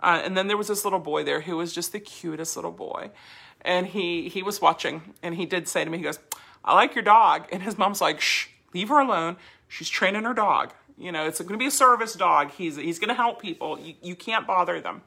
Uh, 0.00 0.20
and 0.22 0.36
then 0.36 0.48
there 0.48 0.56
was 0.56 0.68
this 0.68 0.84
little 0.84 0.98
boy 0.98 1.24
there 1.24 1.40
who 1.40 1.56
was 1.56 1.72
just 1.72 1.92
the 1.92 2.00
cutest 2.00 2.56
little 2.56 2.72
boy 2.72 3.10
and 3.64 3.86
he 3.86 4.28
he 4.28 4.42
was 4.42 4.60
watching 4.60 5.14
and 5.22 5.34
he 5.34 5.46
did 5.46 5.66
say 5.66 5.84
to 5.84 5.90
me 5.90 5.98
he 5.98 6.04
goes 6.04 6.18
i 6.64 6.74
like 6.74 6.94
your 6.94 7.04
dog 7.04 7.46
and 7.50 7.62
his 7.62 7.78
mom's 7.78 8.00
like 8.00 8.20
shh 8.20 8.48
leave 8.74 8.88
her 8.88 8.98
alone 8.98 9.36
she's 9.68 9.88
training 9.88 10.24
her 10.24 10.34
dog 10.34 10.72
you 10.98 11.10
know 11.10 11.26
it's 11.26 11.40
going 11.40 11.52
to 11.52 11.58
be 11.58 11.66
a 11.66 11.70
service 11.70 12.14
dog 12.14 12.50
he's 12.52 12.76
he's 12.76 12.98
going 12.98 13.08
to 13.08 13.14
help 13.14 13.40
people 13.40 13.78
you, 13.80 13.94
you 14.02 14.14
can't 14.14 14.46
bother 14.46 14.80
them 14.80 15.02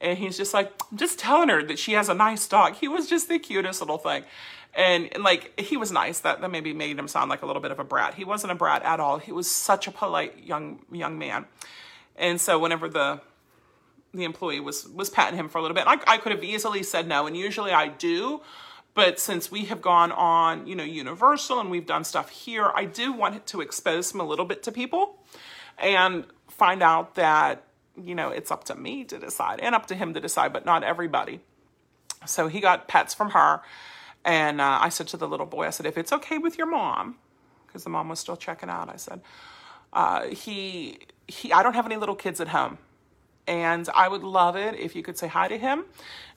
and 0.00 0.18
he's 0.18 0.36
just 0.36 0.54
like 0.54 0.72
just 0.94 1.18
telling 1.18 1.48
her 1.48 1.62
that 1.62 1.78
she 1.78 1.92
has 1.92 2.08
a 2.08 2.14
nice 2.14 2.46
dog. 2.46 2.74
He 2.74 2.88
was 2.88 3.08
just 3.08 3.28
the 3.28 3.38
cutest 3.38 3.80
little 3.80 3.98
thing. 3.98 4.24
And, 4.74 5.08
and 5.14 5.24
like 5.24 5.58
he 5.58 5.76
was 5.76 5.90
nice. 5.90 6.20
That, 6.20 6.40
that 6.42 6.50
maybe 6.50 6.74
made 6.74 6.98
him 6.98 7.08
sound 7.08 7.30
like 7.30 7.42
a 7.42 7.46
little 7.46 7.62
bit 7.62 7.70
of 7.70 7.78
a 7.78 7.84
brat. 7.84 8.14
He 8.14 8.24
wasn't 8.24 8.52
a 8.52 8.54
brat 8.54 8.82
at 8.82 9.00
all. 9.00 9.18
He 9.18 9.32
was 9.32 9.50
such 9.50 9.86
a 9.86 9.90
polite 9.90 10.44
young 10.44 10.80
young 10.92 11.18
man. 11.18 11.46
And 12.16 12.40
so 12.40 12.58
whenever 12.58 12.88
the 12.88 13.20
the 14.12 14.24
employee 14.24 14.60
was 14.60 14.88
was 14.88 15.10
patting 15.10 15.38
him 15.38 15.48
for 15.48 15.58
a 15.58 15.62
little 15.62 15.74
bit. 15.74 15.84
I, 15.86 15.98
I 16.06 16.18
could 16.18 16.32
have 16.32 16.44
easily 16.44 16.82
said 16.82 17.06
no, 17.06 17.26
and 17.26 17.36
usually 17.36 17.72
I 17.72 17.88
do. 17.88 18.42
But 18.94 19.20
since 19.20 19.50
we 19.50 19.66
have 19.66 19.82
gone 19.82 20.10
on, 20.10 20.66
you 20.66 20.74
know, 20.74 20.82
Universal 20.82 21.60
and 21.60 21.70
we've 21.70 21.84
done 21.84 22.02
stuff 22.02 22.30
here, 22.30 22.72
I 22.74 22.86
do 22.86 23.12
want 23.12 23.46
to 23.46 23.60
expose 23.60 24.12
him 24.14 24.20
a 24.20 24.24
little 24.24 24.46
bit 24.46 24.62
to 24.62 24.72
people 24.72 25.22
and 25.76 26.24
find 26.48 26.82
out 26.82 27.14
that, 27.16 27.62
you 28.02 28.14
know, 28.14 28.30
it's 28.30 28.50
up 28.50 28.64
to 28.64 28.74
me 28.74 29.04
to 29.04 29.18
decide 29.18 29.60
and 29.60 29.74
up 29.74 29.86
to 29.86 29.94
him 29.94 30.14
to 30.14 30.20
decide, 30.20 30.52
but 30.52 30.64
not 30.64 30.82
everybody. 30.82 31.40
So 32.26 32.48
he 32.48 32.60
got 32.60 32.88
pets 32.88 33.14
from 33.14 33.30
her. 33.30 33.60
And 34.24 34.60
uh, 34.60 34.78
I 34.80 34.88
said 34.88 35.06
to 35.08 35.16
the 35.16 35.28
little 35.28 35.46
boy, 35.46 35.66
I 35.66 35.70
said, 35.70 35.86
if 35.86 35.96
it's 35.96 36.12
okay 36.12 36.38
with 36.38 36.58
your 36.58 36.66
mom, 36.66 37.16
because 37.66 37.84
the 37.84 37.90
mom 37.90 38.08
was 38.08 38.18
still 38.18 38.36
checking 38.36 38.68
out, 38.68 38.88
I 38.88 38.96
said, 38.96 39.20
uh, 39.92 40.26
he, 40.26 40.98
he, 41.28 41.52
I 41.52 41.62
don't 41.62 41.74
have 41.74 41.86
any 41.86 41.96
little 41.96 42.16
kids 42.16 42.40
at 42.40 42.48
home. 42.48 42.78
And 43.46 43.88
I 43.94 44.08
would 44.08 44.24
love 44.24 44.56
it 44.56 44.74
if 44.74 44.96
you 44.96 45.04
could 45.04 45.16
say 45.16 45.28
hi 45.28 45.46
to 45.46 45.56
him 45.56 45.84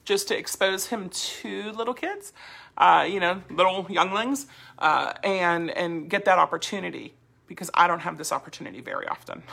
just 0.05 0.27
to 0.27 0.37
expose 0.37 0.87
him 0.87 1.09
to 1.09 1.71
little 1.71 1.93
kids, 1.93 2.33
uh, 2.77 3.05
you 3.09 3.19
know, 3.19 3.41
little 3.49 3.87
younglings, 3.89 4.45
uh, 4.77 5.13
and, 5.23 5.71
and 5.71 6.09
get 6.09 6.25
that 6.25 6.37
opportunity 6.37 7.15
because 7.47 7.71
I 7.73 7.87
don't 7.87 7.99
have 8.01 8.17
this 8.17 8.31
opportunity 8.31 8.79
very 8.79 9.07
often 9.07 9.43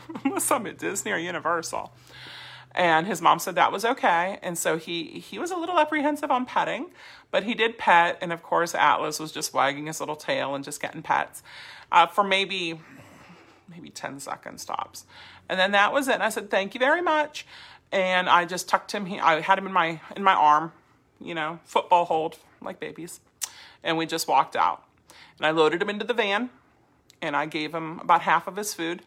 I'm 0.24 0.66
at 0.66 0.78
Disney 0.78 1.12
or 1.12 1.18
Universal. 1.18 1.92
And 2.74 3.06
his 3.06 3.20
mom 3.20 3.38
said 3.38 3.54
that 3.56 3.70
was 3.70 3.84
okay. 3.84 4.38
And 4.42 4.56
so 4.56 4.78
he, 4.78 5.20
he 5.20 5.38
was 5.38 5.50
a 5.50 5.56
little 5.56 5.78
apprehensive 5.78 6.30
on 6.30 6.46
petting, 6.46 6.90
but 7.30 7.44
he 7.44 7.54
did 7.54 7.76
pet. 7.76 8.18
And 8.22 8.32
of 8.32 8.42
course, 8.42 8.74
Atlas 8.74 9.20
was 9.20 9.30
just 9.30 9.52
wagging 9.52 9.86
his 9.86 10.00
little 10.00 10.16
tail 10.16 10.54
and 10.54 10.64
just 10.64 10.80
getting 10.80 11.02
pets 11.02 11.42
uh, 11.90 12.06
for 12.06 12.24
maybe, 12.24 12.80
maybe 13.68 13.90
10 13.90 14.20
seconds 14.20 14.64
tops. 14.64 15.04
And 15.48 15.60
then 15.60 15.72
that 15.72 15.92
was 15.92 16.08
it. 16.08 16.14
And 16.14 16.22
I 16.22 16.30
said, 16.30 16.50
thank 16.50 16.74
you 16.74 16.78
very 16.78 17.02
much. 17.02 17.46
And 17.90 18.28
I 18.28 18.46
just 18.46 18.68
tucked 18.70 18.92
him. 18.92 19.04
He, 19.04 19.20
I 19.20 19.40
had 19.40 19.58
him 19.58 19.66
in 19.66 19.72
my, 19.72 20.00
in 20.16 20.24
my 20.24 20.34
arm, 20.34 20.72
you 21.20 21.34
know, 21.34 21.60
football 21.64 22.06
hold 22.06 22.38
like 22.62 22.80
babies. 22.80 23.20
And 23.84 23.98
we 23.98 24.06
just 24.06 24.26
walked 24.26 24.56
out. 24.56 24.84
And 25.36 25.46
I 25.46 25.50
loaded 25.50 25.82
him 25.82 25.90
into 25.90 26.06
the 26.06 26.14
van 26.14 26.48
and 27.20 27.36
I 27.36 27.44
gave 27.44 27.74
him 27.74 27.98
about 27.98 28.22
half 28.22 28.46
of 28.46 28.56
his 28.56 28.72
food 28.72 29.02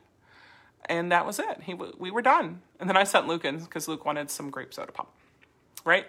and 0.89 1.11
that 1.11 1.25
was 1.25 1.39
it. 1.39 1.61
He 1.63 1.73
we 1.73 2.11
were 2.11 2.21
done. 2.21 2.61
And 2.79 2.89
then 2.89 2.97
I 2.97 3.03
sent 3.03 3.27
Luke 3.27 3.45
in 3.45 3.59
because 3.59 3.87
Luke 3.87 4.05
wanted 4.05 4.29
some 4.29 4.49
grape 4.49 4.73
soda 4.73 4.91
pop, 4.91 5.13
right? 5.83 6.05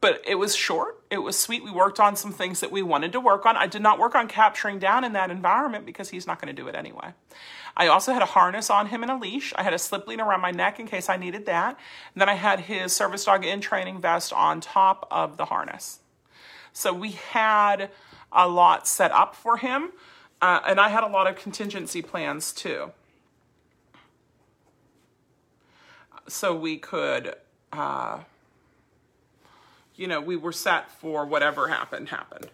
But 0.00 0.22
it 0.26 0.36
was 0.36 0.54
short. 0.54 1.02
It 1.10 1.18
was 1.18 1.36
sweet. 1.36 1.64
We 1.64 1.72
worked 1.72 1.98
on 1.98 2.14
some 2.14 2.32
things 2.32 2.60
that 2.60 2.70
we 2.70 2.82
wanted 2.82 3.12
to 3.12 3.20
work 3.20 3.44
on. 3.46 3.56
I 3.56 3.66
did 3.66 3.82
not 3.82 3.98
work 3.98 4.14
on 4.14 4.28
capturing 4.28 4.78
down 4.78 5.02
in 5.02 5.12
that 5.14 5.30
environment 5.30 5.86
because 5.86 6.10
he's 6.10 6.26
not 6.26 6.40
going 6.40 6.54
to 6.54 6.62
do 6.62 6.68
it 6.68 6.76
anyway. 6.76 7.14
I 7.76 7.88
also 7.88 8.12
had 8.12 8.22
a 8.22 8.26
harness 8.26 8.70
on 8.70 8.86
him 8.86 9.02
and 9.02 9.10
a 9.10 9.16
leash. 9.16 9.52
I 9.56 9.64
had 9.64 9.74
a 9.74 9.78
slip 9.78 10.06
lead 10.06 10.20
around 10.20 10.40
my 10.40 10.52
neck 10.52 10.78
in 10.78 10.86
case 10.86 11.08
I 11.08 11.16
needed 11.16 11.46
that. 11.46 11.76
And 12.14 12.20
then 12.20 12.28
I 12.28 12.34
had 12.34 12.60
his 12.60 12.92
service 12.92 13.24
dog 13.24 13.44
in 13.44 13.60
training 13.60 14.00
vest 14.00 14.32
on 14.32 14.60
top 14.60 15.06
of 15.10 15.36
the 15.36 15.46
harness. 15.46 15.98
So 16.72 16.92
we 16.92 17.12
had 17.12 17.90
a 18.32 18.48
lot 18.48 18.86
set 18.86 19.10
up 19.10 19.34
for 19.34 19.56
him. 19.56 19.90
Uh, 20.40 20.60
and 20.66 20.78
I 20.80 20.88
had 20.90 21.02
a 21.02 21.08
lot 21.08 21.26
of 21.26 21.36
contingency 21.36 22.02
plans 22.02 22.52
too. 22.52 22.92
So 26.28 26.54
we 26.54 26.76
could, 26.76 27.34
uh, 27.72 28.20
you 29.96 30.06
know, 30.06 30.20
we 30.20 30.36
were 30.36 30.52
set 30.52 30.90
for 30.90 31.26
whatever 31.26 31.68
happened, 31.68 32.08
happened. 32.10 32.48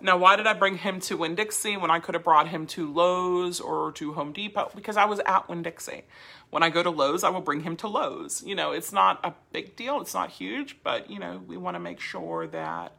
Now, 0.00 0.16
why 0.16 0.36
did 0.36 0.46
I 0.46 0.52
bring 0.54 0.78
him 0.78 0.98
to 1.00 1.16
Winn-Dixie 1.16 1.76
when 1.76 1.90
I 1.90 2.00
could 2.00 2.14
have 2.14 2.24
brought 2.24 2.48
him 2.48 2.66
to 2.68 2.92
Lowe's 2.92 3.60
or 3.60 3.92
to 3.92 4.14
Home 4.14 4.32
Depot? 4.32 4.70
Because 4.74 4.96
I 4.96 5.04
was 5.04 5.20
at 5.26 5.48
Winn-Dixie. 5.48 6.02
When 6.50 6.62
I 6.62 6.70
go 6.70 6.82
to 6.82 6.90
Lowe's, 6.90 7.22
I 7.22 7.30
will 7.30 7.40
bring 7.40 7.60
him 7.60 7.76
to 7.76 7.88
Lowe's. 7.88 8.42
You 8.44 8.54
know, 8.54 8.72
it's 8.72 8.92
not 8.92 9.20
a 9.24 9.32
big 9.52 9.76
deal. 9.76 10.00
It's 10.00 10.14
not 10.14 10.30
huge, 10.30 10.78
but, 10.82 11.08
you 11.08 11.18
know, 11.18 11.40
we 11.46 11.56
want 11.56 11.76
to 11.76 11.80
make 11.80 12.00
sure 12.00 12.46
that 12.48 12.92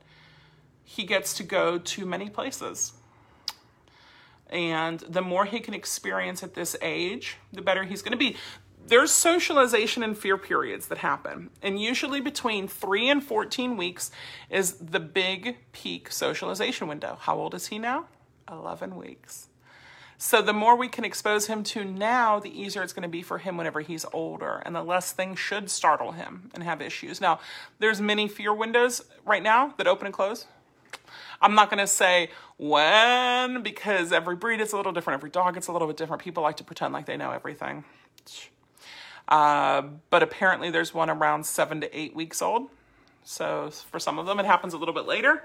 he 0.84 1.04
gets 1.04 1.34
to 1.36 1.44
go 1.44 1.78
to 1.78 2.06
many 2.06 2.30
places. 2.30 2.94
And 4.50 5.00
the 5.02 5.22
more 5.22 5.46
he 5.46 5.60
can 5.60 5.74
experience 5.74 6.44
at 6.44 6.54
this 6.54 6.76
age, 6.82 7.38
the 7.52 7.62
better 7.62 7.84
he's 7.84 8.02
going 8.02 8.12
to 8.12 8.18
be 8.18 8.38
there's 8.88 9.12
socialization 9.12 10.04
and 10.04 10.18
fear 10.18 10.38
periods 10.38 10.88
that 10.88 11.00
happen. 11.00 11.50
And 11.62 11.82
usually 11.82 12.22
between 12.22 12.68
3 12.68 13.10
and 13.10 13.24
14 13.24 13.78
weeks 13.78 14.12
is 14.50 14.74
the 14.74 15.00
big 15.00 15.58
peak 15.72 16.12
socialization 16.12 16.88
window. 16.88 17.18
How 17.22 17.38
old 17.38 17.54
is 17.54 17.68
he 17.68 17.80
now? 17.80 18.06
11 18.50 18.96
weeks. 18.96 19.50
So 20.18 20.42
the 20.42 20.54
more 20.54 20.78
we 20.78 20.88
can 20.88 21.04
expose 21.04 21.48
him 21.48 21.64
to 21.64 21.84
now, 21.84 22.40
the 22.40 22.62
easier 22.62 22.82
it's 22.82 22.94
going 22.94 23.04
to 23.04 23.10
be 23.10 23.22
for 23.22 23.40
him 23.40 23.58
whenever 23.58 23.82
he's 23.82 24.06
older 24.14 24.62
and 24.66 24.76
the 24.76 24.84
less 24.84 25.12
things 25.12 25.40
should 25.40 25.70
startle 25.70 26.14
him 26.14 26.50
and 26.54 26.64
have 26.64 26.82
issues. 26.82 27.20
Now, 27.20 27.40
there's 27.80 28.00
many 28.00 28.28
fear 28.28 28.54
windows 28.54 29.02
right 29.26 29.44
now 29.44 29.74
that 29.78 29.88
open 29.88 30.06
and 30.06 30.14
close. 30.14 30.46
I'm 31.42 31.56
not 31.56 31.70
going 31.70 31.80
to 31.80 31.88
say 31.88 32.30
when 32.58 33.64
because 33.64 34.14
every 34.14 34.38
breed 34.38 34.62
is 34.62 34.72
a 34.72 34.78
little 34.78 34.94
different, 34.94 35.20
every 35.20 35.30
dog 35.30 35.58
it's 35.58 35.68
a 35.68 35.74
little 35.74 35.88
bit 35.88 35.98
different. 35.98 36.22
People 36.22 36.44
like 36.44 36.58
to 36.58 36.64
pretend 36.64 36.94
like 36.94 37.06
they 37.06 37.18
know 37.18 37.32
everything. 37.32 37.84
Uh, 39.34 39.82
but 40.12 40.22
apparently 40.22 40.70
there's 40.70 40.94
one 40.94 41.10
around 41.10 41.44
seven 41.44 41.82
to 41.82 42.00
eight 42.00 42.16
weeks 42.16 42.40
old. 42.40 42.70
So 43.24 43.72
for 43.90 44.00
some 44.00 44.20
of 44.20 44.28
them, 44.28 44.40
it 44.40 44.46
happens 44.46 44.76
a 44.76 44.78
little 44.78 44.94
bit 44.94 45.08
later. 45.08 45.44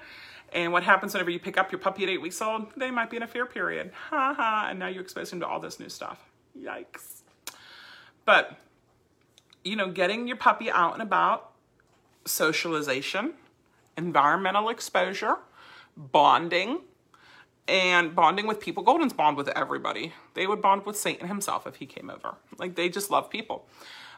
And 0.53 0.75
what 0.75 0.83
happens 0.83 1.15
whenever 1.15 1.31
you 1.31 1.39
pick 1.39 1.57
up 1.57 1.73
your 1.73 1.79
puppy 1.79 2.03
at 2.03 2.11
eight 2.11 2.21
weeks 2.21 2.43
old? 2.43 2.67
They 2.77 2.91
might 2.91 3.09
be 3.09 3.17
in 3.17 3.23
a 3.23 3.27
fear 3.27 3.47
period. 3.47 3.93
Ha 4.11 4.35
ha. 4.37 4.67
And 4.69 4.79
now 4.79 4.89
you 4.89 5.01
expose 5.01 5.31
them 5.31 5.41
to 5.41 5.47
all 5.47 5.59
this 5.59 5.81
new 5.81 5.89
stuff. 5.89 6.19
Yikes. 6.55 7.23
But, 8.27 8.59
you 9.65 9.75
know, 9.75 9.91
getting 9.91 10.29
your 10.29 10.37
puppy 10.37 10.71
out 10.71 10.93
and 10.93 11.01
about, 11.01 11.53
socialization, 12.27 13.33
environmental 13.97 14.69
exposure, 14.69 15.37
bonding, 15.97 16.81
and 17.69 18.15
bonding 18.15 18.47
with 18.47 18.61
people. 18.61 18.83
Golden's 18.83 19.13
bond 19.13 19.37
with 19.37 19.49
everybody. 19.49 20.13
They 20.35 20.47
would 20.47 20.63
bond 20.63 20.87
with 20.87 20.97
Satan 20.97 21.29
himself 21.29 21.67
if 21.67 21.77
he 21.77 21.87
came 21.87 22.11
over. 22.11 22.35
Like 22.59 22.75
they 22.75 22.89
just 22.89 23.11
love 23.11 23.31
people. 23.31 23.67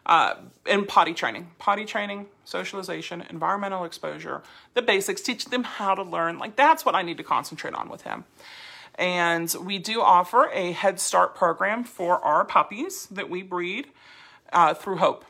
Uh, 0.06 0.36
and 0.64 0.88
potty 0.88 1.12
training, 1.12 1.50
potty 1.58 1.84
training, 1.84 2.26
socialization, 2.44 3.22
environmental 3.28 3.84
exposure, 3.84 4.42
the 4.72 4.80
basics, 4.80 5.20
teach 5.20 5.46
them 5.46 5.64
how 5.64 5.94
to 5.94 6.02
learn. 6.02 6.38
Like 6.38 6.56
that's 6.56 6.86
what 6.86 6.94
I 6.94 7.02
need 7.02 7.18
to 7.18 7.22
concentrate 7.22 7.74
on 7.74 7.90
with 7.90 8.02
him. 8.02 8.24
And 8.94 9.54
we 9.62 9.78
do 9.78 10.00
offer 10.00 10.48
a 10.52 10.72
Head 10.72 11.00
Start 11.00 11.34
program 11.34 11.84
for 11.84 12.18
our 12.24 12.44
puppies 12.44 13.06
that 13.06 13.28
we 13.28 13.42
breed 13.42 13.88
uh, 14.52 14.74
through 14.74 14.96
Hope. 14.96 15.24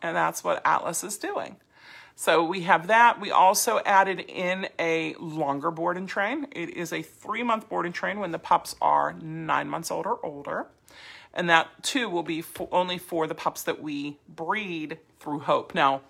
And 0.00 0.16
that's 0.16 0.42
what 0.44 0.60
Atlas 0.64 1.04
is 1.04 1.16
doing. 1.16 1.56
So 2.14 2.44
we 2.44 2.62
have 2.62 2.86
that. 2.86 3.20
We 3.20 3.30
also 3.30 3.80
added 3.84 4.20
in 4.20 4.68
a 4.78 5.14
longer 5.14 5.70
board 5.70 5.96
and 5.96 6.08
train. 6.08 6.46
It 6.52 6.70
is 6.70 6.92
a 6.92 7.02
three 7.02 7.42
month 7.42 7.68
board 7.68 7.86
and 7.86 7.94
train 7.94 8.20
when 8.20 8.32
the 8.32 8.38
pups 8.38 8.76
are 8.80 9.14
nine 9.14 9.68
months 9.68 9.90
old 9.90 10.06
or 10.06 10.24
older. 10.24 10.66
And 11.34 11.48
that 11.48 11.82
too 11.82 12.08
will 12.10 12.22
be 12.22 12.42
for, 12.42 12.68
only 12.70 12.98
for 12.98 13.26
the 13.26 13.34
pups 13.34 13.62
that 13.62 13.82
we 13.82 14.18
breed 14.28 14.98
through 15.18 15.40
Hope. 15.40 15.74
Now, 15.74 16.02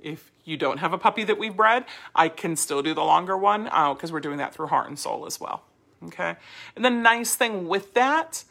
if 0.00 0.30
you 0.44 0.56
don't 0.56 0.78
have 0.78 0.92
a 0.92 0.98
puppy 0.98 1.24
that 1.24 1.38
we've 1.38 1.56
bred, 1.56 1.84
I 2.14 2.28
can 2.28 2.56
still 2.56 2.82
do 2.82 2.94
the 2.94 3.02
longer 3.02 3.36
one 3.36 3.64
because 3.64 4.10
uh, 4.10 4.12
we're 4.12 4.20
doing 4.20 4.38
that 4.38 4.54
through 4.54 4.68
Heart 4.68 4.88
and 4.88 4.98
Soul 4.98 5.26
as 5.26 5.40
well. 5.40 5.64
Okay. 6.04 6.36
And 6.76 6.84
the 6.84 6.90
nice 6.90 7.34
thing 7.34 7.68
with 7.68 7.94
that 7.94 8.44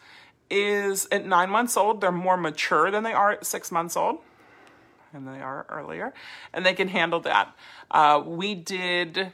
is 0.49 1.07
at 1.11 1.25
nine 1.25 1.49
months 1.49 1.75
old, 1.75 2.01
they're 2.01 2.11
more 2.11 2.37
mature 2.37 2.91
than 2.91 3.03
they 3.03 3.13
are 3.13 3.31
at 3.31 3.45
six 3.45 3.71
months 3.71 3.97
old 3.97 4.19
and 5.17 5.27
they 5.27 5.41
are 5.41 5.65
earlier, 5.69 6.13
and 6.53 6.65
they 6.65 6.73
can 6.73 6.87
handle 6.87 7.19
that. 7.21 7.55
Uh, 7.91 8.21
we 8.25 8.55
did, 8.55 9.33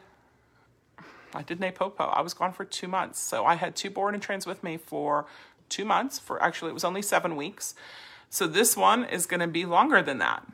I 1.33 1.43
did 1.43 1.59
Napopo. 1.59 2.05
I 2.05 2.21
was 2.21 2.33
gone 2.33 2.53
for 2.53 2.65
two 2.65 2.87
months, 2.87 3.19
so 3.19 3.45
I 3.45 3.55
had 3.55 3.75
two 3.75 3.89
board 3.89 4.13
and 4.13 4.23
trains 4.23 4.45
with 4.45 4.63
me 4.63 4.77
for 4.77 5.27
two 5.69 5.85
months. 5.85 6.17
For 6.17 6.41
actually, 6.41 6.71
it 6.71 6.73
was 6.73 6.83
only 6.83 7.01
seven 7.01 7.35
weeks. 7.35 7.75
So 8.29 8.47
this 8.47 8.75
one 8.75 9.03
is 9.03 9.25
going 9.25 9.41
to 9.41 9.47
be 9.47 9.65
longer 9.65 10.01
than 10.01 10.17
that. 10.19 10.47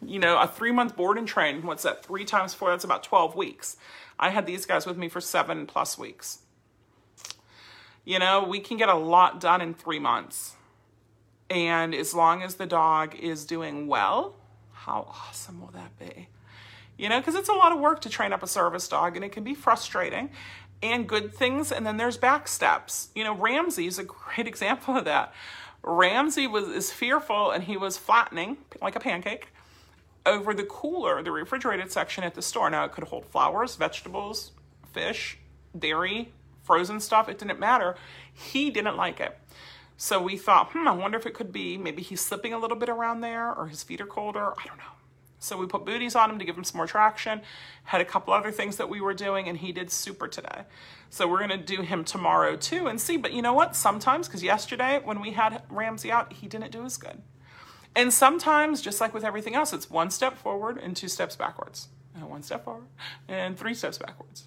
You 0.00 0.18
know, 0.18 0.38
a 0.38 0.46
three 0.46 0.72
month 0.72 0.96
board 0.96 1.18
and 1.18 1.26
train. 1.26 1.62
What's 1.66 1.82
that? 1.82 2.04
Three 2.04 2.24
times 2.24 2.54
four. 2.54 2.70
That's 2.70 2.84
about 2.84 3.02
twelve 3.02 3.34
weeks. 3.34 3.76
I 4.18 4.30
had 4.30 4.46
these 4.46 4.64
guys 4.64 4.86
with 4.86 4.96
me 4.96 5.08
for 5.08 5.20
seven 5.20 5.66
plus 5.66 5.98
weeks. 5.98 6.38
You 8.04 8.18
know, 8.18 8.44
we 8.44 8.60
can 8.60 8.76
get 8.76 8.88
a 8.88 8.94
lot 8.94 9.40
done 9.40 9.60
in 9.60 9.74
three 9.74 9.98
months. 9.98 10.54
And 11.50 11.94
as 11.94 12.14
long 12.14 12.42
as 12.42 12.54
the 12.54 12.66
dog 12.66 13.14
is 13.16 13.44
doing 13.44 13.86
well, 13.86 14.34
how 14.86 15.12
awesome 15.28 15.60
will 15.60 15.72
that 15.72 15.98
be? 15.98 16.28
You 16.96 17.08
know, 17.08 17.18
because 17.18 17.34
it's 17.34 17.48
a 17.48 17.54
lot 17.54 17.72
of 17.72 17.80
work 17.80 18.00
to 18.02 18.08
train 18.08 18.32
up 18.32 18.44
a 18.44 18.46
service 18.46 18.86
dog 18.86 19.16
and 19.16 19.24
it 19.24 19.32
can 19.32 19.42
be 19.42 19.52
frustrating 19.52 20.30
and 20.80 21.08
good 21.08 21.34
things. 21.34 21.72
And 21.72 21.84
then 21.84 21.96
there's 21.96 22.16
back 22.16 22.46
steps. 22.46 23.08
You 23.12 23.24
know, 23.24 23.34
Ramsey 23.34 23.88
is 23.88 23.98
a 23.98 24.04
great 24.04 24.46
example 24.46 24.96
of 24.96 25.04
that. 25.04 25.34
Ramsey 25.82 26.46
was 26.46 26.68
is 26.68 26.92
fearful 26.92 27.50
and 27.50 27.64
he 27.64 27.76
was 27.76 27.98
flattening 27.98 28.58
like 28.80 28.94
a 28.94 29.00
pancake 29.00 29.48
over 30.24 30.54
the 30.54 30.64
cooler, 30.64 31.20
the 31.22 31.32
refrigerated 31.32 31.90
section 31.90 32.22
at 32.22 32.34
the 32.34 32.42
store. 32.42 32.70
Now 32.70 32.84
it 32.84 32.92
could 32.92 33.04
hold 33.04 33.26
flowers, 33.26 33.74
vegetables, 33.74 34.52
fish, 34.92 35.38
dairy, 35.76 36.32
frozen 36.62 37.00
stuff. 37.00 37.28
It 37.28 37.38
didn't 37.38 37.58
matter. 37.58 37.96
He 38.32 38.70
didn't 38.70 38.96
like 38.96 39.20
it. 39.20 39.36
So 39.96 40.20
we 40.20 40.36
thought, 40.36 40.72
hmm, 40.72 40.86
I 40.86 40.92
wonder 40.92 41.16
if 41.18 41.26
it 41.26 41.34
could 41.34 41.52
be 41.52 41.76
maybe 41.76 42.02
he's 42.02 42.20
slipping 42.20 42.52
a 42.52 42.58
little 42.58 42.76
bit 42.76 42.88
around 42.88 43.22
there 43.22 43.52
or 43.52 43.68
his 43.68 43.82
feet 43.82 44.00
are 44.00 44.06
colder. 44.06 44.52
I 44.58 44.66
don't 44.66 44.78
know. 44.78 44.84
So 45.38 45.56
we 45.56 45.66
put 45.66 45.84
booties 45.84 46.14
on 46.14 46.30
him 46.30 46.38
to 46.38 46.44
give 46.44 46.56
him 46.56 46.64
some 46.64 46.78
more 46.78 46.86
traction. 46.86 47.40
Had 47.84 48.00
a 48.00 48.04
couple 48.04 48.32
other 48.34 48.50
things 48.50 48.76
that 48.76 48.88
we 48.88 49.00
were 49.00 49.14
doing, 49.14 49.48
and 49.48 49.58
he 49.58 49.70
did 49.70 49.90
super 49.90 50.28
today. 50.28 50.62
So 51.10 51.28
we're 51.28 51.40
gonna 51.40 51.56
do 51.56 51.82
him 51.82 52.04
tomorrow 52.04 52.56
too 52.56 52.86
and 52.86 53.00
see. 53.00 53.16
But 53.16 53.32
you 53.32 53.42
know 53.42 53.52
what? 53.52 53.76
Sometimes, 53.76 54.28
because 54.28 54.42
yesterday 54.42 55.00
when 55.04 55.20
we 55.20 55.32
had 55.32 55.62
Ramsey 55.70 56.10
out, 56.10 56.32
he 56.32 56.48
didn't 56.48 56.72
do 56.72 56.84
as 56.84 56.96
good. 56.96 57.22
And 57.94 58.12
sometimes, 58.12 58.82
just 58.82 59.00
like 59.00 59.14
with 59.14 59.24
everything 59.24 59.54
else, 59.54 59.72
it's 59.72 59.90
one 59.90 60.10
step 60.10 60.36
forward 60.36 60.78
and 60.78 60.96
two 60.96 61.08
steps 61.08 61.36
backwards. 61.36 61.88
and 62.14 62.28
one 62.28 62.42
step 62.42 62.64
forward, 62.64 62.86
and 63.28 63.58
three 63.58 63.74
steps 63.74 63.98
backwards. 63.98 64.44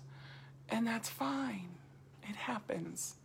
And 0.69 0.87
that's 0.87 1.07
fine. 1.07 1.69
It 2.23 2.35
happens. 2.35 3.15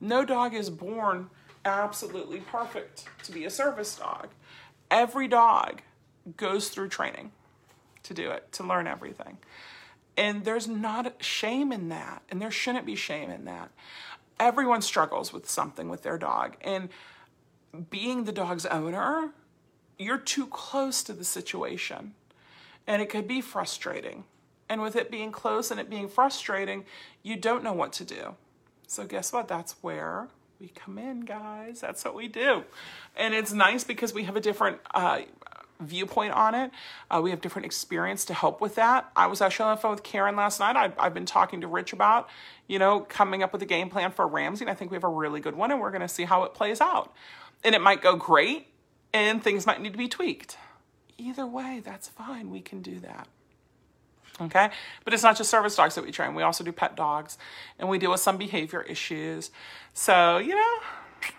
No 0.00 0.24
dog 0.24 0.54
is 0.54 0.70
born 0.70 1.30
absolutely 1.66 2.40
perfect 2.40 3.04
to 3.24 3.32
be 3.32 3.44
a 3.44 3.50
service 3.50 3.96
dog. 3.96 4.28
Every 4.90 5.28
dog 5.28 5.82
goes 6.36 6.68
through 6.68 6.88
training 6.88 7.32
to 8.04 8.14
do 8.14 8.30
it, 8.30 8.50
to 8.52 8.62
learn 8.62 8.86
everything. 8.86 9.38
And 10.16 10.44
there's 10.44 10.66
not 10.66 11.22
shame 11.22 11.72
in 11.72 11.90
that, 11.90 12.22
and 12.30 12.40
there 12.40 12.50
shouldn't 12.50 12.86
be 12.86 12.96
shame 12.96 13.30
in 13.30 13.44
that. 13.44 13.70
Everyone 14.40 14.80
struggles 14.80 15.32
with 15.32 15.50
something 15.50 15.88
with 15.88 16.02
their 16.02 16.16
dog. 16.16 16.56
And 16.62 16.88
being 17.90 18.24
the 18.24 18.32
dog's 18.32 18.64
owner, 18.64 19.32
you're 19.98 20.18
too 20.18 20.46
close 20.46 21.02
to 21.02 21.12
the 21.12 21.24
situation. 21.24 22.14
And 22.86 23.02
it 23.02 23.10
could 23.10 23.26
be 23.26 23.40
frustrating. 23.40 24.24
And 24.68 24.80
with 24.80 24.96
it 24.96 25.10
being 25.10 25.32
close 25.32 25.70
and 25.70 25.78
it 25.78 25.90
being 25.90 26.08
frustrating, 26.08 26.84
you 27.22 27.36
don't 27.36 27.64
know 27.64 27.72
what 27.72 27.92
to 27.94 28.04
do. 28.04 28.36
So, 28.86 29.04
guess 29.04 29.32
what? 29.32 29.48
That's 29.48 29.72
where 29.80 30.28
we 30.60 30.68
come 30.68 30.98
in, 30.98 31.20
guys. 31.20 31.80
That's 31.80 32.04
what 32.04 32.14
we 32.14 32.28
do. 32.28 32.64
And 33.16 33.34
it's 33.34 33.52
nice 33.52 33.84
because 33.84 34.14
we 34.14 34.24
have 34.24 34.36
a 34.36 34.40
different 34.40 34.78
uh, 34.94 35.20
viewpoint 35.80 36.32
on 36.32 36.54
it. 36.54 36.70
Uh, 37.10 37.20
we 37.22 37.30
have 37.30 37.40
different 37.40 37.66
experience 37.66 38.24
to 38.26 38.34
help 38.34 38.60
with 38.60 38.76
that. 38.76 39.10
I 39.14 39.26
was 39.26 39.40
actually 39.40 39.66
on 39.70 39.76
the 39.76 39.80
phone 39.80 39.90
with 39.92 40.02
Karen 40.02 40.36
last 40.36 40.60
night. 40.60 40.76
I, 40.76 40.92
I've 40.98 41.14
been 41.14 41.26
talking 41.26 41.60
to 41.60 41.66
Rich 41.66 41.92
about, 41.92 42.28
you 42.66 42.78
know, 42.78 43.00
coming 43.00 43.42
up 43.42 43.52
with 43.52 43.62
a 43.62 43.66
game 43.66 43.90
plan 43.90 44.10
for 44.10 44.26
Ramsey. 44.26 44.64
And 44.64 44.70
I 44.70 44.74
think 44.74 44.90
we 44.90 44.96
have 44.96 45.04
a 45.04 45.08
really 45.08 45.40
good 45.40 45.54
one, 45.54 45.70
and 45.70 45.80
we're 45.80 45.90
going 45.90 46.00
to 46.00 46.08
see 46.08 46.24
how 46.24 46.44
it 46.44 46.54
plays 46.54 46.80
out. 46.80 47.12
And 47.62 47.74
it 47.74 47.80
might 47.80 48.02
go 48.02 48.16
great, 48.16 48.68
and 49.12 49.42
things 49.42 49.66
might 49.66 49.80
need 49.80 49.92
to 49.92 49.98
be 49.98 50.08
tweaked. 50.08 50.56
Either 51.18 51.46
way, 51.46 51.80
that's 51.84 52.08
fine. 52.08 52.50
We 52.50 52.60
can 52.60 52.82
do 52.82 53.00
that. 53.00 53.28
Okay, 54.38 54.68
but 55.04 55.14
it's 55.14 55.22
not 55.22 55.36
just 55.36 55.48
service 55.48 55.74
dogs 55.76 55.94
that 55.94 56.04
we 56.04 56.10
train. 56.10 56.34
We 56.34 56.42
also 56.42 56.62
do 56.62 56.70
pet 56.70 56.94
dogs, 56.94 57.38
and 57.78 57.88
we 57.88 57.98
deal 57.98 58.10
with 58.10 58.20
some 58.20 58.36
behavior 58.36 58.82
issues. 58.82 59.50
So, 59.94 60.36
you 60.36 60.54
know, 60.54 60.78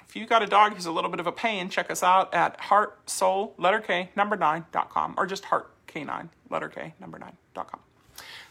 if 0.08 0.16
you 0.16 0.26
got 0.26 0.42
a 0.42 0.48
dog 0.48 0.74
who's 0.74 0.88
a 0.88 0.92
little 0.92 1.12
bit 1.12 1.20
of 1.20 1.28
a 1.28 1.32
pain, 1.32 1.70
check 1.70 1.92
us 1.92 2.02
out 2.02 2.34
at 2.34 2.60
heart 2.60 3.08
soul 3.08 3.54
letter 3.58 3.80
K 3.80 4.10
number 4.16 4.36
nine 4.36 4.66
dot 4.72 4.90
com 4.90 5.14
or 5.16 5.28
just 5.28 5.46
heart 5.46 5.70
K9 5.88 6.30
letter 6.50 6.70
K 6.70 6.96
number 7.00 7.20
nine 7.20 7.38
dot 7.54 7.72
com. 7.72 7.82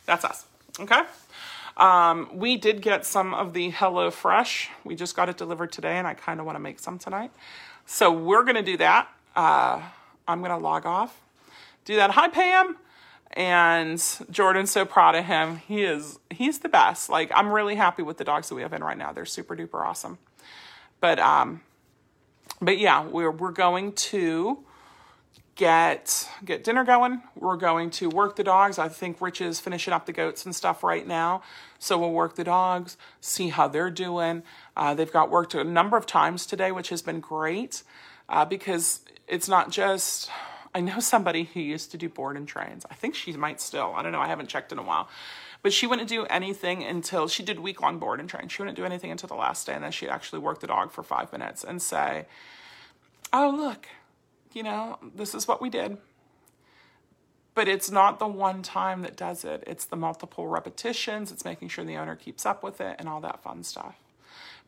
That's 0.04 0.24
us. 0.24 0.46
Okay. 0.78 1.02
Um, 1.76 2.30
we 2.32 2.56
did 2.56 2.82
get 2.82 3.04
some 3.04 3.34
of 3.34 3.52
the 3.52 3.70
Hello 3.70 4.12
Fresh. 4.12 4.70
We 4.84 4.94
just 4.94 5.16
got 5.16 5.28
it 5.28 5.36
delivered 5.36 5.72
today, 5.72 5.98
and 5.98 6.06
I 6.06 6.14
kind 6.14 6.38
of 6.38 6.46
want 6.46 6.54
to 6.54 6.60
make 6.60 6.78
some 6.78 6.98
tonight. 7.00 7.32
So 7.84 8.12
we're 8.12 8.44
gonna 8.44 8.62
do 8.62 8.76
that. 8.76 9.08
Uh, 9.34 9.82
I'm 10.28 10.40
gonna 10.40 10.58
log 10.58 10.86
off. 10.86 11.20
Do 11.84 11.96
that. 11.96 12.12
Hi 12.12 12.28
Pam 12.28 12.76
and 13.36 14.02
Jordan's 14.30 14.70
so 14.70 14.86
proud 14.86 15.14
of 15.14 15.26
him. 15.26 15.58
He 15.58 15.84
is 15.84 16.18
he's 16.30 16.60
the 16.60 16.68
best. 16.68 17.10
Like 17.10 17.30
I'm 17.34 17.52
really 17.52 17.76
happy 17.76 18.02
with 18.02 18.16
the 18.16 18.24
dogs 18.24 18.48
that 18.48 18.54
we 18.54 18.62
have 18.62 18.72
in 18.72 18.82
right 18.82 18.96
now. 18.96 19.12
They're 19.12 19.26
super 19.26 19.54
duper 19.54 19.84
awesome. 19.84 20.18
But 21.00 21.18
um 21.18 21.60
but 22.60 22.78
yeah, 22.78 23.04
we're 23.04 23.30
we're 23.30 23.52
going 23.52 23.92
to 23.92 24.64
get 25.54 26.28
get 26.44 26.64
dinner 26.64 26.84
going. 26.84 27.22
We're 27.34 27.56
going 27.56 27.90
to 27.90 28.08
work 28.08 28.36
the 28.36 28.44
dogs. 28.44 28.78
I 28.78 28.88
think 28.88 29.20
Rich 29.20 29.42
is 29.42 29.60
finishing 29.60 29.92
up 29.92 30.06
the 30.06 30.12
goats 30.12 30.46
and 30.46 30.56
stuff 30.56 30.82
right 30.82 31.06
now. 31.06 31.42
So 31.78 31.98
we'll 31.98 32.12
work 32.12 32.36
the 32.36 32.44
dogs, 32.44 32.96
see 33.20 33.50
how 33.50 33.68
they're 33.68 33.90
doing. 33.90 34.44
Uh, 34.74 34.94
they've 34.94 35.12
got 35.12 35.30
worked 35.30 35.54
a 35.54 35.62
number 35.62 35.98
of 35.98 36.06
times 36.06 36.46
today, 36.46 36.72
which 36.72 36.88
has 36.88 37.02
been 37.02 37.20
great 37.20 37.82
uh, 38.30 38.46
because 38.46 39.00
it's 39.28 39.48
not 39.48 39.70
just 39.70 40.30
I 40.76 40.80
know 40.80 41.00
somebody 41.00 41.44
who 41.44 41.60
used 41.60 41.90
to 41.92 41.96
do 41.96 42.10
board 42.10 42.36
and 42.36 42.46
trains. 42.46 42.84
I 42.90 42.94
think 42.94 43.14
she 43.14 43.32
might 43.32 43.62
still. 43.62 43.94
I 43.96 44.02
don't 44.02 44.12
know. 44.12 44.20
I 44.20 44.26
haven't 44.26 44.50
checked 44.50 44.72
in 44.72 44.78
a 44.78 44.82
while. 44.82 45.08
But 45.62 45.72
she 45.72 45.86
wouldn't 45.86 46.10
do 46.10 46.26
anything 46.26 46.84
until 46.84 47.28
she 47.28 47.42
did 47.42 47.58
week 47.58 47.80
long 47.80 47.98
board 47.98 48.20
and 48.20 48.28
train. 48.28 48.48
She 48.48 48.60
wouldn't 48.60 48.76
do 48.76 48.84
anything 48.84 49.10
until 49.10 49.28
the 49.28 49.36
last 49.36 49.66
day. 49.66 49.72
And 49.72 49.82
then 49.82 49.90
she'd 49.90 50.10
actually 50.10 50.40
work 50.40 50.60
the 50.60 50.66
dog 50.66 50.92
for 50.92 51.02
five 51.02 51.32
minutes 51.32 51.64
and 51.64 51.80
say, 51.80 52.26
Oh, 53.32 53.54
look, 53.56 53.86
you 54.52 54.62
know, 54.62 54.98
this 55.14 55.34
is 55.34 55.48
what 55.48 55.62
we 55.62 55.70
did. 55.70 55.96
But 57.54 57.68
it's 57.68 57.90
not 57.90 58.18
the 58.18 58.28
one 58.28 58.62
time 58.62 59.00
that 59.00 59.16
does 59.16 59.46
it, 59.46 59.64
it's 59.66 59.86
the 59.86 59.96
multiple 59.96 60.46
repetitions, 60.46 61.32
it's 61.32 61.46
making 61.46 61.68
sure 61.68 61.86
the 61.86 61.96
owner 61.96 62.16
keeps 62.16 62.44
up 62.44 62.62
with 62.62 62.82
it 62.82 62.96
and 62.98 63.08
all 63.08 63.22
that 63.22 63.42
fun 63.42 63.64
stuff. 63.64 63.96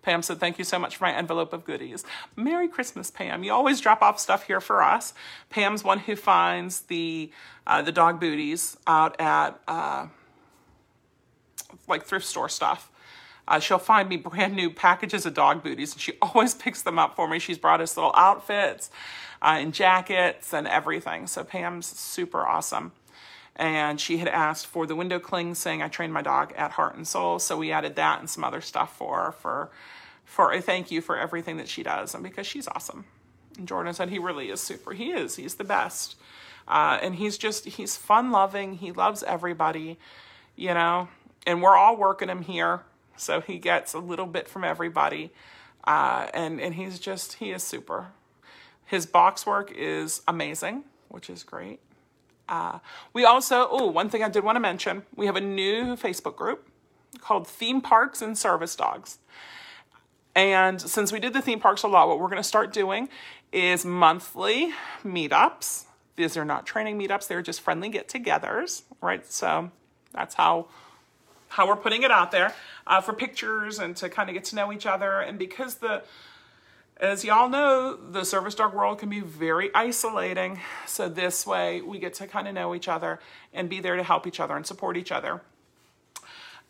Pam 0.03 0.22
said, 0.22 0.38
Thank 0.38 0.59
you 0.59 0.64
so 0.64 0.78
much 0.78 0.96
for 0.96 1.05
my 1.05 1.12
envelope 1.12 1.53
of 1.53 1.64
goodies. 1.64 2.05
Merry 2.36 2.68
Christmas, 2.68 3.11
Pam. 3.11 3.44
You 3.44 3.53
always 3.53 3.80
drop 3.80 4.03
off 4.03 4.18
stuff 4.18 4.44
here 4.44 4.61
for 4.61 4.82
us. 4.82 5.14
Pam's 5.51 5.84
one 5.84 6.01
who 6.01 6.16
finds 6.16 6.82
the 6.82 7.30
uh, 7.66 7.82
the 7.82 7.92
dog 7.92 8.20
booties 8.20 8.76
out 8.86 9.20
at 9.20 9.61
uh, 9.68 10.07
like 11.86 12.05
thrift 12.05 12.26
store 12.26 12.49
stuff. 12.49 12.90
Uh, 13.46 13.59
she'll 13.59 13.78
find 13.78 14.09
me 14.09 14.16
brand 14.16 14.55
new 14.55 14.70
packages 14.70 15.24
of 15.24 15.34
dog 15.34 15.62
booties, 15.62 15.92
and 15.92 16.01
she 16.01 16.12
always 16.22 16.55
picks 16.55 16.82
them 16.82 16.99
up 16.99 17.16
for 17.16 17.28
me. 17.28 17.38
She's 17.38 17.59
brought 17.59 17.80
us 17.80 17.96
little 17.96 18.14
outfits 18.14 18.90
uh, 19.42 19.57
and 19.59 19.72
jackets 19.72 20.53
and 20.53 20.66
everything. 20.66 21.26
So 21.26 21.44
Pam's 21.44 21.86
super 21.86 22.46
awesome. 22.46 22.92
And 23.59 24.01
she 24.01 24.19
had 24.19 24.29
asked 24.29 24.69
for 24.69 24.87
the 24.87 24.95
window 24.95 25.19
cling, 25.19 25.55
saying 25.57 25.83
I 25.83 25.89
trained 25.89 26.13
my 26.13 26.23
dog 26.23 26.53
at 26.57 26.73
Heart 26.73 26.95
and 26.95 27.07
Soul. 27.07 27.41
So 27.41 27.57
we 27.57 27.73
added 27.73 27.97
that 27.97 28.21
and 28.21 28.31
some 28.31 28.45
other 28.45 28.61
stuff 28.61 28.97
for 28.97 29.25
her 29.25 29.33
for 29.33 29.71
for 30.25 30.53
a 30.53 30.61
thank 30.61 30.91
you 30.91 31.01
for 31.01 31.17
everything 31.17 31.57
that 31.57 31.69
she 31.69 31.83
does 31.83 32.15
and 32.15 32.23
because 32.23 32.47
she's 32.47 32.69
awesome. 32.69 33.07
And 33.57 33.67
Jordan 33.67 33.95
said 33.95 34.11
he 34.11 34.19
really 34.19 34.51
is 34.51 34.61
super. 34.61 34.93
He 34.93 35.11
is. 35.11 35.37
He's 35.37 35.55
the 35.55 35.65
best. 35.65 36.17
Uh, 36.69 36.99
and 37.03 37.15
he's 37.15 37.39
just 37.39 37.65
he's 37.65 37.97
fun 37.97 38.31
loving. 38.31 38.75
He 38.75 38.93
loves 38.93 39.23
everybody, 39.23 39.99
you 40.55 40.75
know. 40.75 41.09
And 41.47 41.63
we're 41.63 41.77
all 41.77 41.97
working 41.97 42.29
him 42.29 42.43
here, 42.43 42.83
so 43.17 43.41
he 43.41 43.59
gets 43.59 43.95
a 43.95 43.99
little 43.99 44.27
bit 44.27 44.49
from 44.49 44.65
everybody. 44.65 45.33
Uh, 45.85 46.29
and 46.35 46.61
and 46.61 46.75
he's 46.75 46.99
just 46.99 47.35
he 47.35 47.51
is 47.51 47.63
super. 47.63 48.09
His 48.85 49.07
box 49.07 49.47
work 49.47 49.73
is 49.75 50.23
amazing, 50.29 50.85
which 51.09 51.31
is 51.31 51.43
great. 51.43 51.81
Uh, 52.49 52.78
we 53.12 53.24
also, 53.24 53.68
oh, 53.70 53.86
one 53.86 54.09
thing 54.09 54.22
I 54.22 54.28
did 54.28 54.42
want 54.42 54.57
to 54.57 54.61
mention 54.61 55.03
we 55.14 55.26
have 55.26 55.36
a 55.36 55.40
new 55.40 55.96
Facebook 55.96 56.36
group 56.36 56.68
called 57.20 57.46
Theme 57.46 57.80
Parks 57.80 58.22
and 58.22 58.36
Service 58.36 58.74
Dogs. 58.74 59.18
And 60.34 60.80
since 60.80 61.12
we 61.12 61.20
did 61.20 61.32
the 61.32 61.42
theme 61.42 61.61
parks 61.61 61.82
a 61.82 61.88
lot, 61.88 62.09
what 62.09 62.20
we're 62.20 62.28
going 62.28 62.36
to 62.36 62.44
start 62.44 62.72
doing 62.72 63.09
is 63.53 63.84
monthly 63.84 64.72
meetups. 65.05 65.84
These 66.16 66.36
are 66.36 66.44
not 66.44 66.66
training 66.66 66.99
meetups, 66.99 67.26
they're 67.26 67.42
just 67.42 67.61
friendly 67.61 67.88
get 67.88 68.09
togethers, 68.09 68.82
right? 69.01 69.30
So 69.30 69.70
that's 70.12 70.34
how 70.34 70.66
how 71.51 71.66
we're 71.66 71.76
putting 71.76 72.03
it 72.03 72.11
out 72.11 72.30
there 72.30 72.55
uh, 72.86 73.01
for 73.01 73.14
pictures 73.14 73.78
and 73.78 73.96
to 73.96 74.09
kind 74.09 74.28
of 74.28 74.34
get 74.34 74.44
to 74.44 74.55
know 74.55 74.70
each 74.70 74.84
other. 74.84 75.20
And 75.20 75.38
because 75.38 75.76
the 75.76 76.03
as 77.01 77.24
y'all 77.24 77.49
know, 77.49 77.96
the 77.96 78.24
service 78.24 78.55
dog 78.55 78.74
world 78.74 78.99
can 78.99 79.09
be 79.09 79.20
very 79.20 79.72
isolating. 79.74 80.61
So 80.86 81.09
this 81.09 81.46
way 81.46 81.80
we 81.80 81.99
get 81.99 82.14
to 82.14 82.26
kind 82.26 82.49
of 82.49 82.55
know 82.55 82.74
each 82.74 82.88
other 82.88 83.20
and 83.53 83.68
be 83.68 83.80
there 83.80 83.96
to 83.96 84.03
help 84.03 84.26
each 84.26 84.40
other 84.40 84.57
and 84.57 84.66
support 84.66 84.96
each 84.96 85.12
other. 85.12 85.42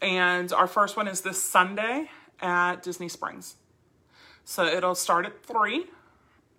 And 0.03 0.53
our 0.53 0.67
first 0.67 0.97
one 0.97 1.09
is 1.09 1.23
this 1.23 1.43
Sunday 1.43 2.11
at 2.41 2.83
Disney 2.83 3.09
Springs. 3.09 3.57
So 4.45 4.67
it'll 4.67 4.95
start 4.95 5.27
at 5.27 5.45
3. 5.45 5.87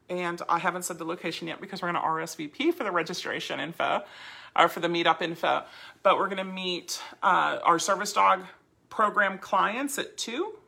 And 0.09 0.41
I 0.49 0.57
haven't 0.57 0.83
said 0.83 0.97
the 0.97 1.05
location 1.05 1.47
yet 1.47 1.61
because 1.61 1.81
we're 1.81 1.91
going 1.91 2.01
to 2.01 2.07
RSVP 2.07 2.73
for 2.73 2.83
the 2.83 2.91
registration 2.91 3.59
info 3.59 4.03
or 4.55 4.67
for 4.67 4.79
the 4.79 4.87
meetup 4.87 5.21
info. 5.21 5.63
But 6.01 6.17
we're 6.17 6.25
going 6.25 6.37
to 6.37 6.43
meet 6.43 6.99
uh, 7.21 7.59
our 7.63 7.77
service 7.77 8.13
dog 8.13 8.45
program 8.89 9.37
clients 9.37 9.99
at 9.99 10.17
2 10.17 10.58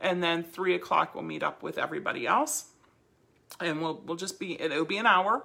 and 0.00 0.22
then 0.22 0.42
three 0.42 0.74
o'clock 0.74 1.14
we'll 1.14 1.24
meet 1.24 1.42
up 1.42 1.62
with 1.62 1.78
everybody 1.78 2.26
else. 2.26 2.66
And 3.60 3.80
we'll 3.80 4.00
we'll 4.04 4.16
just 4.16 4.38
be 4.38 4.60
it'll 4.60 4.84
be 4.84 4.98
an 4.98 5.06
hour. 5.06 5.44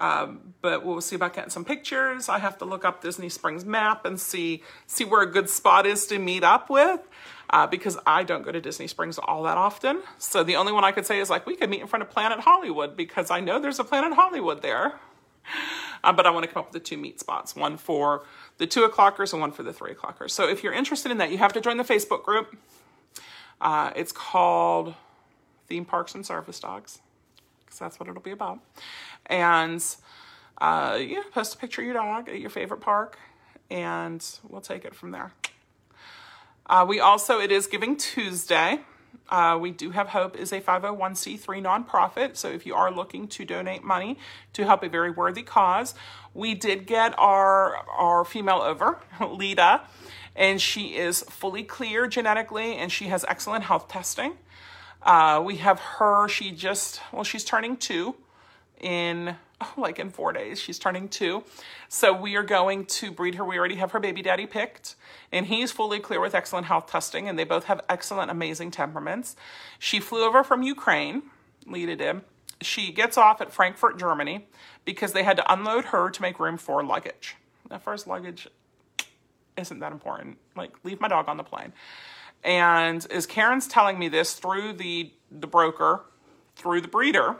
Um, 0.00 0.54
but 0.62 0.84
we'll 0.84 1.00
see 1.00 1.14
about 1.14 1.34
getting 1.34 1.50
some 1.50 1.64
pictures. 1.64 2.28
I 2.28 2.38
have 2.38 2.58
to 2.58 2.64
look 2.64 2.84
up 2.84 3.02
disney 3.02 3.28
springs 3.28 3.64
map 3.64 4.04
and 4.04 4.18
see 4.18 4.62
see 4.86 5.04
where 5.04 5.22
a 5.22 5.30
good 5.30 5.48
spot 5.48 5.86
is 5.86 6.06
to 6.08 6.18
meet 6.18 6.42
up 6.42 6.70
with 6.70 7.00
uh, 7.50 7.66
because 7.66 7.98
i 8.06 8.22
don't 8.22 8.42
go 8.42 8.50
to 8.50 8.60
disney 8.60 8.86
springs 8.86 9.18
all 9.18 9.42
that 9.44 9.58
often. 9.58 10.02
So 10.18 10.42
the 10.42 10.56
only 10.56 10.72
one 10.72 10.84
i 10.84 10.92
could 10.92 11.06
say 11.06 11.20
is 11.20 11.30
like 11.30 11.46
we 11.46 11.56
could 11.56 11.70
meet 11.70 11.80
in 11.80 11.86
front 11.86 12.02
of 12.02 12.10
planet 12.10 12.40
hollywood 12.40 12.96
because 12.96 13.30
i 13.30 13.40
know 13.40 13.60
there's 13.60 13.78
a 13.78 13.84
planet 13.84 14.14
hollywood 14.14 14.62
there. 14.62 14.94
Uh, 16.04 16.12
but 16.12 16.26
i 16.26 16.30
want 16.30 16.44
to 16.44 16.50
come 16.50 16.60
up 16.62 16.72
with 16.72 16.82
the 16.82 16.88
two 16.88 16.96
meet 16.96 17.20
spots 17.20 17.54
one 17.54 17.76
for 17.76 18.24
the 18.58 18.66
two 18.66 18.82
o'clockers 18.82 19.32
and 19.32 19.40
one 19.40 19.52
for 19.52 19.62
the 19.62 19.72
three 19.72 19.92
o'clockers. 19.92 20.30
So 20.30 20.48
if 20.48 20.64
you're 20.64 20.72
interested 20.72 21.12
in 21.12 21.18
that 21.18 21.30
you 21.30 21.38
have 21.38 21.52
to 21.52 21.60
join 21.60 21.76
the 21.76 21.84
facebook 21.84 22.24
group 22.24 22.56
uh, 23.62 23.92
it's 23.96 24.12
called 24.12 24.94
Theme 25.68 25.86
Parks 25.86 26.14
and 26.14 26.26
Service 26.26 26.60
Dogs, 26.60 27.00
because 27.60 27.78
that's 27.78 27.98
what 27.98 28.08
it'll 28.08 28.20
be 28.20 28.32
about. 28.32 28.58
And 29.26 29.82
uh, 30.58 30.98
yeah, 31.00 31.22
post 31.32 31.54
a 31.54 31.58
picture 31.58 31.80
of 31.80 31.86
your 31.86 31.94
dog 31.94 32.28
at 32.28 32.38
your 32.40 32.50
favorite 32.50 32.80
park, 32.80 33.18
and 33.70 34.22
we'll 34.48 34.60
take 34.60 34.84
it 34.84 34.94
from 34.94 35.12
there. 35.12 35.32
Uh, 36.66 36.84
we 36.86 37.00
also, 37.00 37.40
it 37.40 37.50
is 37.50 37.66
Giving 37.66 37.96
Tuesday, 37.96 38.80
Uh, 39.28 39.56
we 39.58 39.70
do 39.70 39.90
have 39.90 40.08
Hope 40.08 40.36
is 40.36 40.52
a 40.52 40.60
501c3 40.60 41.62
nonprofit. 41.62 42.36
So 42.36 42.48
if 42.48 42.66
you 42.66 42.74
are 42.74 42.90
looking 42.90 43.28
to 43.28 43.44
donate 43.44 43.82
money 43.82 44.18
to 44.52 44.64
help 44.64 44.82
a 44.82 44.88
very 44.88 45.10
worthy 45.10 45.42
cause, 45.42 45.94
we 46.34 46.54
did 46.54 46.86
get 46.86 47.14
our 47.18 47.76
our 47.96 48.24
female 48.24 48.60
over, 48.60 48.98
Lita, 49.20 49.82
and 50.34 50.60
she 50.60 50.96
is 50.96 51.22
fully 51.22 51.62
clear 51.62 52.06
genetically 52.06 52.76
and 52.76 52.90
she 52.90 53.06
has 53.06 53.24
excellent 53.28 53.64
health 53.64 53.88
testing. 53.88 54.34
Uh, 55.02 55.42
we 55.44 55.56
have 55.56 55.80
her, 55.80 56.28
she 56.28 56.50
just, 56.50 57.00
well, 57.12 57.24
she's 57.24 57.44
turning 57.44 57.76
two 57.76 58.14
in 58.80 59.36
oh, 59.62 59.72
like 59.76 59.98
in 59.98 60.10
four 60.10 60.32
days. 60.32 60.60
She's 60.60 60.78
turning 60.78 61.08
two. 61.08 61.44
So 61.88 62.12
we 62.12 62.36
are 62.36 62.42
going 62.42 62.86
to 62.86 63.10
breed 63.10 63.36
her. 63.36 63.44
We 63.44 63.58
already 63.58 63.76
have 63.76 63.92
her 63.92 64.00
baby 64.00 64.22
daddy 64.22 64.46
picked, 64.46 64.96
and 65.30 65.46
he's 65.46 65.70
fully 65.70 66.00
clear 66.00 66.20
with 66.20 66.34
excellent 66.34 66.66
health 66.66 66.90
testing, 66.90 67.28
and 67.28 67.38
they 67.38 67.44
both 67.44 67.64
have 67.64 67.80
excellent, 67.88 68.30
amazing 68.30 68.70
temperaments. 68.70 69.36
She 69.78 70.00
flew 70.00 70.24
over 70.24 70.42
from 70.42 70.62
Ukraine, 70.62 71.22
Lita 71.66 71.96
did. 71.96 72.22
She 72.60 72.92
gets 72.92 73.16
off 73.16 73.40
at 73.40 73.52
Frankfurt, 73.52 73.98
Germany, 73.98 74.46
because 74.84 75.12
they 75.12 75.22
had 75.22 75.36
to 75.36 75.52
unload 75.52 75.86
her 75.86 76.10
to 76.10 76.22
make 76.22 76.38
room 76.38 76.56
for 76.56 76.82
luggage. 76.82 77.36
The 77.68 77.78
first 77.78 78.06
luggage 78.06 78.48
isn't 79.56 79.80
that 79.80 79.92
important. 79.92 80.38
Like, 80.56 80.72
leave 80.84 81.00
my 81.00 81.08
dog 81.08 81.28
on 81.28 81.36
the 81.36 81.44
plane. 81.44 81.72
And 82.44 83.06
as 83.10 83.26
Karen's 83.26 83.68
telling 83.68 83.98
me 83.98 84.08
this 84.08 84.34
through 84.34 84.74
the 84.74 85.12
the 85.30 85.46
broker, 85.46 86.02
through 86.56 86.80
the 86.80 86.88
breeder, 86.88 87.36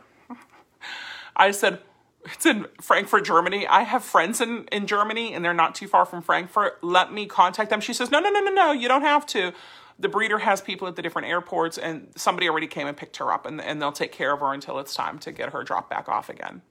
I 1.37 1.51
said, 1.51 1.81
it's 2.25 2.47
in 2.47 2.67
Frankfurt, 2.81 3.25
Germany. 3.25 3.67
I 3.67 3.83
have 3.83 4.05
friends 4.05 4.41
in, 4.41 4.67
in 4.71 4.87
Germany 4.87 5.35
and 5.35 5.45
they're 5.45 5.53
not 5.53 5.75
too 5.75 5.89
far 5.89 6.07
from 6.07 6.23
Frankfurt. 6.23 6.83
Let 6.83 7.13
me 7.13 7.27
contact 7.27 7.71
them. 7.71 7.81
She 7.81 7.93
says, 7.93 8.11
no, 8.11 8.21
no, 8.21 8.31
no, 8.31 8.41
no, 8.41 8.53
no, 8.53 8.73
you 8.73 8.89
don't 8.89 9.03
have 9.03 9.27
to. 9.27 9.53
The 9.99 10.09
breeder 10.09 10.39
has 10.39 10.61
people 10.61 10.89
at 10.89 10.97
the 10.97 11.03
different 11.03 11.29
airports 11.29 11.79
and 11.79 12.13
somebody 12.17 12.49
already 12.49 12.67
came 12.67 12.87
and 12.87 12.97
picked 12.97 13.17
her 13.19 13.33
up 13.33 13.45
and, 13.45 13.61
and 13.61 13.83
they'll 13.83 13.93
take 13.93 14.13
care 14.13 14.33
of 14.33 14.41
her 14.41 14.53
until 14.53 14.79
it's 14.79 14.95
time 14.95 15.19
to 15.21 15.33
get 15.33 15.51
her 15.51 15.63
dropped 15.65 15.91
back 15.91 16.09
off 16.09 16.29
again. 16.29 16.63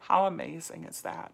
How 0.00 0.26
amazing 0.26 0.84
is 0.84 1.02
that? 1.02 1.32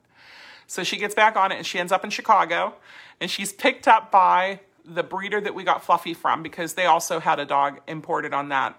So 0.68 0.84
she 0.84 0.96
gets 0.98 1.14
back 1.14 1.34
on 1.34 1.50
it 1.50 1.56
and 1.56 1.66
she 1.66 1.80
ends 1.80 1.90
up 1.90 2.04
in 2.04 2.10
Chicago 2.10 2.74
and 3.20 3.28
she's 3.30 3.52
picked 3.52 3.88
up 3.88 4.12
by 4.12 4.60
the 4.84 5.02
breeder 5.02 5.40
that 5.40 5.54
we 5.54 5.64
got 5.64 5.84
Fluffy 5.84 6.14
from 6.14 6.42
because 6.42 6.74
they 6.74 6.86
also 6.86 7.18
had 7.18 7.40
a 7.40 7.44
dog 7.44 7.80
imported 7.88 8.32
on 8.32 8.50
that 8.50 8.78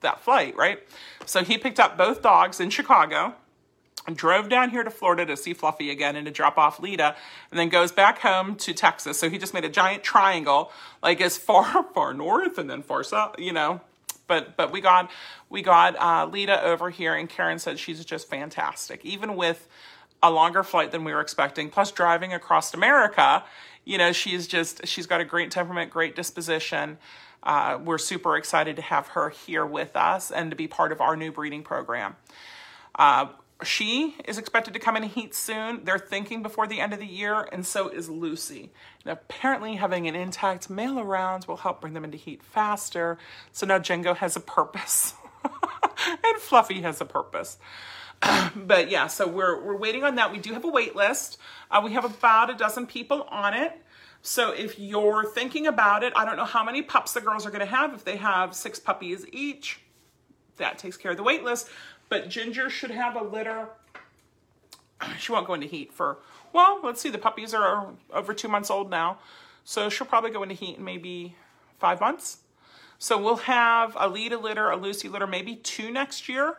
that 0.00 0.20
flight, 0.20 0.56
right? 0.56 0.78
So 1.26 1.44
he 1.44 1.58
picked 1.58 1.78
up 1.78 1.98
both 1.98 2.22
dogs 2.22 2.58
in 2.58 2.70
Chicago 2.70 3.34
and 4.06 4.16
drove 4.16 4.48
down 4.48 4.70
here 4.70 4.82
to 4.82 4.90
Florida 4.90 5.26
to 5.26 5.36
see 5.36 5.52
Fluffy 5.52 5.90
again 5.90 6.16
and 6.16 6.24
to 6.26 6.32
drop 6.32 6.56
off 6.56 6.80
Lita, 6.80 7.14
and 7.50 7.60
then 7.60 7.68
goes 7.68 7.92
back 7.92 8.20
home 8.20 8.56
to 8.56 8.72
Texas. 8.72 9.18
So 9.18 9.28
he 9.28 9.36
just 9.36 9.52
made 9.52 9.64
a 9.64 9.68
giant 9.68 10.02
triangle, 10.02 10.72
like 11.02 11.20
as 11.20 11.36
far 11.36 11.84
far 11.94 12.14
north 12.14 12.56
and 12.58 12.70
then 12.70 12.82
far 12.82 13.04
south, 13.04 13.38
you 13.38 13.52
know. 13.52 13.82
But 14.26 14.56
but 14.56 14.72
we 14.72 14.80
got 14.80 15.10
we 15.48 15.60
got 15.60 15.96
uh, 16.00 16.26
Lita 16.26 16.64
over 16.64 16.88
here, 16.88 17.14
and 17.14 17.28
Karen 17.28 17.58
said 17.58 17.78
she's 17.78 18.04
just 18.04 18.28
fantastic, 18.28 19.04
even 19.04 19.36
with 19.36 19.68
a 20.22 20.30
longer 20.30 20.62
flight 20.62 20.92
than 20.92 21.04
we 21.04 21.12
were 21.12 21.20
expecting. 21.20 21.70
Plus 21.70 21.92
driving 21.92 22.32
across 22.32 22.74
America, 22.74 23.44
you 23.84 23.98
know, 23.98 24.12
she's 24.12 24.46
just 24.46 24.86
she's 24.86 25.06
got 25.06 25.20
a 25.20 25.24
great 25.24 25.50
temperament, 25.50 25.90
great 25.90 26.14
disposition 26.14 26.98
uh, 27.42 27.78
we're 27.82 27.98
super 27.98 28.36
excited 28.36 28.76
to 28.76 28.82
have 28.82 29.08
her 29.08 29.30
here 29.30 29.64
with 29.64 29.96
us 29.96 30.30
and 30.30 30.50
to 30.50 30.56
be 30.56 30.66
part 30.66 30.92
of 30.92 31.00
our 31.00 31.16
new 31.16 31.32
breeding 31.32 31.62
program. 31.62 32.16
Uh, 32.94 33.26
she 33.62 34.16
is 34.24 34.38
expected 34.38 34.74
to 34.74 34.80
come 34.80 34.96
in 34.96 35.02
heat 35.02 35.34
soon. 35.34 35.84
They're 35.84 35.98
thinking 35.98 36.42
before 36.42 36.66
the 36.66 36.80
end 36.80 36.92
of 36.94 36.98
the 36.98 37.06
year, 37.06 37.46
and 37.52 37.66
so 37.66 37.88
is 37.88 38.08
Lucy. 38.08 38.70
And 39.04 39.12
apparently, 39.12 39.76
having 39.76 40.06
an 40.06 40.14
intact 40.14 40.70
male 40.70 40.98
around 40.98 41.44
will 41.46 41.58
help 41.58 41.80
bring 41.80 41.92
them 41.92 42.04
into 42.04 42.16
heat 42.16 42.42
faster. 42.42 43.18
So 43.52 43.66
now 43.66 43.78
Jingo 43.78 44.14
has 44.14 44.34
a 44.34 44.40
purpose, 44.40 45.12
and 45.44 46.36
Fluffy 46.38 46.80
has 46.82 47.02
a 47.02 47.04
purpose. 47.04 47.58
but 48.56 48.90
yeah, 48.90 49.06
so 49.06 49.26
we're 49.26 49.62
we're 49.62 49.76
waiting 49.76 50.04
on 50.04 50.16
that. 50.16 50.32
We 50.32 50.38
do 50.38 50.52
have 50.52 50.64
a 50.64 50.68
wait 50.68 50.94
list. 50.94 51.38
Uh, 51.70 51.80
we 51.84 51.92
have 51.92 52.04
about 52.04 52.50
a 52.50 52.54
dozen 52.54 52.86
people 52.86 53.22
on 53.30 53.54
it. 53.54 53.72
So 54.22 54.52
if 54.52 54.78
you're 54.78 55.24
thinking 55.24 55.66
about 55.66 56.02
it, 56.02 56.12
I 56.14 56.24
don't 56.24 56.36
know 56.36 56.44
how 56.44 56.62
many 56.62 56.82
pups 56.82 57.14
the 57.14 57.20
girls 57.20 57.46
are 57.46 57.50
going 57.50 57.60
to 57.60 57.66
have. 57.66 57.94
If 57.94 58.04
they 58.04 58.16
have 58.16 58.54
six 58.54 58.78
puppies 58.78 59.24
each, 59.32 59.80
that 60.58 60.78
takes 60.78 60.96
care 60.96 61.12
of 61.12 61.16
the 61.16 61.22
wait 61.22 61.42
list. 61.42 61.68
But 62.10 62.28
Ginger 62.28 62.68
should 62.68 62.90
have 62.90 63.16
a 63.16 63.24
litter. 63.24 63.68
She 65.18 65.32
won't 65.32 65.46
go 65.46 65.54
into 65.54 65.66
heat 65.66 65.92
for, 65.92 66.18
well, 66.52 66.80
let's 66.82 67.00
see, 67.00 67.08
the 67.08 67.16
puppies 67.16 67.54
are 67.54 67.88
over 68.12 68.34
two 68.34 68.48
months 68.48 68.70
old 68.70 68.90
now. 68.90 69.18
So 69.64 69.88
she'll 69.88 70.06
probably 70.06 70.30
go 70.30 70.42
into 70.42 70.54
heat 70.54 70.76
in 70.76 70.84
maybe 70.84 71.36
five 71.78 72.00
months. 72.00 72.38
So 72.98 73.16
we'll 73.16 73.36
have 73.36 73.96
a 73.98 74.08
Lita 74.08 74.36
litter, 74.36 74.68
a 74.68 74.76
Lucy 74.76 75.08
litter, 75.08 75.26
maybe 75.26 75.56
two 75.56 75.90
next 75.90 76.28
year. 76.28 76.58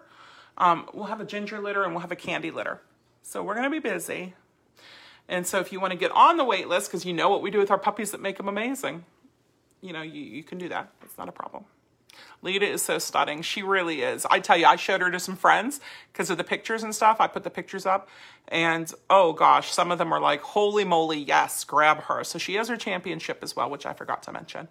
Um, 0.58 0.88
we'll 0.94 1.06
have 1.06 1.22
a 1.22 1.26
ginger 1.26 1.60
litter 1.60 1.84
and 1.84 1.94
we'll 1.94 2.02
have 2.02 2.12
a 2.12 2.16
candy 2.16 2.52
litter. 2.52 2.82
So 3.24 3.44
we're 3.44 3.56
going 3.56 3.66
to 3.66 3.70
be 3.70 3.80
busy. 3.80 4.34
And 5.28 5.48
so 5.48 5.60
if 5.60 5.72
you 5.72 5.80
want 5.80 5.92
to 5.92 5.98
get 5.98 6.12
on 6.12 6.38
the 6.38 6.44
wait 6.44 6.68
list, 6.68 6.90
because 6.90 7.06
you 7.06 7.14
know 7.14 7.30
what 7.30 7.42
we 7.42 7.52
do 7.52 7.60
with 7.60 7.72
our 7.72 7.78
puppies 7.78 8.12
that 8.12 8.22
make 8.22 8.38
them 8.38 8.48
amazing, 8.48 9.06
you 9.82 9.94
know, 9.94 10.02
you, 10.02 10.22
you 10.22 10.44
can 10.44 10.58
do 10.58 10.70
that. 10.70 10.92
It's 11.04 11.18
not 11.18 11.30
a 11.30 11.32
problem. 11.32 11.66
Lita 12.42 12.66
is 12.66 12.82
so 12.82 12.98
stunning. 12.98 13.42
She 13.42 13.62
really 13.62 14.02
is. 14.02 14.26
I 14.30 14.40
tell 14.40 14.58
you, 14.58 14.66
I 14.66 14.76
showed 14.76 15.02
her 15.02 15.12
to 15.12 15.20
some 15.20 15.36
friends 15.36 15.80
because 16.12 16.30
of 16.30 16.38
the 16.38 16.44
pictures 16.44 16.84
and 16.84 16.94
stuff. 16.94 17.18
I 17.20 17.28
put 17.28 17.44
the 17.44 17.50
pictures 17.50 17.86
up, 17.86 18.10
and 18.48 18.92
oh 19.10 19.34
gosh, 19.34 19.72
some 19.72 19.92
of 19.92 19.98
them 19.98 20.12
are 20.12 20.20
like, 20.20 20.42
holy 20.42 20.84
moly, 20.84 21.20
yes, 21.20 21.64
grab 21.64 22.04
her. 22.04 22.24
So 22.24 22.40
she 22.40 22.56
has 22.56 22.68
her 22.68 22.78
championship 22.78 23.40
as 23.42 23.56
well, 23.56 23.70
which 23.70 23.86
I 23.86 23.94
forgot 23.94 24.24
to 24.24 24.32
mention. 24.32 24.68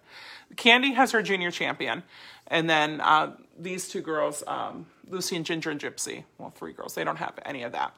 Candy 0.55 0.93
has 0.93 1.11
her 1.11 1.21
junior 1.21 1.51
champion, 1.51 2.03
and 2.51 2.69
then 2.69 2.99
uh, 2.99 3.31
these 3.57 3.87
two 3.87 4.01
girls, 4.01 4.43
um, 4.45 4.85
Lucy 5.09 5.37
and 5.37 5.45
Ginger 5.45 5.71
and 5.71 5.79
Gypsy, 5.79 6.25
well, 6.37 6.51
three 6.51 6.73
girls, 6.73 6.93
they 6.93 7.05
don't 7.05 7.15
have 7.15 7.39
any 7.45 7.63
of 7.63 7.71
that, 7.71 7.95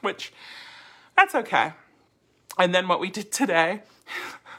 which 0.00 0.32
that's 1.16 1.34
okay. 1.34 1.72
And 2.58 2.72
then 2.72 2.86
what 2.86 3.00
we 3.00 3.10
did 3.10 3.32
today 3.32 3.82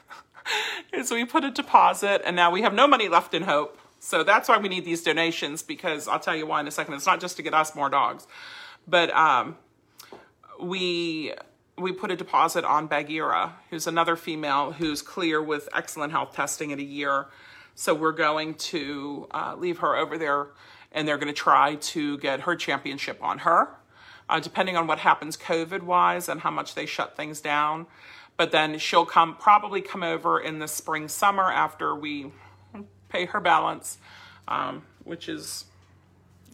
is 0.92 1.10
we 1.10 1.24
put 1.24 1.42
a 1.42 1.50
deposit 1.50 2.20
and 2.24 2.36
now 2.36 2.50
we 2.50 2.62
have 2.62 2.74
no 2.74 2.86
money 2.86 3.08
left 3.08 3.32
in 3.32 3.44
Hope. 3.44 3.78
So 3.98 4.24
that's 4.24 4.48
why 4.48 4.58
we 4.58 4.68
need 4.68 4.84
these 4.84 5.02
donations 5.02 5.62
because 5.62 6.06
I'll 6.06 6.20
tell 6.20 6.36
you 6.36 6.46
why 6.46 6.60
in 6.60 6.68
a 6.68 6.70
second. 6.70 6.94
It's 6.94 7.06
not 7.06 7.20
just 7.20 7.36
to 7.36 7.42
get 7.42 7.54
us 7.54 7.74
more 7.74 7.88
dogs, 7.88 8.26
but 8.86 9.10
um, 9.10 9.56
we 10.60 11.32
we 11.78 11.92
put 11.92 12.10
a 12.10 12.16
deposit 12.16 12.64
on 12.64 12.88
Bagheera, 12.88 13.54
who's 13.70 13.86
another 13.86 14.16
female 14.16 14.72
who's 14.72 15.00
clear 15.00 15.40
with 15.40 15.68
excellent 15.74 16.12
health 16.12 16.34
testing 16.34 16.72
in 16.72 16.78
a 16.78 16.82
year. 16.82 17.28
So 17.74 17.94
we're 17.94 18.12
going 18.12 18.54
to 18.54 19.26
uh, 19.30 19.54
leave 19.56 19.78
her 19.78 19.96
over 19.96 20.18
there 20.18 20.48
and 20.92 21.08
they're 21.08 21.18
going 21.18 21.32
to 21.32 21.32
try 21.32 21.76
to 21.76 22.18
get 22.18 22.42
her 22.42 22.54
championship 22.54 23.18
on 23.22 23.38
her 23.38 23.76
uh, 24.28 24.40
depending 24.40 24.76
on 24.76 24.86
what 24.86 24.98
happens 24.98 25.36
COVID 25.36 25.82
wise 25.82 26.28
and 26.28 26.40
how 26.40 26.50
much 26.50 26.74
they 26.74 26.86
shut 26.86 27.16
things 27.16 27.40
down. 27.40 27.86
But 28.36 28.50
then 28.50 28.78
she'll 28.78 29.04
come 29.04 29.36
probably 29.36 29.82
come 29.82 30.02
over 30.02 30.40
in 30.40 30.58
the 30.58 30.68
spring 30.68 31.06
summer 31.08 31.52
after 31.52 31.94
we 31.94 32.32
pay 33.10 33.26
her 33.26 33.40
balance, 33.40 33.98
um, 34.48 34.84
which 35.04 35.28
is 35.28 35.66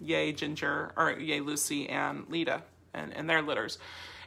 yay 0.01 0.33
Ginger 0.33 0.93
or 0.97 1.13
yay 1.13 1.41
Lucy 1.41 1.89
and 1.89 2.25
Lita 2.29 2.63
and, 2.93 3.15
and 3.15 3.31
their 3.31 3.43
litters. 3.43 3.79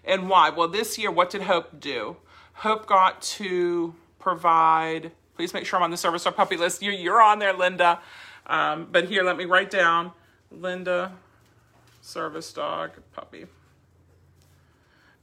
And 0.05 0.29
why? 0.29 0.49
Well, 0.49 0.69
this 0.69 0.97
year, 0.97 1.11
what 1.11 1.29
did 1.29 1.43
Hope 1.43 1.79
do? 1.79 2.17
Hope 2.53 2.85
got 2.87 3.21
to 3.23 3.95
provide. 4.17 5.11
Please 5.41 5.55
make 5.55 5.65
sure 5.65 5.77
I'm 5.77 5.83
on 5.83 5.89
the 5.89 5.97
Service 5.97 6.23
Dog 6.23 6.35
Puppy 6.35 6.55
list. 6.55 6.83
You're, 6.83 6.93
you're 6.93 7.19
on 7.19 7.39
there, 7.39 7.51
Linda. 7.51 7.99
Um, 8.45 8.87
but 8.91 9.05
here, 9.05 9.23
let 9.23 9.37
me 9.37 9.45
write 9.45 9.71
down 9.71 10.11
Linda 10.51 11.13
service 12.03 12.53
dog, 12.53 12.91
puppy. 13.11 13.47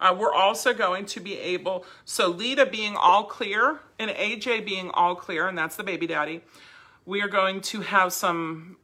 Uh, 0.00 0.16
we're 0.18 0.34
also 0.34 0.74
going 0.74 1.06
to 1.06 1.20
be 1.20 1.38
able, 1.38 1.84
so 2.04 2.26
Lita 2.26 2.66
being 2.66 2.96
all 2.96 3.22
clear 3.22 3.78
and 4.00 4.10
AJ 4.10 4.66
being 4.66 4.90
all 4.90 5.14
clear, 5.14 5.46
and 5.46 5.56
that's 5.56 5.76
the 5.76 5.84
baby 5.84 6.08
daddy, 6.08 6.40
we 7.06 7.22
are 7.22 7.28
going 7.28 7.60
to 7.60 7.82
have 7.82 8.12
some 8.12 8.76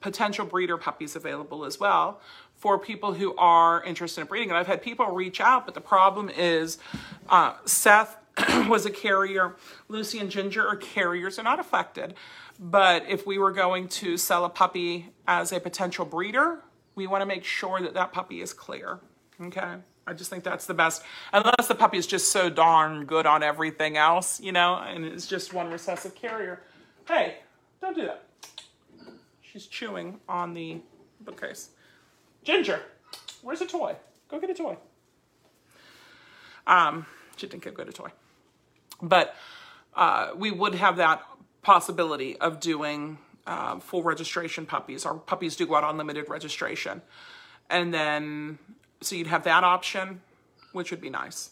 potential 0.00 0.46
breeder 0.46 0.78
puppies 0.78 1.14
available 1.14 1.66
as 1.66 1.78
well 1.78 2.22
for 2.56 2.78
people 2.78 3.12
who 3.12 3.36
are 3.36 3.84
interested 3.84 4.22
in 4.22 4.26
breeding. 4.28 4.48
And 4.48 4.56
I've 4.56 4.66
had 4.66 4.80
people 4.80 5.04
reach 5.08 5.42
out, 5.42 5.66
but 5.66 5.74
the 5.74 5.82
problem 5.82 6.30
is 6.30 6.78
uh, 7.28 7.52
Seth 7.66 8.16
was 8.68 8.86
a 8.86 8.90
carrier. 8.90 9.56
Lucy 9.88 10.18
and 10.18 10.30
Ginger 10.30 10.66
are 10.66 10.76
carriers, 10.76 11.38
are 11.38 11.42
not 11.42 11.58
affected. 11.58 12.14
But 12.58 13.04
if 13.08 13.26
we 13.26 13.38
were 13.38 13.52
going 13.52 13.88
to 13.88 14.16
sell 14.16 14.44
a 14.44 14.50
puppy 14.50 15.10
as 15.26 15.52
a 15.52 15.60
potential 15.60 16.04
breeder, 16.04 16.60
we 16.94 17.06
want 17.06 17.22
to 17.22 17.26
make 17.26 17.44
sure 17.44 17.80
that 17.80 17.94
that 17.94 18.12
puppy 18.12 18.40
is 18.40 18.52
clear. 18.52 19.00
Okay. 19.40 19.76
I 20.06 20.12
just 20.12 20.28
think 20.28 20.44
that's 20.44 20.66
the 20.66 20.74
best. 20.74 21.02
Unless 21.32 21.68
the 21.68 21.74
puppy 21.74 21.96
is 21.96 22.06
just 22.06 22.32
so 22.32 22.50
darn 22.50 23.04
good 23.04 23.26
on 23.26 23.42
everything 23.42 23.96
else, 23.96 24.40
you 24.40 24.52
know, 24.52 24.74
and 24.74 25.04
it's 25.04 25.26
just 25.26 25.54
one 25.54 25.70
recessive 25.70 26.14
carrier. 26.14 26.60
Hey, 27.06 27.36
don't 27.80 27.94
do 27.94 28.06
that. 28.06 28.24
She's 29.40 29.66
chewing 29.66 30.18
on 30.28 30.52
the 30.54 30.80
bookcase. 31.20 31.70
Ginger, 32.42 32.80
where's 33.42 33.60
a 33.60 33.66
toy? 33.66 33.96
Go 34.28 34.40
get 34.40 34.50
a 34.50 34.54
toy. 34.54 34.76
Um, 36.66 37.06
she 37.36 37.46
didn't 37.46 37.64
go 37.64 37.70
get 37.70 37.88
a 37.88 37.92
toy. 37.92 38.10
But 39.02 39.34
uh, 39.94 40.30
we 40.36 40.50
would 40.50 40.74
have 40.74 40.96
that 40.96 41.22
possibility 41.62 42.36
of 42.38 42.60
doing 42.60 43.18
uh, 43.46 43.78
full 43.80 44.02
registration 44.02 44.66
puppies. 44.66 45.04
Our 45.04 45.14
puppies 45.14 45.56
do 45.56 45.66
go 45.66 45.74
out 45.74 45.84
on 45.84 45.96
limited 45.96 46.28
registration. 46.28 47.02
And 47.68 47.92
then, 47.92 48.58
so 49.00 49.16
you'd 49.16 49.26
have 49.28 49.44
that 49.44 49.64
option, 49.64 50.20
which 50.72 50.90
would 50.90 51.00
be 51.00 51.10
nice. 51.10 51.50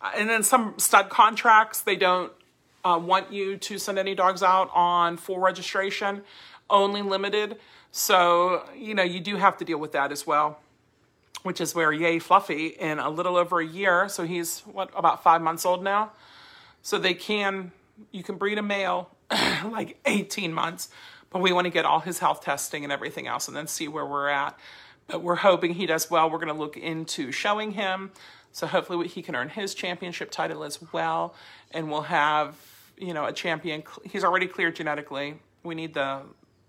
Uh, 0.00 0.12
and 0.16 0.28
then 0.28 0.42
some 0.42 0.74
stud 0.78 1.08
contracts, 1.08 1.80
they 1.80 1.96
don't 1.96 2.32
uh, 2.84 2.98
want 3.02 3.32
you 3.32 3.56
to 3.56 3.78
send 3.78 3.98
any 3.98 4.14
dogs 4.14 4.42
out 4.42 4.70
on 4.74 5.16
full 5.16 5.38
registration, 5.38 6.22
only 6.70 7.02
limited. 7.02 7.58
So, 7.90 8.64
you 8.76 8.94
know, 8.94 9.02
you 9.02 9.20
do 9.20 9.36
have 9.36 9.56
to 9.58 9.64
deal 9.64 9.78
with 9.78 9.92
that 9.92 10.12
as 10.12 10.26
well, 10.26 10.60
which 11.42 11.60
is 11.60 11.74
where 11.74 11.92
Yay 11.92 12.18
Fluffy 12.18 12.66
in 12.66 12.98
a 12.98 13.08
little 13.08 13.36
over 13.36 13.60
a 13.60 13.66
year, 13.66 14.08
so 14.08 14.24
he's 14.24 14.60
what, 14.60 14.90
about 14.94 15.22
five 15.22 15.40
months 15.40 15.64
old 15.64 15.82
now. 15.82 16.12
So 16.86 16.98
they 16.98 17.14
can, 17.14 17.72
you 18.12 18.22
can 18.22 18.36
breed 18.36 18.58
a 18.58 18.62
male 18.62 19.10
like 19.32 19.98
18 20.06 20.52
months, 20.52 20.88
but 21.30 21.42
we 21.42 21.52
want 21.52 21.64
to 21.64 21.70
get 21.72 21.84
all 21.84 21.98
his 21.98 22.20
health 22.20 22.44
testing 22.44 22.84
and 22.84 22.92
everything 22.92 23.26
else 23.26 23.48
and 23.48 23.56
then 23.56 23.66
see 23.66 23.88
where 23.88 24.06
we're 24.06 24.28
at. 24.28 24.56
But 25.08 25.20
we're 25.20 25.34
hoping 25.34 25.74
he 25.74 25.86
does 25.86 26.08
well. 26.12 26.30
We're 26.30 26.38
going 26.38 26.46
to 26.46 26.54
look 26.54 26.76
into 26.76 27.32
showing 27.32 27.72
him. 27.72 28.12
So 28.52 28.68
hopefully 28.68 29.08
he 29.08 29.20
can 29.20 29.34
earn 29.34 29.48
his 29.48 29.74
championship 29.74 30.30
title 30.30 30.62
as 30.62 30.78
well. 30.92 31.34
And 31.72 31.90
we'll 31.90 32.02
have, 32.02 32.54
you 32.96 33.12
know, 33.12 33.26
a 33.26 33.32
champion. 33.32 33.82
He's 34.04 34.22
already 34.22 34.46
cleared 34.46 34.76
genetically. 34.76 35.40
We 35.64 35.74
need 35.74 35.92
the, 35.92 36.20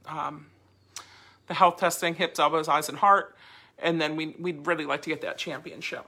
um, 0.07 0.47
the 1.45 1.53
health 1.53 1.77
testing, 1.77 2.15
hips, 2.15 2.39
elbows, 2.39 2.67
eyes, 2.67 2.89
and 2.89 2.97
heart. 2.97 3.35
And 3.77 4.01
then 4.01 4.15
we, 4.15 4.35
we'd 4.39 4.65
really 4.65 4.85
like 4.85 5.03
to 5.03 5.11
get 5.11 5.21
that 5.21 5.37
championship. 5.37 6.07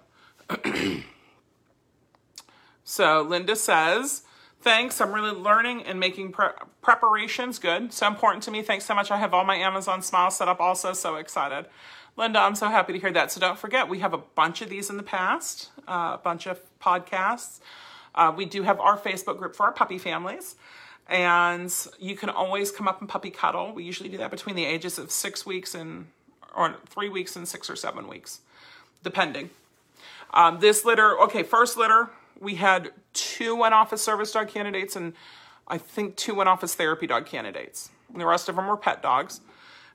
so 2.89 3.21
Linda 3.21 3.55
says, 3.55 4.23
Thanks. 4.61 4.99
I'm 4.99 5.13
really 5.13 5.31
learning 5.31 5.83
and 5.83 5.99
making 5.99 6.31
pre- 6.31 6.47
preparations. 6.81 7.59
Good. 7.59 7.93
So 7.93 8.07
important 8.07 8.43
to 8.43 8.51
me. 8.51 8.61
Thanks 8.61 8.83
so 8.83 8.93
much. 8.93 9.09
I 9.09 9.17
have 9.17 9.33
all 9.33 9.45
my 9.45 9.55
Amazon 9.55 10.01
Smile 10.01 10.31
set 10.31 10.47
up 10.47 10.59
also. 10.59 10.91
So 10.93 11.15
excited. 11.15 11.65
Linda, 12.17 12.39
I'm 12.39 12.55
so 12.55 12.67
happy 12.67 12.91
to 12.93 12.99
hear 12.99 13.11
that. 13.13 13.31
So 13.31 13.39
don't 13.39 13.57
forget, 13.57 13.87
we 13.87 13.99
have 13.99 14.13
a 14.13 14.17
bunch 14.17 14.61
of 14.61 14.69
these 14.69 14.89
in 14.89 14.97
the 14.97 15.03
past, 15.03 15.69
uh, 15.87 16.15
a 16.15 16.19
bunch 16.21 16.47
of 16.47 16.59
podcasts. 16.81 17.59
Uh, 18.15 18.33
we 18.35 18.43
do 18.43 18.63
have 18.63 18.79
our 18.79 18.97
Facebook 18.97 19.37
group 19.37 19.55
for 19.55 19.67
our 19.67 19.71
puppy 19.71 19.97
families. 19.97 20.55
And 21.07 21.73
you 21.99 22.15
can 22.15 22.29
always 22.29 22.71
come 22.71 22.87
up 22.87 22.99
and 22.99 23.07
puppy 23.07 23.29
cuddle. 23.29 23.71
We 23.71 23.83
usually 23.83 24.09
do 24.09 24.17
that 24.17 24.31
between 24.31 24.55
the 24.55 24.65
ages 24.65 24.97
of 24.97 25.11
six 25.11 25.45
weeks 25.45 25.75
and, 25.75 26.07
or 26.53 26.75
three 26.87 27.07
weeks 27.07 27.35
and 27.35 27.47
six 27.47 27.69
or 27.69 27.77
seven 27.77 28.07
weeks, 28.07 28.41
depending. 29.03 29.51
Um, 30.33 30.59
this 30.59 30.83
litter, 30.83 31.17
okay, 31.21 31.43
first 31.43 31.77
litter, 31.77 32.09
we 32.39 32.55
had 32.55 32.91
two 33.13 33.55
went 33.55 33.73
off 33.73 33.93
as 33.93 34.01
service 34.01 34.31
dog 34.31 34.47
candidates 34.47 34.95
and 34.95 35.13
I 35.67 35.77
think 35.77 36.15
two 36.15 36.33
went 36.33 36.49
off 36.49 36.63
as 36.63 36.73
therapy 36.75 37.07
dog 37.07 37.25
candidates. 37.25 37.91
And 38.11 38.19
the 38.19 38.25
rest 38.25 38.49
of 38.49 38.55
them 38.55 38.67
were 38.67 38.77
pet 38.77 39.03
dogs, 39.03 39.41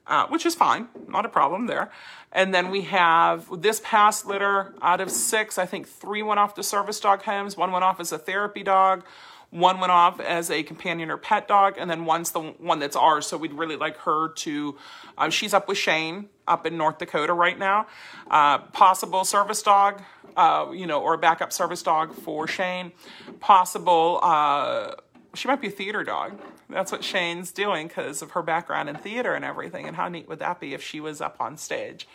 uh, 0.07 0.27
which 0.29 0.47
is 0.47 0.55
fine, 0.55 0.89
not 1.09 1.27
a 1.27 1.29
problem 1.29 1.67
there. 1.67 1.91
And 2.31 2.55
then 2.55 2.71
we 2.71 2.83
have 2.83 3.61
this 3.61 3.81
past 3.85 4.27
litter 4.27 4.75
out 4.83 5.01
of 5.01 5.11
six, 5.11 5.59
I 5.59 5.67
think 5.67 5.89
three 5.89 6.23
went 6.23 6.39
off 6.39 6.55
to 6.55 6.63
service 6.63 7.01
dog 7.01 7.23
homes, 7.23 7.57
one 7.57 7.73
went 7.73 7.85
off 7.85 7.99
as 7.99 8.13
a 8.13 8.19
therapy 8.19 8.63
dog, 8.63 9.05
one 9.51 9.81
went 9.81 9.93
off 9.93 10.21
as 10.21 10.51
a 10.51 10.63
companion 10.63 11.11
or 11.11 11.17
pet 11.17 11.49
dog, 11.49 11.75
and 11.79 11.91
then 11.91 12.05
one's 12.05 12.33
the 12.33 12.41
one 12.41 12.79
that's 12.79 12.97
ours. 12.97 13.27
So 13.27 13.37
we'd 13.37 13.53
really 13.53 13.77
like 13.77 13.97
her 13.99 14.29
to. 14.29 14.77
Um, 15.17 15.31
she's 15.31 15.55
up 15.55 15.69
with 15.69 15.79
Shane 15.79 16.29
up 16.47 16.67
in 16.67 16.77
North 16.77 16.99
Dakota 16.99 17.33
right 17.33 17.59
now. 17.59 17.87
Uh, 18.31 18.59
possible 18.59 19.25
service 19.25 19.63
dog, 19.63 20.03
uh, 20.37 20.67
you 20.73 20.87
know, 20.87 21.01
or 21.01 21.15
a 21.15 21.19
backup 21.19 21.53
service 21.53 21.83
dog 21.83 22.15
for 22.15 22.47
Shane. 22.47 22.93
Possible. 23.41 24.21
Uh, 24.23 24.93
she 25.35 25.49
might 25.49 25.61
be 25.61 25.69
a 25.69 25.73
theater 25.73 26.05
dog. 26.05 26.39
That's 26.69 26.93
what 26.93 27.05
Shane's 27.05 27.53
doing 27.53 27.89
because 27.89 28.23
of 28.23 28.33
her 28.33 28.43
background 28.43 28.89
in 28.89 28.97
theater 28.97 29.35
and 29.35 29.45
everything. 29.45 29.87
And 29.87 29.97
how 29.97 30.09
neat 30.09 30.29
would 30.29 30.39
that 30.39 30.61
be 30.61 30.75
if 30.75 30.83
she 30.83 31.01
was 31.01 31.21
up 31.21 31.37
on 31.41 31.57
stage? 31.57 32.09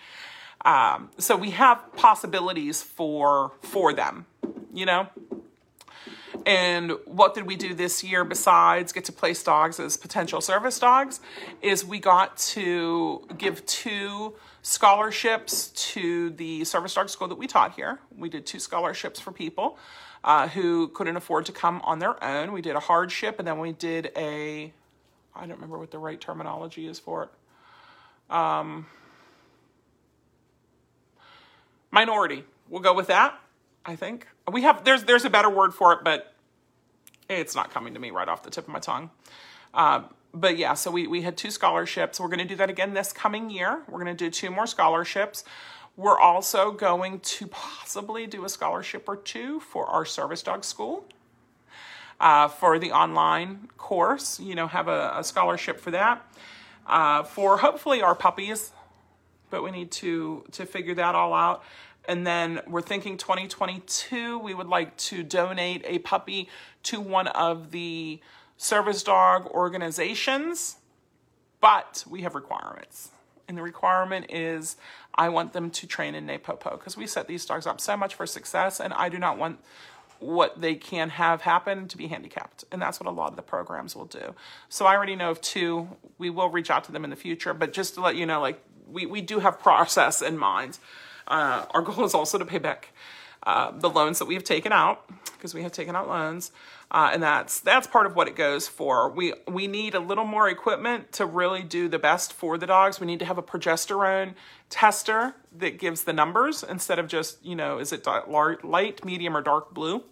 Um, 0.66 1.10
so 1.18 1.36
we 1.38 1.52
have 1.52 1.96
possibilities 1.96 2.82
for 2.82 3.54
for 3.62 3.94
them, 3.94 4.26
you 4.74 4.86
know. 4.86 5.08
And 6.46 6.94
what 7.06 7.34
did 7.34 7.46
we 7.46 7.56
do 7.56 7.74
this 7.74 8.04
year 8.04 8.24
besides 8.24 8.92
get 8.92 9.06
to 9.06 9.12
place 9.12 9.44
dogs 9.44 9.80
as 9.80 9.98
potential 9.98 10.42
service 10.42 10.80
dogs? 10.80 11.20
Is 11.62 11.86
we 11.86 12.00
got 12.00 12.38
to 12.38 13.28
give 13.38 13.66
two 13.66 14.36
scholarships 14.62 15.70
to 15.70 16.30
the 16.32 16.64
service 16.66 16.94
dog 16.94 17.10
school 17.10 17.28
that 17.28 17.38
we 17.38 17.48
taught 17.48 17.76
here. 17.76 18.00
We 18.16 18.30
did 18.30 18.46
two 18.46 18.60
scholarships 18.60 19.20
for 19.20 19.32
people 19.32 19.78
uh, 20.24 20.48
who 20.50 20.90
couldn't 20.90 21.16
afford 21.16 21.46
to 21.46 21.52
come 21.52 21.82
on 21.84 22.00
their 22.00 22.22
own. 22.24 22.52
We 22.52 22.62
did 22.62 22.76
a 22.76 22.80
hardship 22.80 23.40
and 23.40 23.48
then 23.48 23.60
we 23.60 23.72
did 23.72 24.12
a, 24.16 24.74
I 25.36 25.40
don't 25.42 25.52
remember 25.52 25.78
what 25.78 25.92
the 25.92 26.00
right 26.00 26.20
terminology 26.20 26.88
is 26.88 27.00
for 27.00 27.24
it. 27.24 28.36
Um, 28.36 28.86
minority. 31.92 32.44
We'll 32.68 32.82
go 32.82 32.94
with 32.94 33.08
that. 33.08 33.40
I 33.86 33.96
think 33.96 34.28
we 34.50 34.64
have 34.64 34.84
there's 34.84 35.04
there's 35.04 35.26
a 35.26 35.30
better 35.30 35.50
word 35.50 35.74
for 35.74 35.94
it, 35.94 36.00
but 36.04 36.34
it's 37.30 37.56
not 37.56 37.72
coming 37.72 37.94
to 37.94 38.00
me 38.00 38.12
right 38.12 38.28
off 38.28 38.44
the 38.44 38.50
tip 38.50 38.66
of 38.66 38.74
my 38.74 38.80
tongue. 38.80 39.10
Uh, 39.74 40.04
but 40.34 40.58
yeah, 40.58 40.74
so 40.74 40.92
we 40.92 41.08
we 41.08 41.22
had 41.22 41.38
two 41.38 41.52
scholarships. 41.52 42.20
We're 42.20 42.28
going 42.28 42.40
to 42.40 42.46
do 42.46 42.56
that 42.56 42.70
again 42.70 42.94
this 42.94 43.12
coming 43.12 43.50
year. 43.50 43.82
We're 43.88 44.04
going 44.04 44.16
to 44.16 44.26
do 44.26 44.30
two 44.30 44.52
more 44.52 44.68
scholarships. 44.68 45.44
We're 45.98 46.20
also 46.20 46.72
going 46.72 47.20
to 47.20 47.48
possibly 47.48 48.26
do 48.26 48.46
a 48.46 48.50
scholarship 48.50 49.06
or 49.08 49.18
two 49.18 49.60
for 49.60 49.86
our 49.88 50.06
service 50.06 50.42
dog 50.42 50.64
school. 50.64 51.06
Uh, 52.20 52.48
for 52.50 52.80
the 52.80 52.92
online 52.92 53.70
course, 53.78 54.40
you 54.42 54.54
know, 54.54 54.68
have 54.68 54.90
a, 54.90 55.14
a 55.18 55.24
scholarship 55.24 55.80
for 55.80 55.92
that. 55.92 56.26
Uh, 56.86 57.24
for 57.24 57.58
hopefully 57.58 58.02
our 58.02 58.16
puppies, 58.16 58.72
but 59.50 59.64
we 59.64 59.72
need 59.72 59.92
to 59.92 60.44
to 60.52 60.66
figure 60.66 60.96
that 60.96 61.16
all 61.16 61.34
out. 61.34 61.64
And 62.10 62.26
then 62.26 62.62
we're 62.66 62.82
thinking 62.82 63.18
2022, 63.18 64.40
we 64.40 64.56
would 64.56 64.68
like 64.68 64.98
to 64.98 65.22
donate 65.22 65.84
a 65.86 66.00
puppy 66.00 66.50
to 66.84 67.00
one 67.00 67.28
of 67.28 67.70
the 67.70 68.20
service 68.58 69.04
dog 69.04 69.46
organizations, 69.46 70.78
but 71.62 72.04
we 72.10 72.24
have 72.24 72.34
requirements. 72.34 73.12
And 73.48 73.56
the 73.56 73.62
requirement 73.62 74.26
is 74.30 74.76
I 75.14 75.30
want 75.30 75.54
them 75.54 75.70
to 75.70 75.86
train 75.86 76.16
in 76.16 76.26
Napopo 76.26 76.72
because 76.72 76.98
we 76.98 77.06
set 77.06 77.28
these 77.28 77.46
dogs 77.46 77.68
up 77.68 77.80
so 77.80 77.96
much 77.96 78.16
for 78.16 78.26
success, 78.26 78.80
and 78.80 78.92
I 78.94 79.10
do 79.10 79.20
not 79.20 79.38
want 79.38 79.60
what 80.18 80.60
they 80.60 80.74
can 80.74 81.10
have 81.10 81.44
happen 81.44 81.88
to 81.90 81.96
be 81.96 82.08
handicapped. 82.08 82.66
And 82.72 82.82
that's 82.82 83.00
what 83.00 83.06
a 83.06 83.12
lot 83.12 83.30
of 83.30 83.36
the 83.36 83.44
programs 83.44 83.96
will 83.96 84.06
do. 84.06 84.34
So 84.68 84.88
I 84.88 84.96
already 84.96 85.16
know 85.16 85.30
of 85.30 85.42
two. 85.42 85.90
We 86.18 86.32
will 86.32 86.50
reach 86.50 86.72
out 86.72 86.86
to 86.86 86.92
them 86.92 87.04
in 87.04 87.12
the 87.12 87.16
future, 87.16 87.54
but 87.54 87.72
just 87.72 87.94
to 87.94 88.02
let 88.02 88.16
you 88.16 88.26
know, 88.26 88.42
like, 88.42 88.60
we, 88.88 89.06
we 89.06 89.22
do 89.22 89.38
have 89.42 89.60
process 89.60 90.24
in 90.24 90.40
mind. 90.40 90.80
Uh, 91.30 91.66
our 91.72 91.82
goal 91.84 92.04
is 92.06 92.14
also 92.14 92.38
to 92.38 92.46
pay 92.46 92.58
back 92.58 92.90
uh, 93.44 93.72
the 93.72 93.90
loans 93.90 94.20
that 94.20 94.26
we 94.26 94.34
have 94.34 94.44
taken 94.44 94.72
out 94.72 95.10
because 95.34 95.54
we 95.54 95.64
have 95.64 95.72
taken 95.72 95.96
out 95.96 96.10
loans, 96.10 96.52
uh, 96.92 97.12
and 97.14 97.24
that's 97.24 97.62
that's 97.62 97.88
part 97.88 98.06
of 98.06 98.16
what 98.16 98.28
it 98.28 98.36
goes 98.36 98.68
for. 98.68 99.10
We 99.10 99.34
we 99.48 99.68
need 99.68 99.96
a 99.96 100.00
little 100.00 100.26
more 100.26 100.50
equipment 100.50 101.14
to 101.14 101.26
really 101.26 101.64
do 101.64 101.88
the 101.88 102.00
best 102.00 102.34
for 102.34 102.58
the 102.58 102.68
dogs. 102.68 103.00
We 103.00 103.08
need 103.08 103.20
to 103.20 103.26
have 103.26 103.38
a 103.38 103.44
progesterone 103.44 104.34
tester 104.70 105.36
that 105.58 105.80
gives 105.80 106.04
the 106.04 106.12
numbers 106.12 106.64
instead 106.64 107.00
of 107.00 107.08
just 107.08 107.44
you 107.46 107.56
know 107.56 107.80
is 107.80 107.94
it 107.94 108.06
light, 108.06 109.06
medium, 109.06 109.38
or 109.38 109.42
dark 109.42 109.74
blue. 109.74 110.04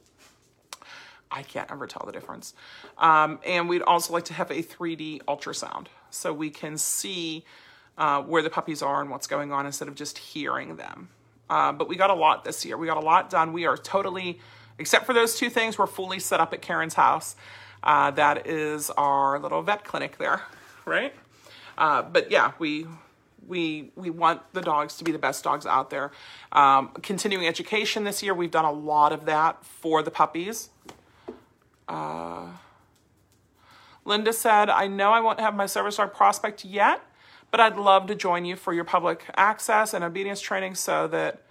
I 1.29 1.43
can't 1.43 1.69
ever 1.69 1.87
tell 1.87 2.03
the 2.05 2.13
difference. 2.13 2.53
Um, 2.97 3.39
and 3.45 3.67
we'd 3.67 3.81
also 3.81 4.13
like 4.13 4.23
to 4.25 4.33
have 4.33 4.49
a 4.49 4.63
3D 4.63 5.23
ultrasound 5.25 5.87
so 6.09 6.31
we 6.31 6.49
can 6.49 6.77
see 6.77 7.43
uh, 7.97 8.21
where 8.21 8.41
the 8.41 8.49
puppies 8.49 8.81
are 8.81 9.01
and 9.01 9.09
what's 9.09 9.27
going 9.27 9.51
on 9.51 9.65
instead 9.65 9.87
of 9.87 9.95
just 9.95 10.17
hearing 10.17 10.75
them. 10.75 11.09
Uh, 11.49 11.71
but 11.71 11.87
we 11.87 11.95
got 11.95 12.09
a 12.09 12.15
lot 12.15 12.43
this 12.43 12.65
year. 12.65 12.77
We 12.77 12.87
got 12.87 12.97
a 12.97 13.05
lot 13.05 13.29
done. 13.29 13.53
We 13.53 13.65
are 13.65 13.77
totally, 13.77 14.39
except 14.77 15.05
for 15.05 15.13
those 15.13 15.35
two 15.35 15.49
things, 15.49 15.77
we're 15.77 15.87
fully 15.87 16.19
set 16.19 16.39
up 16.39 16.53
at 16.53 16.61
Karen's 16.61 16.95
house. 16.95 17.35
Uh, 17.83 18.11
that 18.11 18.47
is 18.47 18.89
our 18.91 19.39
little 19.39 19.61
vet 19.61 19.83
clinic 19.83 20.17
there, 20.17 20.41
right? 20.85 21.13
Uh, 21.77 22.01
but 22.01 22.31
yeah, 22.31 22.51
we 22.59 22.85
we 23.47 23.91
we 23.95 24.09
want 24.09 24.41
the 24.53 24.61
dogs 24.61 24.97
to 24.97 25.03
be 25.03 25.11
the 25.11 25.19
best 25.19 25.43
dogs 25.43 25.65
out 25.65 25.89
there. 25.89 26.11
Um, 26.51 26.89
continuing 27.01 27.47
education 27.47 28.03
this 28.03 28.21
year, 28.21 28.33
we've 28.33 28.51
done 28.51 28.65
a 28.65 28.71
lot 28.71 29.13
of 29.13 29.25
that 29.25 29.63
for 29.63 30.03
the 30.03 30.11
puppies. 30.11 30.69
Uh, 31.87 32.47
Linda 34.03 34.33
said, 34.33 34.69
"I 34.69 34.87
know 34.87 35.11
I 35.11 35.21
won't 35.21 35.39
have 35.39 35.55
my 35.55 35.65
service 35.65 35.95
dog 35.97 36.13
prospect 36.13 36.65
yet." 36.65 37.01
But 37.51 37.61
I'd 37.61 37.77
love 37.77 38.07
to 38.07 38.15
join 38.15 38.45
you 38.45 38.55
for 38.55 38.73
your 38.73 38.83
public 38.83 39.25
access 39.35 39.93
and 39.93 40.03
obedience 40.03 40.41
training 40.41 40.75
so 40.75 41.07
that 41.07 41.43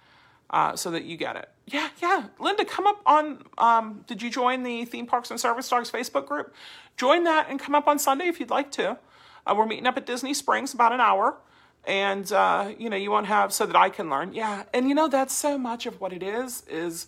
uh, 0.49 0.75
so 0.75 0.91
that 0.91 1.03
you 1.03 1.17
get 1.17 1.35
it. 1.35 1.49
Yeah, 1.65 1.89
yeah. 2.01 2.27
Linda, 2.39 2.63
come 2.63 2.87
up 2.87 3.01
on. 3.05 3.43
Um, 3.57 4.03
did 4.07 4.21
you 4.21 4.29
join 4.29 4.63
the 4.63 4.85
Theme 4.85 5.05
Parks 5.05 5.31
and 5.31 5.39
Service 5.39 5.67
Dogs 5.67 5.91
Facebook 5.91 6.25
group? 6.27 6.53
Join 6.95 7.23
that 7.25 7.47
and 7.49 7.59
come 7.59 7.75
up 7.75 7.87
on 7.87 7.99
Sunday 7.99 8.27
if 8.27 8.39
you'd 8.39 8.49
like 8.49 8.71
to. 8.73 8.97
Uh, 9.45 9.55
we're 9.57 9.65
meeting 9.65 9.87
up 9.87 9.97
at 9.97 10.05
Disney 10.05 10.33
Springs 10.33 10.73
about 10.73 10.93
an 10.93 11.01
hour, 11.01 11.37
and 11.85 12.31
uh, 12.31 12.71
you 12.77 12.89
know 12.89 12.97
you 12.97 13.11
won't 13.11 13.27
have 13.27 13.51
so 13.51 13.65
that 13.65 13.75
I 13.75 13.89
can 13.89 14.09
learn. 14.09 14.33
Yeah, 14.33 14.63
and 14.73 14.87
you 14.87 14.95
know 14.95 15.07
that's 15.07 15.33
so 15.33 15.57
much 15.57 15.85
of 15.85 15.99
what 15.99 16.13
it 16.13 16.23
is 16.23 16.63
is 16.69 17.07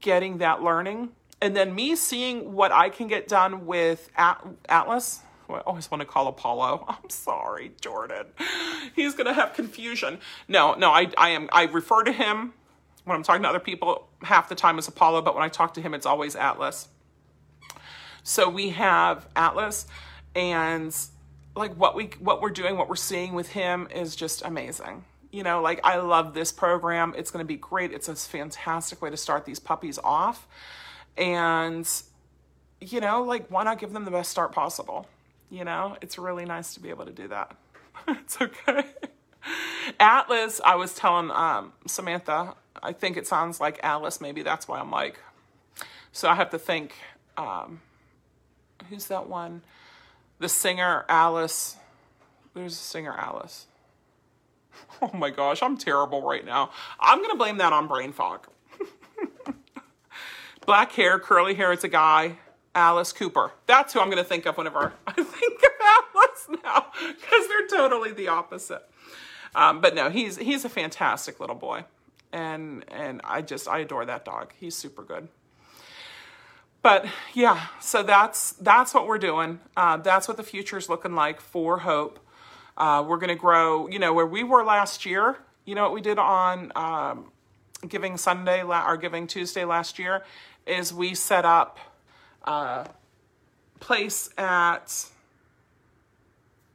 getting 0.00 0.38
that 0.38 0.62
learning 0.62 1.10
and 1.40 1.56
then 1.56 1.74
me 1.74 1.94
seeing 1.96 2.52
what 2.52 2.72
I 2.72 2.88
can 2.88 3.06
get 3.06 3.28
done 3.28 3.66
with 3.66 4.10
At- 4.16 4.44
Atlas. 4.68 5.20
I 5.54 5.60
always 5.60 5.90
want 5.90 6.00
to 6.00 6.06
call 6.06 6.28
Apollo. 6.28 6.84
I'm 6.88 7.10
sorry, 7.10 7.72
Jordan. 7.80 8.26
He's 8.94 9.14
gonna 9.14 9.34
have 9.34 9.54
confusion. 9.54 10.18
No, 10.46 10.74
no, 10.74 10.90
I, 10.90 11.10
I 11.16 11.30
am. 11.30 11.48
I 11.52 11.64
refer 11.64 12.04
to 12.04 12.12
him 12.12 12.52
when 13.04 13.16
I'm 13.16 13.22
talking 13.22 13.42
to 13.42 13.48
other 13.48 13.60
people 13.60 14.08
half 14.22 14.48
the 14.48 14.54
time 14.54 14.78
as 14.78 14.86
Apollo, 14.88 15.22
but 15.22 15.34
when 15.34 15.42
I 15.42 15.48
talk 15.48 15.74
to 15.74 15.80
him, 15.80 15.94
it's 15.94 16.06
always 16.06 16.36
Atlas. 16.36 16.88
So 18.22 18.50
we 18.50 18.70
have 18.70 19.26
Atlas, 19.34 19.86
and 20.34 20.94
like 21.56 21.74
what 21.74 21.94
we 21.94 22.10
what 22.20 22.40
we're 22.40 22.50
doing, 22.50 22.76
what 22.76 22.88
we're 22.88 22.96
seeing 22.96 23.34
with 23.34 23.48
him 23.48 23.88
is 23.94 24.14
just 24.14 24.42
amazing. 24.44 25.04
You 25.30 25.42
know, 25.42 25.60
like 25.60 25.80
I 25.84 25.96
love 25.96 26.34
this 26.34 26.52
program. 26.52 27.14
It's 27.16 27.30
going 27.30 27.44
to 27.44 27.46
be 27.46 27.56
great. 27.56 27.92
It's 27.92 28.08
a 28.08 28.14
fantastic 28.14 29.02
way 29.02 29.10
to 29.10 29.16
start 29.16 29.44
these 29.44 29.58
puppies 29.58 29.98
off. 30.02 30.46
And 31.16 31.88
you 32.80 33.00
know, 33.00 33.22
like 33.22 33.48
why 33.48 33.64
not 33.64 33.78
give 33.78 33.92
them 33.92 34.04
the 34.04 34.10
best 34.10 34.30
start 34.30 34.52
possible? 34.52 35.06
You 35.50 35.64
know, 35.64 35.96
it's 36.02 36.18
really 36.18 36.44
nice 36.44 36.74
to 36.74 36.80
be 36.80 36.90
able 36.90 37.06
to 37.06 37.12
do 37.12 37.28
that. 37.28 37.56
it's 38.08 38.40
okay. 38.40 38.84
Atlas, 39.98 40.60
I 40.64 40.74
was 40.76 40.94
telling 40.94 41.30
um, 41.30 41.72
Samantha, 41.86 42.54
I 42.82 42.92
think 42.92 43.16
it 43.16 43.26
sounds 43.26 43.60
like 43.60 43.80
Alice. 43.82 44.20
Maybe 44.20 44.42
that's 44.42 44.68
why 44.68 44.78
I'm 44.78 44.90
like. 44.90 45.18
So 46.12 46.28
I 46.28 46.34
have 46.34 46.50
to 46.50 46.58
think. 46.58 46.94
Um, 47.36 47.80
who's 48.88 49.06
that 49.06 49.28
one? 49.28 49.62
The 50.38 50.48
singer 50.48 51.04
Alice. 51.08 51.76
There's 52.54 52.72
a 52.72 52.76
singer 52.76 53.14
Alice. 53.16 53.66
Oh 55.00 55.10
my 55.12 55.30
gosh, 55.30 55.62
I'm 55.62 55.76
terrible 55.76 56.22
right 56.22 56.44
now. 56.44 56.70
I'm 56.98 57.20
gonna 57.20 57.36
blame 57.36 57.58
that 57.58 57.72
on 57.72 57.86
brain 57.86 58.12
fog. 58.12 58.46
Black 60.66 60.92
hair, 60.92 61.18
curly 61.18 61.54
hair, 61.54 61.72
it's 61.72 61.84
a 61.84 61.88
guy. 61.88 62.38
Alice 62.78 63.12
Cooper. 63.12 63.52
That's 63.66 63.92
who 63.92 64.00
I'm 64.00 64.08
gonna 64.10 64.24
think 64.24 64.46
of 64.46 64.56
whenever 64.56 64.92
I 65.06 65.12
think 65.12 65.62
of 65.62 66.14
Alice 66.14 66.62
now, 66.64 66.86
because 67.06 67.48
they're 67.48 67.66
totally 67.66 68.12
the 68.12 68.28
opposite. 68.28 68.82
Um, 69.54 69.80
but 69.80 69.94
no, 69.94 70.10
he's 70.10 70.36
he's 70.36 70.64
a 70.64 70.68
fantastic 70.68 71.40
little 71.40 71.56
boy, 71.56 71.84
and 72.32 72.84
and 72.88 73.20
I 73.24 73.42
just 73.42 73.68
I 73.68 73.78
adore 73.80 74.04
that 74.06 74.24
dog. 74.24 74.52
He's 74.58 74.74
super 74.74 75.02
good 75.02 75.28
but 76.82 77.06
yeah, 77.34 77.66
so 77.80 78.02
that's 78.02 78.52
that's 78.52 78.94
what 78.94 79.06
we're 79.06 79.18
doing. 79.18 79.60
Uh, 79.76 79.96
that's 79.96 80.28
what 80.28 80.36
the 80.36 80.42
future 80.42 80.78
is 80.78 80.88
looking 80.88 81.14
like 81.14 81.40
for 81.40 81.80
Hope. 81.80 82.18
Uh, 82.76 83.04
we're 83.06 83.18
going 83.18 83.28
to 83.28 83.34
grow. 83.34 83.88
You 83.88 83.98
know 83.98 84.12
where 84.12 84.26
we 84.26 84.44
were 84.44 84.64
last 84.64 85.04
year. 85.04 85.38
You 85.64 85.74
know 85.74 85.82
what 85.82 85.92
we 85.92 86.00
did 86.00 86.18
on 86.18 86.72
um, 86.76 87.32
Giving 87.86 88.16
Sunday 88.16 88.62
or 88.62 88.96
Giving 88.96 89.26
Tuesday 89.26 89.64
last 89.64 89.98
year 89.98 90.24
is 90.66 90.92
we 90.94 91.14
set 91.14 91.44
up 91.44 91.78
uh, 92.48 92.84
place 93.78 94.30
at 94.38 95.06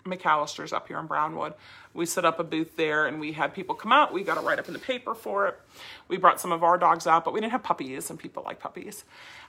McAlister's 0.06 0.72
up 0.72 0.88
here 0.88 1.00
in 1.00 1.08
Brownwood. 1.08 1.54
We 1.96 2.06
set 2.06 2.26
up 2.26 2.40
a 2.40 2.44
booth 2.44 2.76
there 2.76 3.08
and 3.08 3.20
we 3.20 3.32
had 3.32 3.54
people 3.56 3.74
come 3.74 3.92
out. 3.92 4.14
We 4.14 4.24
got 4.24 4.36
to 4.36 4.42
write 4.42 4.60
up 4.60 4.68
in 4.68 4.74
the 4.74 4.80
paper 4.80 5.16
for 5.16 5.48
it. 5.48 5.60
We 6.08 6.18
brought 6.18 6.40
some 6.40 6.52
of 6.52 6.64
our 6.64 6.78
dogs 6.78 7.08
out, 7.08 7.26
but 7.26 7.34
we 7.34 7.40
didn't 7.40 7.54
have 7.54 7.64
puppies 7.64 8.10
and 8.10 8.20
people 8.20 8.44
like 8.46 8.60
puppies. 8.60 9.04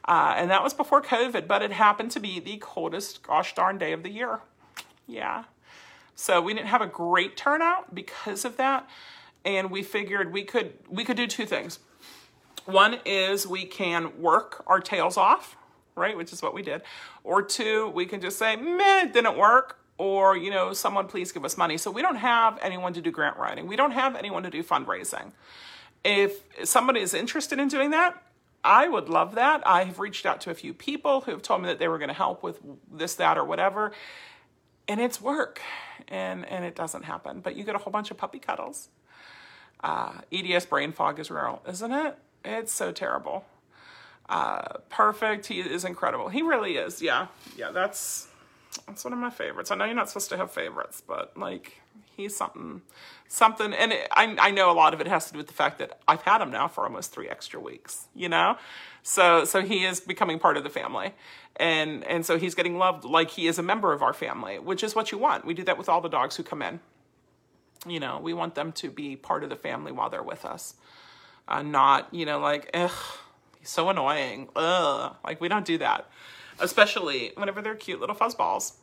Uh, 0.06 0.34
and 0.36 0.50
that 0.50 0.62
was 0.62 0.72
before 0.72 1.02
COVID, 1.02 1.46
but 1.46 1.60
it 1.60 1.72
happened 1.72 2.10
to 2.12 2.20
be 2.20 2.40
the 2.40 2.56
coldest 2.56 3.22
gosh 3.22 3.54
darn 3.54 3.76
day 3.76 3.92
of 3.92 4.02
the 4.02 4.10
year. 4.10 4.40
Yeah. 5.06 5.44
So 6.14 6.40
we 6.40 6.54
didn't 6.54 6.68
have 6.68 6.82
a 6.82 6.86
great 6.86 7.36
turnout 7.36 7.94
because 7.94 8.46
of 8.46 8.56
that. 8.56 8.88
And 9.44 9.70
we 9.70 9.82
figured 9.82 10.32
we 10.32 10.44
could 10.44 10.72
we 10.88 11.04
could 11.04 11.18
do 11.18 11.26
two 11.26 11.44
things. 11.44 11.78
One 12.64 12.98
is 13.04 13.46
we 13.46 13.66
can 13.66 14.22
work 14.22 14.64
our 14.66 14.80
tails 14.80 15.18
off, 15.18 15.54
right? 15.96 16.16
Which 16.16 16.32
is 16.32 16.42
what 16.42 16.54
we 16.54 16.62
did. 16.62 16.82
Or 17.22 17.42
two, 17.42 17.88
we 17.94 18.06
can 18.06 18.20
just 18.20 18.38
say, 18.38 18.56
meh, 18.56 19.04
it 19.04 19.12
didn't 19.12 19.36
work 19.36 19.78
or 19.96 20.36
you 20.36 20.50
know 20.50 20.72
someone 20.72 21.06
please 21.06 21.30
give 21.30 21.44
us 21.44 21.56
money. 21.56 21.76
So 21.78 21.90
we 21.90 22.02
don't 22.02 22.16
have 22.16 22.58
anyone 22.62 22.92
to 22.94 23.00
do 23.00 23.10
grant 23.10 23.36
writing. 23.36 23.66
We 23.68 23.76
don't 23.76 23.92
have 23.92 24.16
anyone 24.16 24.42
to 24.42 24.50
do 24.50 24.62
fundraising. 24.62 25.32
If 26.02 26.42
somebody 26.64 27.00
is 27.00 27.14
interested 27.14 27.58
in 27.58 27.68
doing 27.68 27.90
that 27.90 28.20
i 28.64 28.88
would 28.88 29.10
love 29.10 29.34
that. 29.34 29.62
I 29.66 29.84
have 29.84 29.98
reached 29.98 30.24
out 30.24 30.40
to 30.42 30.50
a 30.50 30.54
few 30.54 30.72
people 30.72 31.20
who 31.20 31.32
have 31.32 31.42
told 31.42 31.60
me 31.60 31.68
that 31.68 31.78
they 31.78 31.86
were 31.86 31.98
going 31.98 32.08
to 32.08 32.14
help 32.14 32.42
with 32.42 32.58
this 32.90 33.14
that 33.16 33.36
or 33.36 33.44
whatever 33.44 33.92
and 34.88 35.00
it's 35.00 35.20
work 35.20 35.60
and 36.08 36.46
and 36.46 36.64
it 36.64 36.74
doesn't 36.74 37.04
happen. 37.04 37.40
But 37.40 37.56
you 37.56 37.64
get 37.64 37.74
a 37.74 37.78
whole 37.78 37.92
bunch 37.92 38.10
of 38.10 38.16
puppy 38.16 38.38
cuddles. 38.38 38.88
Uh, 39.82 40.12
eds 40.32 40.64
brain 40.64 40.92
fog 40.92 41.20
is 41.20 41.30
real 41.30 41.62
isn't 41.68 41.92
it? 41.92 42.16
It's 42.44 42.72
so 42.72 42.90
terrible 42.90 43.44
uh, 44.28 44.78
perfect 44.88 45.46
he 45.46 45.60
is 45.60 45.84
incredible 45.84 46.28
he 46.28 46.42
really 46.42 46.76
is 46.76 47.02
yeah 47.02 47.26
yeah 47.56 47.70
that's 47.70 48.28
it's 48.88 49.04
one 49.04 49.12
of 49.12 49.18
my 49.18 49.30
favorites. 49.30 49.70
I 49.70 49.76
know 49.76 49.84
you're 49.84 49.94
not 49.94 50.08
supposed 50.08 50.28
to 50.30 50.36
have 50.36 50.50
favorites, 50.50 51.02
but 51.06 51.36
like 51.36 51.80
he's 52.16 52.36
something, 52.36 52.82
something. 53.28 53.72
And 53.72 53.92
it, 53.92 54.08
I, 54.12 54.36
I 54.38 54.50
know 54.50 54.70
a 54.70 54.74
lot 54.74 54.94
of 54.94 55.00
it 55.00 55.06
has 55.06 55.26
to 55.26 55.32
do 55.32 55.38
with 55.38 55.46
the 55.46 55.54
fact 55.54 55.78
that 55.78 56.00
I've 56.06 56.22
had 56.22 56.40
him 56.40 56.50
now 56.50 56.68
for 56.68 56.84
almost 56.84 57.12
three 57.12 57.28
extra 57.28 57.60
weeks, 57.60 58.06
you 58.14 58.28
know? 58.28 58.56
So, 59.02 59.44
so 59.44 59.62
he 59.62 59.84
is 59.84 60.00
becoming 60.00 60.38
part 60.38 60.56
of 60.56 60.64
the 60.64 60.70
family. 60.70 61.12
And, 61.56 62.04
and 62.04 62.26
so 62.26 62.38
he's 62.38 62.54
getting 62.54 62.78
loved 62.78 63.04
like 63.04 63.30
he 63.30 63.46
is 63.46 63.58
a 63.58 63.62
member 63.62 63.92
of 63.92 64.02
our 64.02 64.12
family, 64.12 64.58
which 64.58 64.82
is 64.82 64.94
what 64.94 65.12
you 65.12 65.18
want. 65.18 65.44
We 65.44 65.54
do 65.54 65.62
that 65.64 65.78
with 65.78 65.88
all 65.88 66.00
the 66.00 66.08
dogs 66.08 66.36
who 66.36 66.42
come 66.42 66.62
in. 66.62 66.80
You 67.86 68.00
know, 68.00 68.18
we 68.22 68.32
want 68.32 68.54
them 68.54 68.72
to 68.72 68.90
be 68.90 69.14
part 69.14 69.44
of 69.44 69.50
the 69.50 69.56
family 69.56 69.92
while 69.92 70.08
they're 70.08 70.22
with 70.22 70.44
us. 70.44 70.74
Uh, 71.46 71.62
not, 71.62 72.12
you 72.14 72.24
know, 72.24 72.38
like, 72.38 72.70
ugh, 72.72 72.90
so 73.64 73.88
annoying. 73.88 74.48
Ugh. 74.56 75.14
Like, 75.24 75.40
we 75.40 75.48
don't 75.48 75.64
do 75.64 75.78
that 75.78 76.10
especially 76.60 77.32
whenever 77.36 77.62
they're 77.62 77.74
cute 77.74 78.00
little 78.00 78.16
fuzzballs. 78.16 78.74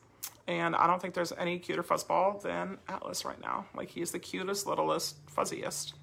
And 0.47 0.75
I 0.75 0.87
don't 0.87 1.01
think 1.01 1.13
there's 1.13 1.31
any 1.33 1.59
cuter 1.59 1.83
fuzzball 1.83 2.41
than 2.41 2.77
Atlas 2.87 3.23
right 3.23 3.39
now. 3.41 3.65
Like 3.75 3.89
he's 3.89 4.11
the 4.11 4.19
cutest, 4.19 4.65
littlest, 4.65 5.25
fuzziest. 5.27 5.93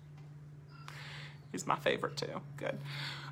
He's 1.52 1.66
my 1.66 1.76
favorite 1.76 2.16
too. 2.16 2.40
Good. 2.56 2.78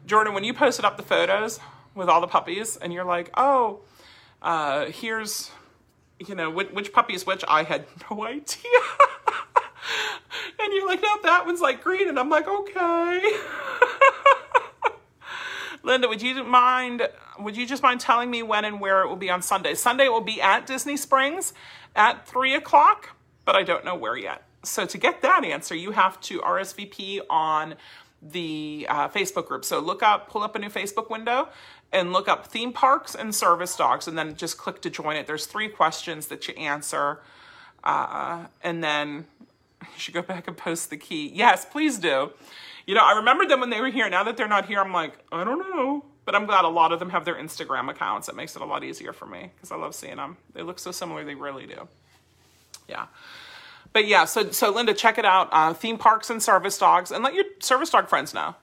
Jordan, 0.04 0.34
when 0.34 0.44
you 0.44 0.54
posted 0.54 0.84
up 0.84 0.96
the 0.96 1.02
photos 1.02 1.60
with 1.94 2.08
all 2.08 2.20
the 2.20 2.26
puppies 2.26 2.76
and 2.76 2.92
you're 2.92 3.04
like, 3.04 3.30
oh, 3.36 3.80
uh, 4.42 4.86
here's, 4.86 5.50
you 6.18 6.34
know, 6.34 6.50
which, 6.50 6.70
which 6.70 6.92
puppy 6.92 7.14
is 7.14 7.26
which, 7.26 7.44
I 7.48 7.62
had 7.62 7.86
no 8.10 8.24
idea. 8.24 8.44
and 10.60 10.72
you're 10.72 10.86
like, 10.86 11.02
no, 11.02 11.18
that 11.22 11.46
one's 11.46 11.60
like 11.60 11.82
green. 11.82 12.08
And 12.08 12.18
I'm 12.18 12.28
like, 12.28 12.48
okay. 12.48 13.32
Linda, 15.86 16.08
would 16.08 16.20
you 16.20 16.42
mind, 16.42 17.08
would 17.38 17.56
you 17.56 17.64
just 17.64 17.80
mind 17.80 18.00
telling 18.00 18.28
me 18.28 18.42
when 18.42 18.64
and 18.64 18.80
where 18.80 19.02
it 19.02 19.08
will 19.08 19.14
be 19.14 19.30
on 19.30 19.40
Sunday? 19.40 19.74
Sunday 19.74 20.06
it 20.06 20.12
will 20.12 20.20
be 20.20 20.42
at 20.42 20.66
Disney 20.66 20.96
Springs 20.96 21.54
at 21.94 22.26
3 22.26 22.54
o'clock, 22.54 23.10
but 23.44 23.54
I 23.54 23.62
don't 23.62 23.84
know 23.84 23.94
where 23.94 24.16
yet. 24.16 24.42
So 24.64 24.84
to 24.84 24.98
get 24.98 25.22
that 25.22 25.44
answer, 25.44 25.76
you 25.76 25.92
have 25.92 26.20
to 26.22 26.40
RSVP 26.40 27.20
on 27.30 27.76
the 28.20 28.88
uh, 28.90 29.08
Facebook 29.10 29.46
group. 29.46 29.64
So 29.64 29.78
look 29.78 30.02
up, 30.02 30.28
pull 30.28 30.42
up 30.42 30.56
a 30.56 30.58
new 30.58 30.70
Facebook 30.70 31.08
window 31.08 31.50
and 31.92 32.12
look 32.12 32.26
up 32.26 32.48
theme 32.48 32.72
parks 32.72 33.14
and 33.14 33.32
service 33.32 33.76
dogs 33.76 34.08
and 34.08 34.18
then 34.18 34.34
just 34.34 34.58
click 34.58 34.82
to 34.82 34.90
join 34.90 35.14
it. 35.14 35.28
There's 35.28 35.46
three 35.46 35.68
questions 35.68 36.26
that 36.26 36.48
you 36.48 36.54
answer. 36.54 37.20
Uh, 37.84 38.46
and 38.60 38.82
then 38.82 39.26
you 39.82 39.98
should 39.98 40.14
go 40.14 40.22
back 40.22 40.48
and 40.48 40.56
post 40.56 40.90
the 40.90 40.96
key. 40.96 41.30
Yes, 41.32 41.64
please 41.64 42.00
do. 42.00 42.32
You 42.86 42.94
know, 42.94 43.02
I 43.04 43.16
remember 43.16 43.46
them 43.46 43.60
when 43.60 43.70
they 43.70 43.80
were 43.80 43.90
here. 43.90 44.08
Now 44.08 44.24
that 44.24 44.36
they're 44.36 44.48
not 44.48 44.66
here, 44.66 44.80
I'm 44.80 44.92
like, 44.92 45.12
I 45.32 45.44
don't 45.44 45.58
know. 45.58 46.04
But 46.24 46.34
I'm 46.34 46.46
glad 46.46 46.64
a 46.64 46.68
lot 46.68 46.92
of 46.92 46.98
them 46.98 47.10
have 47.10 47.24
their 47.24 47.36
Instagram 47.36 47.88
accounts. 47.88 48.28
It 48.28 48.34
makes 48.34 48.56
it 48.56 48.62
a 48.62 48.64
lot 48.64 48.82
easier 48.82 49.12
for 49.12 49.26
me 49.26 49.50
because 49.54 49.70
I 49.70 49.76
love 49.76 49.94
seeing 49.94 50.16
them. 50.16 50.36
They 50.54 50.62
look 50.62 50.78
so 50.78 50.90
similar. 50.90 51.24
They 51.24 51.36
really 51.36 51.66
do. 51.66 51.88
Yeah. 52.88 53.06
But 53.92 54.06
yeah, 54.08 54.24
so 54.24 54.50
so 54.50 54.70
Linda, 54.70 54.92
check 54.92 55.18
it 55.18 55.24
out. 55.24 55.48
Uh, 55.52 55.72
theme 55.72 55.98
parks 55.98 56.28
and 56.28 56.42
service 56.42 56.76
dogs, 56.76 57.10
and 57.10 57.22
let 57.24 57.34
your 57.34 57.44
service 57.60 57.90
dog 57.90 58.08
friends 58.08 58.34
know. 58.34 58.56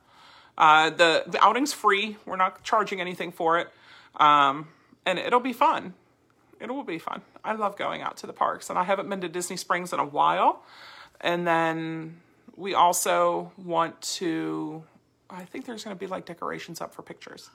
Uh, 0.58 0.90
the 0.90 1.24
the 1.26 1.44
outing's 1.44 1.74
free. 1.74 2.18
We're 2.26 2.36
not 2.36 2.64
charging 2.64 3.02
anything 3.02 3.32
for 3.32 3.58
it, 3.58 3.70
um, 4.18 4.68
and 5.06 5.18
it'll 5.18 5.40
be 5.40 5.54
fun. 5.54 5.94
It 6.60 6.70
will 6.70 6.84
be 6.84 7.00
fun. 7.00 7.22
I 7.44 7.54
love 7.54 7.78
going 7.78 8.02
out 8.02 8.18
to 8.18 8.28
the 8.28 8.34
parks, 8.34 8.70
and 8.70 8.78
I 8.78 8.84
haven't 8.84 9.10
been 9.10 9.22
to 9.22 9.30
Disney 9.30 9.58
Springs 9.58 9.92
in 9.92 10.00
a 10.00 10.06
while. 10.06 10.64
And 11.20 11.48
then 11.48 12.22
we 12.56 12.74
also 12.74 13.52
want 13.58 14.00
to, 14.02 14.84
I 15.30 15.44
think 15.46 15.66
there's 15.66 15.84
going 15.84 15.96
to 15.96 16.00
be 16.00 16.08
like 16.08 16.26
decorations 16.26 16.82
up 16.82 16.94
for 16.94 17.02
pictures. 17.02 17.50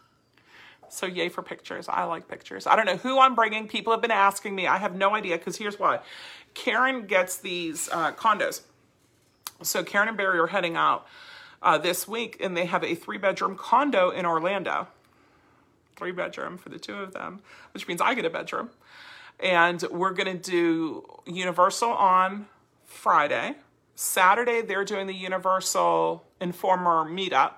So 0.88 1.06
yay 1.06 1.28
for 1.28 1.42
pictures. 1.42 1.88
I 1.88 2.04
like 2.04 2.28
pictures. 2.28 2.66
I 2.66 2.74
don't 2.74 2.86
know 2.86 2.96
who 2.96 3.18
I'm 3.18 3.34
bringing. 3.34 3.68
People 3.68 3.92
have 3.92 4.00
been 4.00 4.10
asking 4.10 4.54
me. 4.54 4.66
I 4.66 4.78
have 4.78 4.94
no 4.94 5.14
idea 5.14 5.36
because 5.36 5.56
here's 5.56 5.78
why. 5.78 6.00
Karen 6.54 7.06
gets 7.06 7.36
these 7.36 7.88
uh, 7.92 8.12
condos. 8.12 8.62
So 9.62 9.84
Karen 9.84 10.08
and 10.08 10.16
Barry 10.16 10.38
are 10.38 10.46
heading 10.46 10.76
out 10.76 11.06
uh, 11.62 11.78
this 11.78 12.08
week 12.08 12.38
and 12.40 12.56
they 12.56 12.64
have 12.66 12.82
a 12.82 12.94
three 12.94 13.18
bedroom 13.18 13.56
condo 13.56 14.10
in 14.10 14.24
Orlando. 14.24 14.88
Three 15.96 16.12
bedroom 16.12 16.58
for 16.58 16.68
the 16.68 16.78
two 16.78 16.94
of 16.94 17.12
them, 17.12 17.40
which 17.74 17.86
means 17.86 18.00
I 18.00 18.14
get 18.14 18.24
a 18.24 18.30
bedroom. 18.30 18.70
And 19.40 19.82
we're 19.90 20.12
going 20.12 20.40
to 20.40 20.50
do 20.50 21.04
Universal 21.26 21.90
on 21.90 22.46
Friday 22.86 23.56
Saturday, 24.00 24.62
they're 24.62 24.84
doing 24.84 25.08
the 25.08 25.12
Universal 25.12 26.24
Informer 26.40 27.04
meetup. 27.04 27.54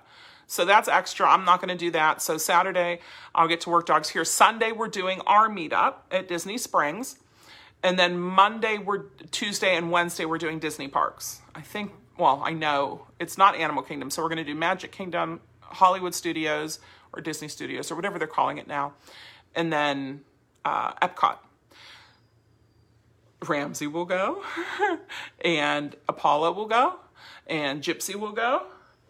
So 0.47 0.64
that's 0.64 0.88
extra. 0.88 1.28
I'm 1.28 1.45
not 1.45 1.61
going 1.61 1.68
to 1.68 1.76
do 1.76 1.91
that. 1.91 2.22
So 2.22 2.38
Saturday, 2.38 3.01
I'll 3.34 3.47
get 3.47 3.61
to 3.62 3.70
work 3.70 3.84
dogs 3.84 4.09
here. 4.09 4.24
Sunday, 4.24 4.72
we're 4.72 4.88
doing 4.88 5.20
our 5.26 5.51
meetup 5.51 5.97
at 6.11 6.28
Disney 6.28 6.57
Springs. 6.57 7.18
And 7.82 7.99
then 7.99 8.18
Monday, 8.18 8.78
we're 8.78 9.03
Tuesday 9.30 9.76
and 9.76 9.91
Wednesday, 9.91 10.24
we're 10.24 10.38
doing 10.38 10.59
Disney 10.59 10.88
parks. 10.88 11.43
I 11.55 11.61
think, 11.61 11.93
well, 12.16 12.41
I 12.43 12.55
know 12.55 13.07
it's 13.18 13.36
not 13.36 13.55
Animal 13.55 13.82
Kingdom. 13.82 14.09
So 14.09 14.22
we're 14.22 14.30
going 14.30 14.38
to 14.38 14.45
do 14.45 14.55
Magic 14.55 14.93
Kingdom, 14.93 15.43
Hollywood 15.61 16.14
Studios, 16.14 16.78
or 17.12 17.20
Disney 17.20 17.49
Studios, 17.49 17.93
or 17.93 17.97
whatever 17.97 18.18
they're 18.18 18.26
calling 18.26 18.57
it 18.57 18.66
now. 18.66 18.95
And 19.55 19.70
then 19.70 20.22
uh, 20.64 20.95
Epcot. 21.07 21.36
Ramsey 23.47 23.86
will 23.86 24.05
go, 24.05 24.43
and 25.45 25.97
Apollo 26.09 26.53
will 26.53 26.66
go, 26.66 26.97
and 27.47 27.82
Gypsy 27.82 28.14
will 28.14 28.32
go. 28.32 28.66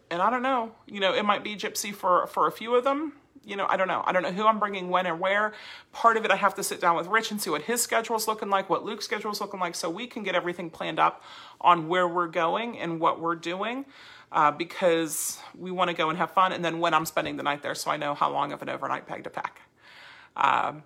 And 0.09 0.21
I 0.21 0.29
don't 0.29 0.43
know, 0.43 0.73
you 0.87 0.99
know, 0.99 1.13
it 1.13 1.23
might 1.23 1.43
be 1.43 1.55
Gypsy 1.55 1.93
for, 1.93 2.27
for 2.27 2.47
a 2.47 2.51
few 2.51 2.75
of 2.75 2.83
them. 2.83 3.13
You 3.43 3.55
know, 3.55 3.65
I 3.67 3.75
don't 3.75 3.87
know. 3.87 4.03
I 4.05 4.11
don't 4.11 4.21
know 4.21 4.31
who 4.31 4.45
I'm 4.45 4.59
bringing 4.59 4.89
when 4.89 5.07
and 5.07 5.19
where. 5.19 5.53
Part 5.93 6.15
of 6.15 6.25
it, 6.25 6.31
I 6.31 6.35
have 6.35 6.53
to 6.55 6.63
sit 6.63 6.79
down 6.79 6.95
with 6.95 7.07
Rich 7.07 7.31
and 7.31 7.41
see 7.41 7.49
what 7.49 7.63
his 7.63 7.81
schedule 7.81 8.15
is 8.15 8.27
looking 8.27 8.49
like, 8.49 8.69
what 8.69 8.85
Luke's 8.85 9.05
schedule 9.05 9.31
is 9.31 9.41
looking 9.41 9.59
like, 9.59 9.73
so 9.73 9.89
we 9.89 10.05
can 10.05 10.21
get 10.21 10.35
everything 10.35 10.69
planned 10.69 10.99
up 10.99 11.23
on 11.59 11.87
where 11.87 12.07
we're 12.07 12.27
going 12.27 12.77
and 12.77 12.99
what 12.99 13.19
we're 13.19 13.35
doing. 13.35 13.85
Uh, 14.31 14.51
because 14.51 15.39
we 15.57 15.71
want 15.71 15.89
to 15.89 15.93
go 15.93 16.09
and 16.09 16.17
have 16.17 16.31
fun, 16.31 16.53
and 16.53 16.63
then 16.63 16.79
when 16.79 16.93
I'm 16.93 17.05
spending 17.05 17.35
the 17.35 17.43
night 17.43 17.61
there, 17.63 17.75
so 17.75 17.91
I 17.91 17.97
know 17.97 18.13
how 18.13 18.31
long 18.31 18.53
of 18.53 18.61
an 18.61 18.69
overnight 18.69 19.05
peg 19.05 19.25
to 19.25 19.29
pack. 19.29 19.59
Um, 20.37 20.83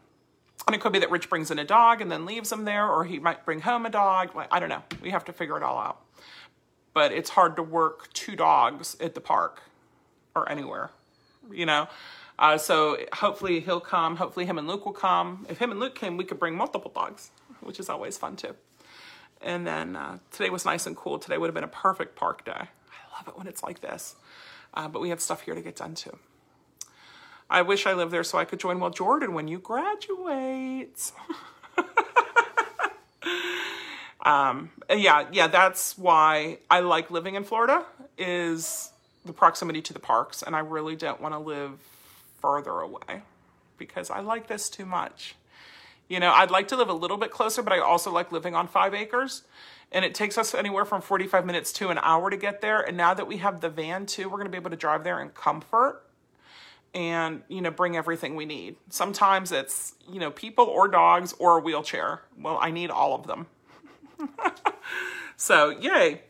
and 0.67 0.75
it 0.75 0.81
could 0.81 0.93
be 0.93 0.99
that 0.99 1.11
Rich 1.11 1.29
brings 1.29 1.51
in 1.51 1.59
a 1.59 1.63
dog 1.63 2.01
and 2.01 2.11
then 2.11 2.25
leaves 2.25 2.51
him 2.51 2.65
there, 2.65 2.89
or 2.89 3.03
he 3.03 3.19
might 3.19 3.45
bring 3.45 3.61
home 3.61 3.85
a 3.85 3.89
dog. 3.89 4.29
I 4.51 4.59
don't 4.59 4.69
know. 4.69 4.83
We 5.01 5.11
have 5.11 5.25
to 5.25 5.33
figure 5.33 5.57
it 5.57 5.63
all 5.63 5.77
out. 5.77 6.01
But 6.93 7.11
it's 7.11 7.29
hard 7.31 7.55
to 7.57 7.63
work 7.63 8.11
two 8.13 8.35
dogs 8.35 8.97
at 8.99 9.13
the 9.13 9.21
park 9.21 9.61
or 10.33 10.49
anywhere, 10.49 10.91
you 11.51 11.65
know? 11.65 11.87
Uh, 12.37 12.57
so 12.57 12.97
hopefully 13.13 13.59
he'll 13.59 13.79
come. 13.79 14.17
Hopefully 14.17 14.45
him 14.45 14.57
and 14.57 14.67
Luke 14.67 14.85
will 14.85 14.93
come. 14.93 15.45
If 15.49 15.57
him 15.59 15.71
and 15.71 15.79
Luke 15.79 15.95
came, 15.95 16.17
we 16.17 16.23
could 16.23 16.39
bring 16.39 16.55
multiple 16.55 16.91
dogs, 16.93 17.31
which 17.61 17.79
is 17.79 17.89
always 17.89 18.17
fun 18.17 18.35
too. 18.35 18.55
And 19.41 19.65
then 19.65 19.95
uh, 19.95 20.17
today 20.31 20.49
was 20.49 20.65
nice 20.65 20.87
and 20.87 20.95
cool. 20.95 21.19
Today 21.19 21.37
would 21.37 21.47
have 21.47 21.53
been 21.55 21.63
a 21.63 21.67
perfect 21.67 22.15
park 22.15 22.43
day. 22.43 22.51
I 22.51 23.17
love 23.17 23.27
it 23.27 23.37
when 23.37 23.47
it's 23.47 23.63
like 23.63 23.81
this. 23.81 24.15
Uh, 24.73 24.87
but 24.87 25.01
we 25.01 25.09
have 25.09 25.21
stuff 25.21 25.41
here 25.41 25.55
to 25.55 25.61
get 25.61 25.75
done 25.75 25.95
too. 25.95 26.17
I 27.49 27.61
wish 27.61 27.85
I 27.85 27.93
lived 27.93 28.11
there 28.11 28.23
so 28.23 28.37
I 28.37 28.45
could 28.45 28.59
join 28.59 28.79
Well 28.79 28.89
Jordan 28.89 29.33
when 29.33 29.47
you 29.47 29.59
graduate. 29.59 31.11
um, 34.25 34.71
yeah, 34.89 35.27
yeah, 35.31 35.47
that's 35.47 35.97
why 35.97 36.57
I 36.69 36.79
like 36.79 37.11
living 37.11 37.35
in 37.35 37.43
Florida 37.43 37.85
is 38.17 38.91
the 39.25 39.33
proximity 39.33 39.81
to 39.83 39.93
the 39.93 39.99
parks, 39.99 40.41
and 40.41 40.55
I 40.55 40.59
really 40.59 40.95
don't 40.95 41.21
want 41.21 41.33
to 41.33 41.39
live 41.39 41.79
further 42.41 42.71
away 42.71 43.21
because 43.77 44.09
I 44.09 44.21
like 44.21 44.47
this 44.47 44.69
too 44.69 44.85
much. 44.85 45.35
You 46.07 46.19
know, 46.19 46.31
I'd 46.31 46.51
like 46.51 46.67
to 46.69 46.75
live 46.75 46.89
a 46.89 46.93
little 46.93 47.17
bit 47.17 47.31
closer, 47.31 47.61
but 47.61 47.73
I 47.73 47.79
also 47.79 48.11
like 48.11 48.31
living 48.31 48.55
on 48.55 48.67
five 48.67 48.93
acres. 48.93 49.43
And 49.91 50.03
it 50.03 50.13
takes 50.13 50.37
us 50.37 50.53
anywhere 50.53 50.85
from 50.85 51.01
45 51.01 51.45
minutes 51.45 51.71
to 51.73 51.89
an 51.89 51.99
hour 52.01 52.29
to 52.29 52.37
get 52.37 52.61
there. 52.61 52.81
And 52.81 52.97
now 52.97 53.13
that 53.13 53.27
we 53.27 53.37
have 53.37 53.61
the 53.61 53.69
van 53.69 54.05
too, 54.05 54.25
we're 54.25 54.37
going 54.37 54.45
to 54.45 54.51
be 54.51 54.57
able 54.57 54.71
to 54.71 54.75
drive 54.75 55.03
there 55.03 55.21
in 55.21 55.29
comfort 55.29 56.04
and 56.95 57.43
you 57.49 57.61
know 57.61 57.69
bring 57.69 57.95
everything 57.97 58.35
we 58.35 58.45
need. 58.45 58.77
Sometimes 58.89 59.51
it's 59.51 59.93
you 60.09 60.19
know 60.19 60.31
people 60.31 60.65
or 60.65 60.87
dogs 60.87 61.35
or 61.37 61.59
a 61.59 61.61
wheelchair. 61.61 62.21
Well 62.39 62.57
i 62.59 62.71
need 62.71 62.89
all 62.89 63.13
of 63.13 63.27
them. 63.27 63.47
So 65.37 65.69
yay. 65.69 66.21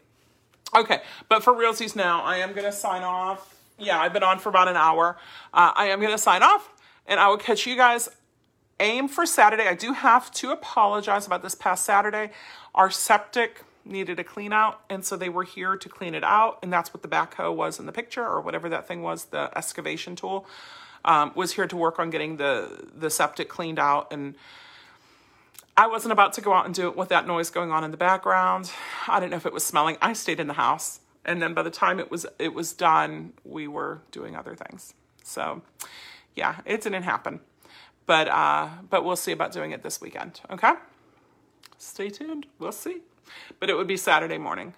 Okay 0.75 1.01
but 1.29 1.43
for 1.43 1.53
realsies 1.53 1.95
now 1.95 2.23
i 2.23 2.37
am 2.37 2.53
going 2.53 2.65
to 2.65 2.71
sign 2.71 3.03
off. 3.03 3.55
Yeah 3.77 3.99
i've 3.99 4.13
been 4.13 4.23
on 4.23 4.39
for 4.39 4.49
about 4.49 4.67
an 4.67 4.75
hour. 4.75 5.17
Uh, 5.53 5.71
i 5.75 5.85
am 5.85 5.99
going 5.99 6.11
to 6.11 6.17
sign 6.17 6.41
off 6.41 6.73
and 7.05 7.19
i 7.19 7.27
will 7.29 7.37
catch 7.37 7.67
you 7.67 7.77
guys. 7.77 8.09
Aim 8.79 9.07
for 9.07 9.27
saturday. 9.27 9.67
I 9.67 9.75
do 9.75 9.93
have 9.93 10.31
to 10.31 10.49
apologize 10.49 11.27
about 11.27 11.43
this 11.43 11.53
past 11.53 11.85
saturday. 11.85 12.31
Our 12.73 12.89
septic 12.89 13.63
needed 13.85 14.19
a 14.19 14.23
clean 14.23 14.51
out 14.51 14.81
and 14.89 15.05
so 15.05 15.15
they 15.15 15.29
were 15.29 15.43
here 15.43 15.77
to 15.77 15.87
clean 15.87 16.15
it 16.15 16.23
out 16.23 16.59
and 16.63 16.73
that's 16.73 16.93
what 16.93 17.01
the 17.01 17.07
backhoe 17.07 17.53
was 17.53 17.79
in 17.79 17.85
the 17.85 17.91
picture 17.91 18.25
or 18.25 18.41
whatever 18.41 18.67
that 18.69 18.87
thing 18.87 19.03
was 19.03 19.25
the 19.25 19.49
excavation 19.55 20.15
tool 20.15 20.45
um, 21.05 21.31
was 21.35 21.53
here 21.53 21.67
to 21.67 21.77
work 21.77 21.99
on 21.99 22.09
getting 22.09 22.37
the 22.37 22.87
the 22.95 23.09
septic 23.09 23.47
cleaned 23.47 23.79
out 23.79 24.11
and 24.11 24.35
I 25.77 25.87
wasn't 25.87 26.13
about 26.13 26.33
to 26.33 26.41
go 26.41 26.53
out 26.53 26.65
and 26.65 26.73
do 26.73 26.87
it 26.87 26.95
with 26.95 27.09
that 27.09 27.27
noise 27.27 27.49
going 27.49 27.69
on 27.69 27.83
in 27.83 27.91
the 27.91 27.97
background. 27.97 28.71
I 29.09 29.19
didn't 29.19 29.31
know 29.31 29.37
if 29.37 29.45
it 29.45 29.51
was 29.51 29.65
smelling. 29.65 29.97
I 30.01 30.13
stayed 30.13 30.39
in 30.39 30.47
the 30.47 30.53
house. 30.53 31.01
And 31.25 31.41
then 31.41 31.53
by 31.53 31.63
the 31.63 31.69
time 31.71 31.99
it 31.99 32.09
was 32.09 32.25
it 32.39 32.53
was 32.53 32.71
done, 32.71 33.33
we 33.43 33.67
were 33.67 34.01
doing 34.11 34.35
other 34.35 34.55
things. 34.55 34.93
So 35.23 35.63
yeah, 36.33 36.57
it 36.65 36.81
didn't 36.81 37.03
happen. 37.03 37.41
But 38.05 38.29
uh 38.29 38.69
but 38.89 39.03
we'll 39.03 39.17
see 39.17 39.33
about 39.33 39.51
doing 39.51 39.71
it 39.71 39.83
this 39.83 39.99
weekend. 39.99 40.39
Okay? 40.49 40.73
Stay 41.77 42.09
tuned. 42.09 42.45
We'll 42.57 42.71
see 42.71 43.01
but 43.59 43.69
it 43.69 43.75
would 43.75 43.87
be 43.87 43.97
Saturday 43.97 44.37
morning. 44.37 44.73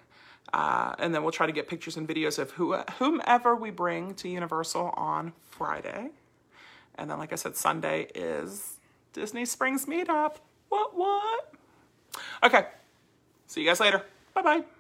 Uh, 0.53 0.95
and 0.99 1.13
then 1.13 1.23
we'll 1.23 1.31
try 1.31 1.45
to 1.45 1.51
get 1.51 1.67
pictures 1.67 1.97
and 1.97 2.07
videos 2.07 2.39
of 2.39 2.51
who, 2.51 2.73
whomever 2.99 3.55
we 3.55 3.69
bring 3.69 4.13
to 4.15 4.29
Universal 4.29 4.93
on 4.95 5.33
Friday. 5.49 6.09
And 6.95 7.11
then, 7.11 7.19
like 7.19 7.33
I 7.33 7.35
said, 7.35 7.55
Sunday 7.55 8.07
is 8.15 8.79
Disney 9.13 9.45
Springs 9.45 9.85
meetup. 9.85 10.37
What, 10.69 10.95
what? 10.95 11.53
Okay. 12.43 12.67
See 13.47 13.61
you 13.61 13.67
guys 13.67 13.79
later. 13.79 14.03
Bye 14.33 14.41
bye. 14.41 14.76